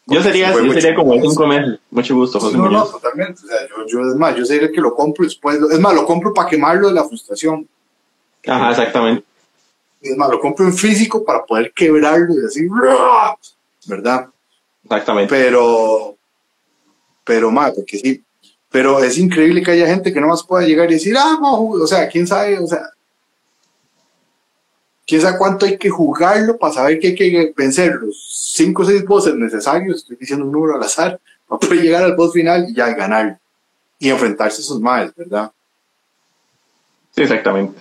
Yo 0.07 0.23
sería, 0.23 0.53
yo 0.53 0.73
sería 0.75 0.95
como 0.95 1.15
cinco 1.15 1.47
meses. 1.47 1.81
Mucho 1.91 2.15
gusto, 2.15 2.39
José. 2.39 2.59
No, 2.59 2.69
no, 2.69 2.85
totalmente. 2.85 3.41
O 3.43 3.47
sea, 3.47 3.57
yo, 3.69 3.87
yo, 3.87 4.11
es 4.11 4.17
más, 4.17 4.37
yo 4.37 4.45
sería 4.45 4.69
el 4.69 4.73
que 4.73 4.81
lo 4.81 4.95
compro 4.95 5.25
después. 5.25 5.59
Es 5.73 5.81
más, 5.81 5.95
lo 5.95 6.05
compro 6.05 6.35
para 6.35 6.49
quemarlo 6.49 6.89
de 6.89 6.95
la 6.95 7.05
frustración. 7.05 7.67
Ajá, 8.47 8.71
exactamente. 8.71 9.25
Es 10.03 10.15
más, 10.19 10.29
lo 10.29 10.39
compro 10.41 10.67
en 10.67 10.75
físico 10.75 11.25
para 11.25 11.43
poder 11.43 11.73
quebrarlo 11.73 12.35
y 12.35 12.45
así, 12.45 12.69
¿verdad? 13.87 14.27
Exactamente. 14.85 15.35
Pero, 15.35 16.17
pero 17.25 17.51
más, 17.51 17.73
porque 17.73 17.97
sí, 17.97 18.24
pero 18.75 18.99
es 19.05 19.19
increíble 19.19 19.63
que 19.63 19.71
haya 19.71 19.87
gente 19.87 20.13
que 20.13 20.21
no 20.21 20.27
más 20.27 20.43
pueda 20.43 20.67
llegar 20.67 20.91
y 20.91 20.95
decir, 20.95 21.15
ah, 21.17 21.39
no, 21.41 21.61
o 21.61 21.87
sea, 21.87 22.09
quién 22.09 22.27
sabe, 22.27 22.59
o 22.59 22.67
sea, 22.67 22.81
quién 25.07 25.21
sabe 25.21 25.39
cuánto 25.39 25.65
hay 25.65 25.79
que 25.79 25.89
jugarlo 25.89 26.59
para 26.59 26.75
saber 26.75 26.99
que 26.99 27.07
hay 27.07 27.15
que 27.15 27.55
vencer 27.57 27.95
los 27.95 28.51
cinco 28.53 28.83
o 28.83 28.85
seis 28.85 29.05
bosses 29.05 29.37
necesarios, 29.37 29.99
estoy 29.99 30.17
diciendo 30.17 30.45
un 30.45 30.51
número 30.51 30.75
al 30.75 30.83
azar, 30.83 31.21
para 31.47 31.61
poder 31.61 31.83
llegar 31.83 32.03
al 32.03 32.17
boss 32.17 32.33
final 32.33 32.67
y 32.69 32.75
ya 32.75 32.89
ganar 32.95 33.39
y 33.97 34.09
enfrentarse 34.09 34.57
a 34.57 34.65
esos 34.65 34.81
males, 34.81 35.13
¿verdad? 35.15 35.53
Sí, 37.15 37.23
exactamente. 37.23 37.81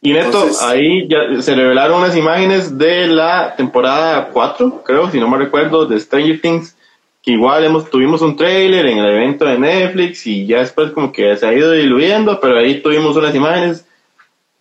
Y 0.00 0.12
Neto, 0.12 0.48
ahí 0.60 1.08
ya 1.08 1.42
se 1.42 1.56
revelaron 1.56 2.02
unas 2.02 2.16
imágenes 2.16 2.78
de 2.78 3.08
la 3.08 3.56
temporada 3.56 4.28
4, 4.32 4.84
creo, 4.84 5.10
si 5.10 5.18
no 5.18 5.28
me 5.28 5.38
recuerdo, 5.38 5.86
de 5.86 5.98
Stranger 5.98 6.40
Things, 6.40 6.76
que 7.22 7.32
igual 7.32 7.64
hemos, 7.64 7.90
tuvimos 7.90 8.22
un 8.22 8.36
trailer 8.36 8.86
en 8.86 8.98
el 8.98 9.06
evento 9.06 9.44
de 9.44 9.58
Netflix 9.58 10.26
y 10.26 10.46
ya 10.46 10.60
después 10.60 10.92
como 10.92 11.12
que 11.12 11.36
se 11.36 11.46
ha 11.46 11.52
ido 11.52 11.72
diluyendo, 11.72 12.40
pero 12.40 12.58
ahí 12.58 12.80
tuvimos 12.82 13.16
unas 13.16 13.34
imágenes. 13.34 13.84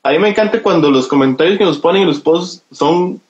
A 0.03 0.11
mí 0.11 0.19
me 0.19 0.29
encanta 0.29 0.61
cuando 0.61 0.91
los 0.91 1.07
comentarios 1.07 1.57
que 1.57 1.63
nos 1.63 1.77
ponen 1.77 2.03
en 2.03 2.07
los 2.07 2.19
posts 2.19 2.63
son 2.71 3.21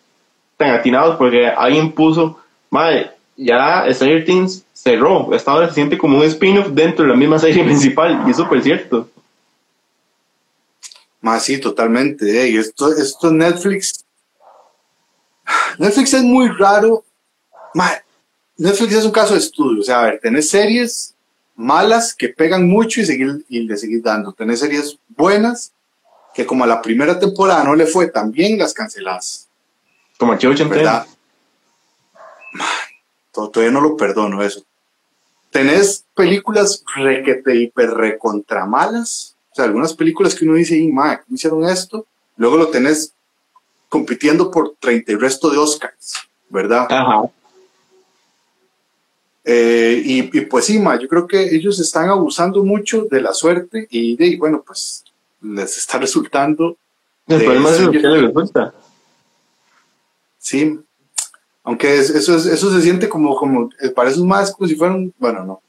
tan 0.58 0.72
atinados 0.72 1.16
porque 1.18 1.48
alguien 1.48 1.92
puso, 1.92 2.40
madre, 2.70 3.12
ya 3.38 3.86
Stranger 3.92 4.26
Things 4.26 4.66
cerró, 4.74 5.34
esta 5.34 5.52
ahora 5.52 5.70
se 5.70 5.76
siente 5.76 5.98
como 5.98 6.18
un 6.18 6.24
spin-off 6.26 6.70
dentro 6.70 7.06
de 7.06 7.12
la 7.12 7.18
misma 7.18 7.40
serie 7.40 7.64
principal 7.66 8.24
y 8.28 8.32
es 8.32 8.38
súper 8.38 8.62
cierto. 8.62 9.10
Más 11.22 11.44
sí, 11.44 11.60
totalmente. 11.60 12.58
Esto, 12.58 12.92
esto 12.94 13.32
Netflix. 13.32 14.06
Netflix 15.78 16.14
es 16.14 16.24
muy 16.24 16.48
raro. 16.48 17.04
Netflix 18.60 18.94
es 18.94 19.06
un 19.06 19.12
caso 19.12 19.34
de 19.34 19.40
estudio. 19.40 19.82
O 19.82 19.84
sea, 19.84 20.02
a 20.02 20.04
ver, 20.04 20.20
tenés 20.20 20.50
series 20.50 21.16
malas 21.56 22.14
que 22.14 22.30
pegan 22.30 22.68
mucho 22.68 23.02
y, 23.02 23.06
seguir, 23.06 23.44
y 23.50 23.62
le 23.62 23.76
seguís 23.78 24.04
dando. 24.04 24.32
Tenés 24.34 24.60
series 24.60 24.98
buenas 25.08 25.72
que 26.34 26.46
como 26.46 26.64
a 26.64 26.68
la 26.68 26.82
primera 26.82 27.20
temporada 27.20 27.64
no 27.64 27.74
le 27.74 27.88
fue 27.88 28.08
tan 28.08 28.32
bien, 28.32 28.60
las 28.60 28.74
cancelás. 28.74 29.48
Como 30.18 30.34
aquí 30.34 30.46
80 30.46 30.76
¿Verdad? 30.76 31.08
todavía 33.34 33.72
no 33.72 33.82
lo 33.82 33.98
perdono 33.98 34.44
eso. 34.44 34.64
Tenés 35.50 36.06
películas 36.14 36.84
requete 36.96 37.56
hiper 37.56 37.90
recontra 37.92 38.66
malas 38.66 39.36
algunas 39.64 39.94
películas 39.94 40.36
que 40.36 40.46
uno 40.46 40.56
dice, 40.56 40.78
y 40.78 40.92
¿cómo 40.92 41.18
hicieron 41.30 41.64
esto? 41.66 42.06
Luego 42.38 42.58
lo 42.58 42.68
tenés 42.70 43.14
compitiendo 43.88 44.52
por 44.52 44.76
30 44.80 45.12
y 45.12 45.16
resto 45.16 45.50
de 45.50 45.58
Oscars, 45.58 46.16
¿verdad? 46.50 46.88
Ajá. 46.90 47.24
Eh, 49.52 50.04
y, 50.06 50.42
pues 50.42 50.66
sí, 50.66 50.78
ma, 50.78 51.00
yo 51.00 51.08
creo 51.08 51.26
que 51.26 51.56
ellos 51.56 51.80
están 51.80 52.08
abusando 52.08 52.64
mucho 52.64 53.08
de 53.10 53.20
la 53.20 53.34
suerte 53.34 53.88
y, 53.90 54.16
de, 54.16 54.38
bueno, 54.38 54.64
pues 54.64 55.04
les 55.42 55.76
está 55.76 55.98
resultando. 55.98 56.78
El 57.26 57.44
problema 57.44 57.72
es 57.72 57.82
lo 57.82 57.92
que 57.92 57.98
les 57.98 58.22
resulta. 58.22 58.76
Sí, 60.38 60.80
aunque 61.64 61.98
eso, 61.98 62.36
eso 62.36 62.72
se 62.72 62.82
siente 62.84 63.10
como, 63.10 63.36
como, 63.36 63.72
eh, 63.82 63.90
parece 63.90 64.20
más 64.20 64.52
como 64.52 64.68
si 64.68 64.76
fueran, 64.76 65.12
bueno, 65.18 65.44
no, 65.44 65.62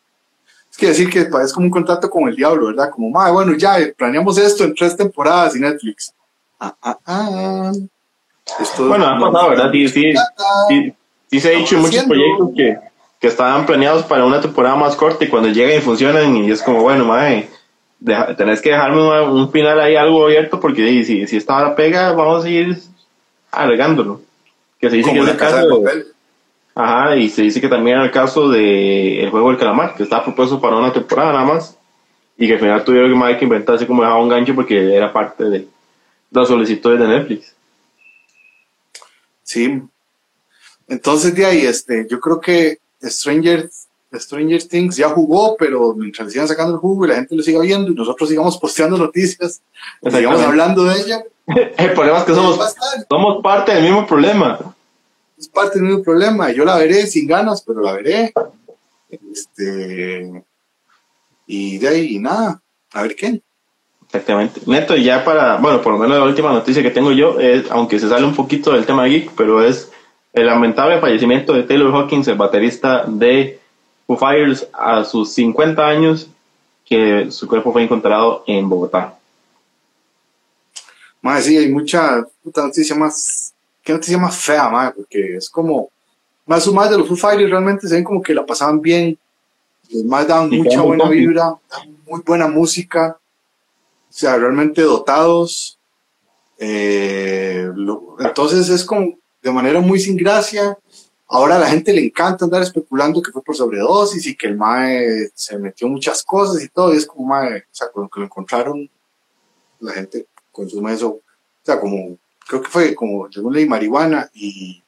es 0.70 0.76
que 0.76 0.88
decir 0.88 1.08
que 1.08 1.20
es 1.20 1.52
como 1.54 1.64
un 1.64 1.72
contrato 1.72 2.10
con 2.10 2.28
el 2.28 2.36
diablo, 2.36 2.66
¿verdad? 2.66 2.90
Como, 2.90 3.08
ma, 3.08 3.30
bueno, 3.30 3.56
ya 3.56 3.78
planeamos 3.96 4.36
esto 4.36 4.64
en 4.64 4.74
tres 4.74 4.94
temporadas 4.94 5.56
y 5.56 5.60
Netflix. 5.60 6.12
Ah, 6.58 6.76
ah, 6.82 6.98
ah. 7.06 7.72
bueno, 8.76 9.06
ha 9.06 9.18
pasado, 9.18 9.48
¿verdad? 9.48 9.72
Sí, 9.72 9.88
sí, 9.88 10.12
sí, 11.30 11.40
se 11.40 11.48
ha 11.48 11.58
dicho 11.58 11.76
en 11.76 11.80
muchos 11.80 12.04
proyectos 12.04 12.50
que, 12.54 12.89
que 13.20 13.28
estaban 13.28 13.66
planeados 13.66 14.04
para 14.04 14.24
una 14.24 14.40
temporada 14.40 14.76
más 14.76 14.96
corta 14.96 15.24
y 15.24 15.28
cuando 15.28 15.50
llegan 15.50 15.78
y 15.78 15.82
funcionan 15.82 16.36
y 16.36 16.50
es 16.50 16.62
como, 16.62 16.80
bueno, 16.80 17.04
madre, 17.04 17.50
tenés 18.36 18.62
que 18.62 18.70
dejarme 18.70 19.22
un 19.24 19.52
final 19.52 19.78
ahí 19.78 19.94
algo 19.94 20.24
abierto 20.24 20.58
porque 20.58 21.04
si, 21.04 21.26
si 21.26 21.36
esta 21.36 21.56
hora 21.56 21.76
pega, 21.76 22.12
vamos 22.12 22.40
a 22.40 22.42
seguir 22.42 22.78
alargándolo. 23.50 24.22
Que 24.80 24.88
se 24.88 24.96
dice 24.96 25.12
que 25.12 25.18
es 25.18 25.28
el 25.28 25.36
caso 25.36 25.80
de, 25.80 26.06
Ajá, 26.74 27.16
y 27.16 27.28
se 27.28 27.42
dice 27.42 27.60
que 27.60 27.68
también 27.68 27.96
era 27.96 28.06
el 28.06 28.10
caso 28.10 28.48
de 28.48 29.22
El 29.22 29.30
Juego 29.30 29.50
del 29.50 29.58
Calamar, 29.58 29.94
que 29.94 30.04
estaba 30.04 30.24
propuesto 30.24 30.60
para 30.60 30.76
una 30.76 30.92
temporada 30.92 31.32
nada 31.32 31.44
más, 31.44 31.76
y 32.38 32.46
que 32.46 32.54
al 32.54 32.60
final 32.60 32.84
tuvieron 32.84 33.36
que 33.36 33.44
inventarse 33.44 33.86
como 33.86 34.02
dejaba 34.02 34.22
un 34.22 34.30
gancho 34.30 34.54
porque 34.54 34.94
era 34.94 35.12
parte 35.12 35.44
de 35.44 35.68
las 36.30 36.48
solicitudes 36.48 36.98
de 36.98 37.08
Netflix. 37.08 37.54
Sí. 39.42 39.82
Entonces, 40.88 41.34
de 41.34 41.44
ahí, 41.44 41.66
este, 41.66 42.06
yo 42.08 42.18
creo 42.18 42.40
que 42.40 42.78
Stranger, 43.03 43.70
Stranger 44.12 44.62
Things 44.64 44.96
ya 44.96 45.09
jugó, 45.09 45.57
pero 45.59 45.94
mientras 45.94 46.26
le 46.26 46.32
sigan 46.32 46.48
sacando 46.48 46.74
el 46.74 46.80
jugo 46.80 47.05
y 47.05 47.09
la 47.09 47.16
gente 47.16 47.36
lo 47.36 47.42
siga 47.42 47.61
viendo 47.61 47.90
y 47.90 47.94
nosotros 47.94 48.28
sigamos 48.28 48.59
posteando 48.59 48.98
noticias, 48.98 49.62
sigamos 50.03 50.40
hablando 50.40 50.84
de 50.84 51.01
ella. 51.01 51.24
el 51.78 51.92
problema 51.94 52.18
es 52.18 52.24
que 52.24 52.34
somos, 52.34 52.59
somos 53.09 53.42
parte 53.42 53.74
del 53.74 53.84
mismo 53.84 54.07
problema 54.07 54.74
es 55.40 55.48
parte 55.48 55.78
del 55.78 55.88
mismo 55.88 56.03
problema. 56.03 56.53
Yo 56.53 56.64
la 56.64 56.76
veré 56.76 57.07
sin 57.07 57.26
ganas, 57.26 57.62
pero 57.62 57.80
la 57.80 57.94
veré. 57.94 58.32
Este, 59.09 60.44
y 61.46 61.78
de 61.78 61.88
ahí 61.88 62.18
nada, 62.18 62.61
a 62.92 63.03
ver 63.03 63.16
qué. 63.16 63.40
Exactamente. 64.07 64.61
Neto, 64.66 64.96
ya 64.96 65.24
para, 65.24 65.57
bueno, 65.57 65.80
por 65.80 65.92
lo 65.92 65.98
menos 65.98 66.18
la 66.18 66.24
última 66.24 66.53
noticia 66.53 66.82
que 66.82 66.90
tengo 66.90 67.12
yo 67.12 67.40
es, 67.40 67.70
aunque 67.70 67.98
se 67.98 68.09
sale 68.09 68.26
un 68.26 68.34
poquito 68.34 68.72
del 68.72 68.86
tema 68.86 69.07
geek, 69.07 69.30
pero 69.36 69.64
es 69.64 69.89
el 70.32 70.46
lamentable 70.46 71.00
fallecimiento 71.00 71.52
de 71.52 71.64
Taylor 71.64 71.94
Hawkins, 71.94 72.28
el 72.28 72.36
baterista 72.36 73.04
de 73.06 73.58
Foo 74.06 74.16
Fighters, 74.16 74.66
a 74.72 75.04
sus 75.04 75.32
50 75.32 75.86
años, 75.86 76.28
que 76.84 77.30
su 77.30 77.46
cuerpo 77.46 77.72
fue 77.72 77.82
encontrado 77.82 78.44
en 78.46 78.68
Bogotá. 78.68 79.16
Más 81.22 81.44
sí, 81.44 81.56
hay 81.56 81.70
mucha 81.70 82.24
puta 82.42 82.62
noticia 82.62 82.96
más 82.96 83.52
qué 83.82 83.92
noticia 83.92 84.18
más 84.18 84.36
fea, 84.36 84.68
madre, 84.68 84.94
porque 84.96 85.36
es 85.36 85.48
como, 85.48 85.90
más 86.46 86.66
o 86.66 86.72
más 86.72 86.90
de 86.90 86.98
los 86.98 87.08
Foo 87.08 87.16
Fighters 87.16 87.50
realmente 87.50 87.88
se 87.88 87.94
ven 87.94 88.04
como 88.04 88.22
que 88.22 88.34
la 88.34 88.46
pasaban 88.46 88.80
bien, 88.80 89.18
los 89.90 90.04
más 90.04 90.26
daban 90.26 90.50
mucha 90.50 90.80
buena 90.80 91.08
vibra, 91.08 91.54
muy 92.06 92.20
buena 92.24 92.46
música, 92.46 93.16
o 94.08 94.12
sea, 94.12 94.36
realmente 94.36 94.82
dotados. 94.82 95.76
Eh, 96.58 97.70
entonces 98.18 98.68
es 98.68 98.84
como 98.84 99.14
de 99.43 99.51
manera 99.53 99.80
muy 99.80 99.99
sin 100.01 100.16
gracia. 100.16 100.78
Ahora 101.28 101.57
a 101.57 101.61
la 101.61 101.68
gente 101.68 101.93
le 101.93 102.05
encanta 102.05 102.45
andar 102.45 102.62
especulando 102.62 103.22
que 103.22 103.30
fue 103.30 103.43
por 103.43 103.55
sobredosis 103.55 104.26
y 104.26 104.36
que 104.36 104.49
el 104.49 104.57
mae 104.57 105.30
se 105.34 105.59
metió 105.59 105.88
muchas 105.88 106.22
cosas 106.24 106.62
y 106.62 106.68
todo. 106.68 106.93
Y 106.93 106.97
es 106.97 107.07
como 107.07 107.28
mae, 107.28 107.59
o 107.59 107.62
sea, 107.70 107.88
cuando 107.93 108.11
lo 108.16 108.24
encontraron, 108.24 108.91
la 109.80 109.93
gente 109.93 110.26
consume 110.51 110.93
eso, 110.93 111.09
o 111.11 111.22
sea, 111.62 111.80
como 111.80 112.18
creo 112.47 112.62
que 112.62 112.68
fue 112.68 112.95
como, 112.95 113.30
según 113.30 113.55
ley, 113.55 113.66
marihuana 113.66 114.28
y, 114.34 114.82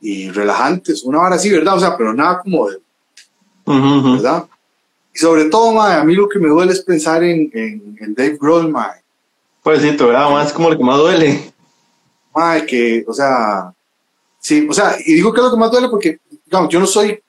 y 0.00 0.30
relajantes, 0.30 1.04
una 1.04 1.20
hora 1.20 1.36
así, 1.36 1.50
¿verdad? 1.50 1.76
O 1.76 1.80
sea, 1.80 1.96
pero 1.96 2.12
nada 2.12 2.40
como 2.40 2.68
de, 2.68 2.78
¿verdad? 3.66 4.46
Y 5.14 5.18
sobre 5.18 5.44
todo, 5.46 5.80
a 5.80 6.04
mí 6.04 6.14
lo 6.14 6.28
que 6.28 6.38
me 6.38 6.48
duele 6.48 6.72
es 6.72 6.82
pensar 6.82 7.22
en, 7.22 7.50
en, 7.54 8.14
Dave 8.14 8.36
Grohl, 8.40 8.70
mae. 8.70 9.00
Pues 9.62 9.82
sí, 9.82 9.90
¿verdad? 9.90 10.30
Más 10.30 10.52
como 10.52 10.70
lo 10.70 10.76
que 10.76 10.84
más 10.84 10.98
duele. 10.98 11.52
Mae, 12.34 12.66
que, 12.66 13.04
o 13.06 13.12
sea, 13.12 13.72
sí, 14.38 14.66
o 14.68 14.72
sea, 14.72 14.96
y 15.04 15.14
digo 15.14 15.32
que 15.32 15.40
es 15.40 15.44
lo 15.44 15.50
que 15.50 15.56
más 15.58 15.70
duele 15.70 15.88
porque, 15.88 16.20
digamos, 16.44 16.68
yo 16.68 16.80
no 16.80 16.86
soy 16.86 17.20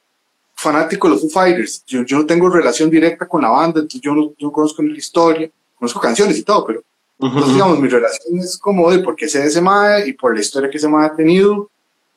fanático 0.55 1.07
de 1.07 1.13
los 1.13 1.21
Foo 1.21 1.29
Fighters, 1.29 1.83
yo, 1.85 2.03
yo 2.03 2.19
no 2.19 2.25
tengo 2.25 2.49
relación 2.49 2.89
directa 2.89 3.27
con 3.27 3.41
la 3.41 3.49
banda, 3.49 3.79
entonces 3.79 4.01
yo 4.01 4.13
no, 4.13 4.33
no 4.39 4.51
conozco 4.51 4.83
ni 4.83 4.91
la 4.91 4.99
historia, 4.99 5.49
conozco 5.77 5.99
canciones 5.99 6.37
y 6.37 6.43
todo, 6.43 6.65
pero 6.65 6.83
entonces, 7.21 7.53
digamos, 7.53 7.79
mi 7.79 7.87
relación 7.87 8.39
es 8.39 8.57
como 8.57 8.89
de 8.89 8.99
porque 8.99 9.29
sé 9.29 9.39
de 9.39 9.47
ese 9.47 9.61
mae 9.61 10.07
y 10.07 10.13
por 10.13 10.33
la 10.33 10.41
historia 10.41 10.71
que 10.71 10.77
ese 10.77 10.87
mae 10.87 11.05
ha 11.05 11.15
tenido. 11.15 11.69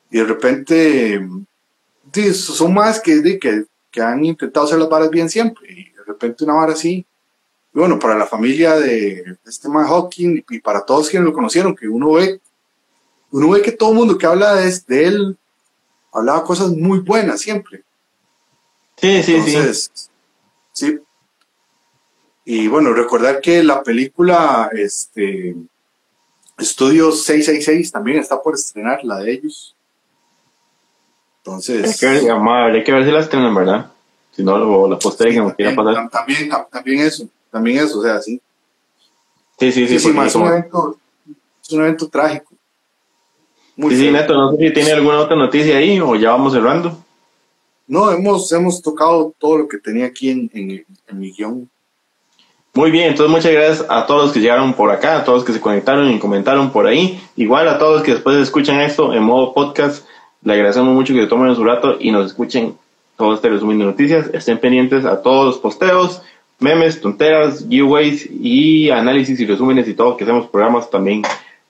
Y 0.09 0.17
de 0.17 0.23
repente, 0.23 1.27
son 2.33 2.73
más 2.73 2.99
que, 2.99 3.17
de, 3.17 3.37
que, 3.37 3.65
que, 3.91 4.01
han 4.01 4.25
intentado 4.25 4.65
hacer 4.65 4.79
las 4.79 4.89
varas 4.89 5.11
bien 5.11 5.29
siempre. 5.29 5.71
Y 5.71 5.83
de 5.91 6.03
repente 6.07 6.43
una 6.43 6.55
vara 6.55 6.73
así. 6.73 7.05
Bueno, 7.71 7.99
para 7.99 8.17
la 8.17 8.25
familia 8.25 8.79
de 8.79 9.37
este 9.45 9.69
mae 9.69 9.85
Hawking 9.85 10.43
y 10.49 10.59
para 10.59 10.83
todos 10.83 11.09
quienes 11.09 11.27
lo 11.27 11.33
conocieron, 11.33 11.75
que 11.75 11.87
uno 11.87 12.13
ve, 12.13 12.39
uno 13.35 13.49
ve 13.49 13.61
que 13.61 13.73
todo 13.73 13.89
el 13.89 13.97
mundo 13.97 14.17
que 14.17 14.25
habla 14.25 14.55
de, 14.55 14.73
de 14.87 15.05
él 15.05 15.37
hablaba 16.13 16.45
cosas 16.45 16.69
muy 16.69 16.99
buenas 16.99 17.41
siempre. 17.41 17.83
Sí, 18.95 19.21
sí, 19.23 19.35
Entonces, 19.35 19.91
sí. 20.71 20.87
Sí, 20.87 20.99
y 22.45 22.67
bueno, 22.67 22.93
recordar 22.93 23.41
que 23.41 23.61
la 23.61 23.83
película 23.83 24.69
este, 24.71 25.53
Estudio 26.57 27.11
666 27.11 27.91
también 27.91 28.19
está 28.19 28.41
por 28.41 28.55
estrenar, 28.55 29.03
la 29.03 29.17
de 29.19 29.33
ellos. 29.33 29.75
Entonces. 31.39 31.83
Hay 31.83 31.97
que 31.97 32.27
ver, 32.27 32.31
hay 32.31 32.83
que 32.85 32.91
ver 32.93 33.03
si 33.03 33.11
la 33.11 33.19
estrenan, 33.19 33.53
¿verdad? 33.53 33.91
Si 34.31 34.43
no, 34.43 34.57
lo, 34.57 34.87
la 34.87 34.97
postergan, 34.97 35.49
sí, 35.49 35.55
quiera 35.57 35.75
pasar. 35.75 36.09
También, 36.09 36.49
también 36.71 36.99
eso, 37.01 37.27
también 37.51 37.83
eso, 37.83 37.99
o 37.99 38.03
sea, 38.03 38.21
sí. 38.21 38.39
Sí, 39.59 39.71
sí, 39.73 39.87
sí. 39.87 39.99
sí, 39.99 40.09
es, 40.09 40.35
un 40.35 40.47
evento, 40.47 40.97
es 41.61 41.71
un 41.71 41.81
evento 41.81 42.07
trágico. 42.07 42.54
Muy 43.75 43.95
sí, 43.95 44.01
sí, 44.01 44.11
Neto, 44.11 44.33
no 44.33 44.51
sé 44.51 44.57
si 44.57 44.73
tiene 44.73 44.91
alguna 44.91 45.19
otra 45.19 45.35
noticia 45.35 45.77
ahí 45.77 45.99
o 45.99 46.15
ya 46.15 46.31
vamos 46.31 46.53
cerrando. 46.53 46.97
No, 47.87 48.11
hemos, 48.11 48.51
hemos 48.51 48.81
tocado 48.81 49.33
todo 49.37 49.59
lo 49.59 49.67
que 49.67 49.77
tenía 49.77 50.05
aquí 50.05 50.29
en, 50.29 50.49
en, 50.53 50.85
en 51.07 51.19
mi 51.19 51.31
guion. 51.31 51.69
Muy 52.73 52.91
bien, 52.91 53.09
entonces 53.09 53.31
muchas 53.31 53.53
gracias 53.53 53.85
a 53.89 54.05
todos 54.05 54.23
los 54.23 54.31
que 54.33 54.41
llegaron 54.41 54.73
por 54.73 54.91
acá, 54.91 55.17
a 55.17 55.23
todos 55.23 55.39
los 55.39 55.45
que 55.45 55.53
se 55.53 55.61
conectaron 55.61 56.11
y 56.11 56.19
comentaron 56.19 56.71
por 56.71 56.87
ahí. 56.87 57.21
Igual 57.37 57.69
a 57.69 57.77
todos 57.77 57.93
los 57.93 58.03
que 58.03 58.11
después 58.13 58.37
escuchan 58.37 58.81
esto 58.81 59.13
en 59.13 59.23
modo 59.23 59.53
podcast, 59.53 60.05
le 60.43 60.53
agradecemos 60.53 60.93
mucho 60.93 61.13
que 61.13 61.21
se 61.21 61.27
tomen 61.27 61.55
su 61.55 61.63
rato 61.63 61.95
y 61.99 62.11
nos 62.11 62.25
escuchen 62.25 62.75
todo 63.17 63.33
este 63.33 63.47
resumen 63.47 63.79
de 63.79 63.85
noticias. 63.85 64.29
Estén 64.33 64.57
pendientes 64.57 65.05
a 65.05 65.21
todos 65.21 65.45
los 65.45 65.57
posteos, 65.57 66.21
memes, 66.59 66.99
tonteras, 66.99 67.65
giveaways 67.67 68.29
y 68.29 68.89
análisis 68.89 69.39
y 69.39 69.45
resúmenes 69.45 69.87
y 69.87 69.93
todo 69.93 70.17
que 70.17 70.25
hacemos 70.25 70.47
programas 70.47 70.89
también. 70.89 71.21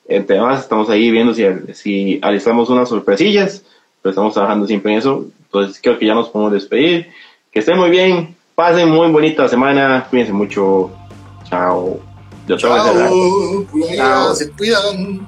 Entre 0.08 0.40
más 0.40 0.62
estamos 0.62 0.90
ahí 0.90 1.10
viendo 1.10 1.34
si, 1.34 1.44
si 1.74 2.20
alistamos 2.22 2.70
unas 2.70 2.90
sorpresillas, 2.90 3.64
pero 4.02 4.12
estamos 4.12 4.34
trabajando 4.34 4.68
siempre 4.68 4.92
en 4.92 5.00
eso. 5.00 5.26
Entonces 5.46 5.80
creo 5.82 5.98
que 5.98 6.06
ya 6.06 6.14
nos 6.14 6.30
podemos 6.30 6.54
despedir. 6.54 7.08
Que 7.52 7.60
estén 7.60 7.78
muy 7.78 7.90
bien. 7.90 8.36
Pasen 8.54 8.90
muy 8.90 9.10
bonita 9.10 9.48
semana. 9.48 10.06
Cuídense 10.10 10.34
mucho. 10.34 10.92
Chao. 11.50 12.00
Chao. 12.48 12.58
Chao. 12.58 14.36
Se 14.36 14.52
cuidan. 14.52 15.28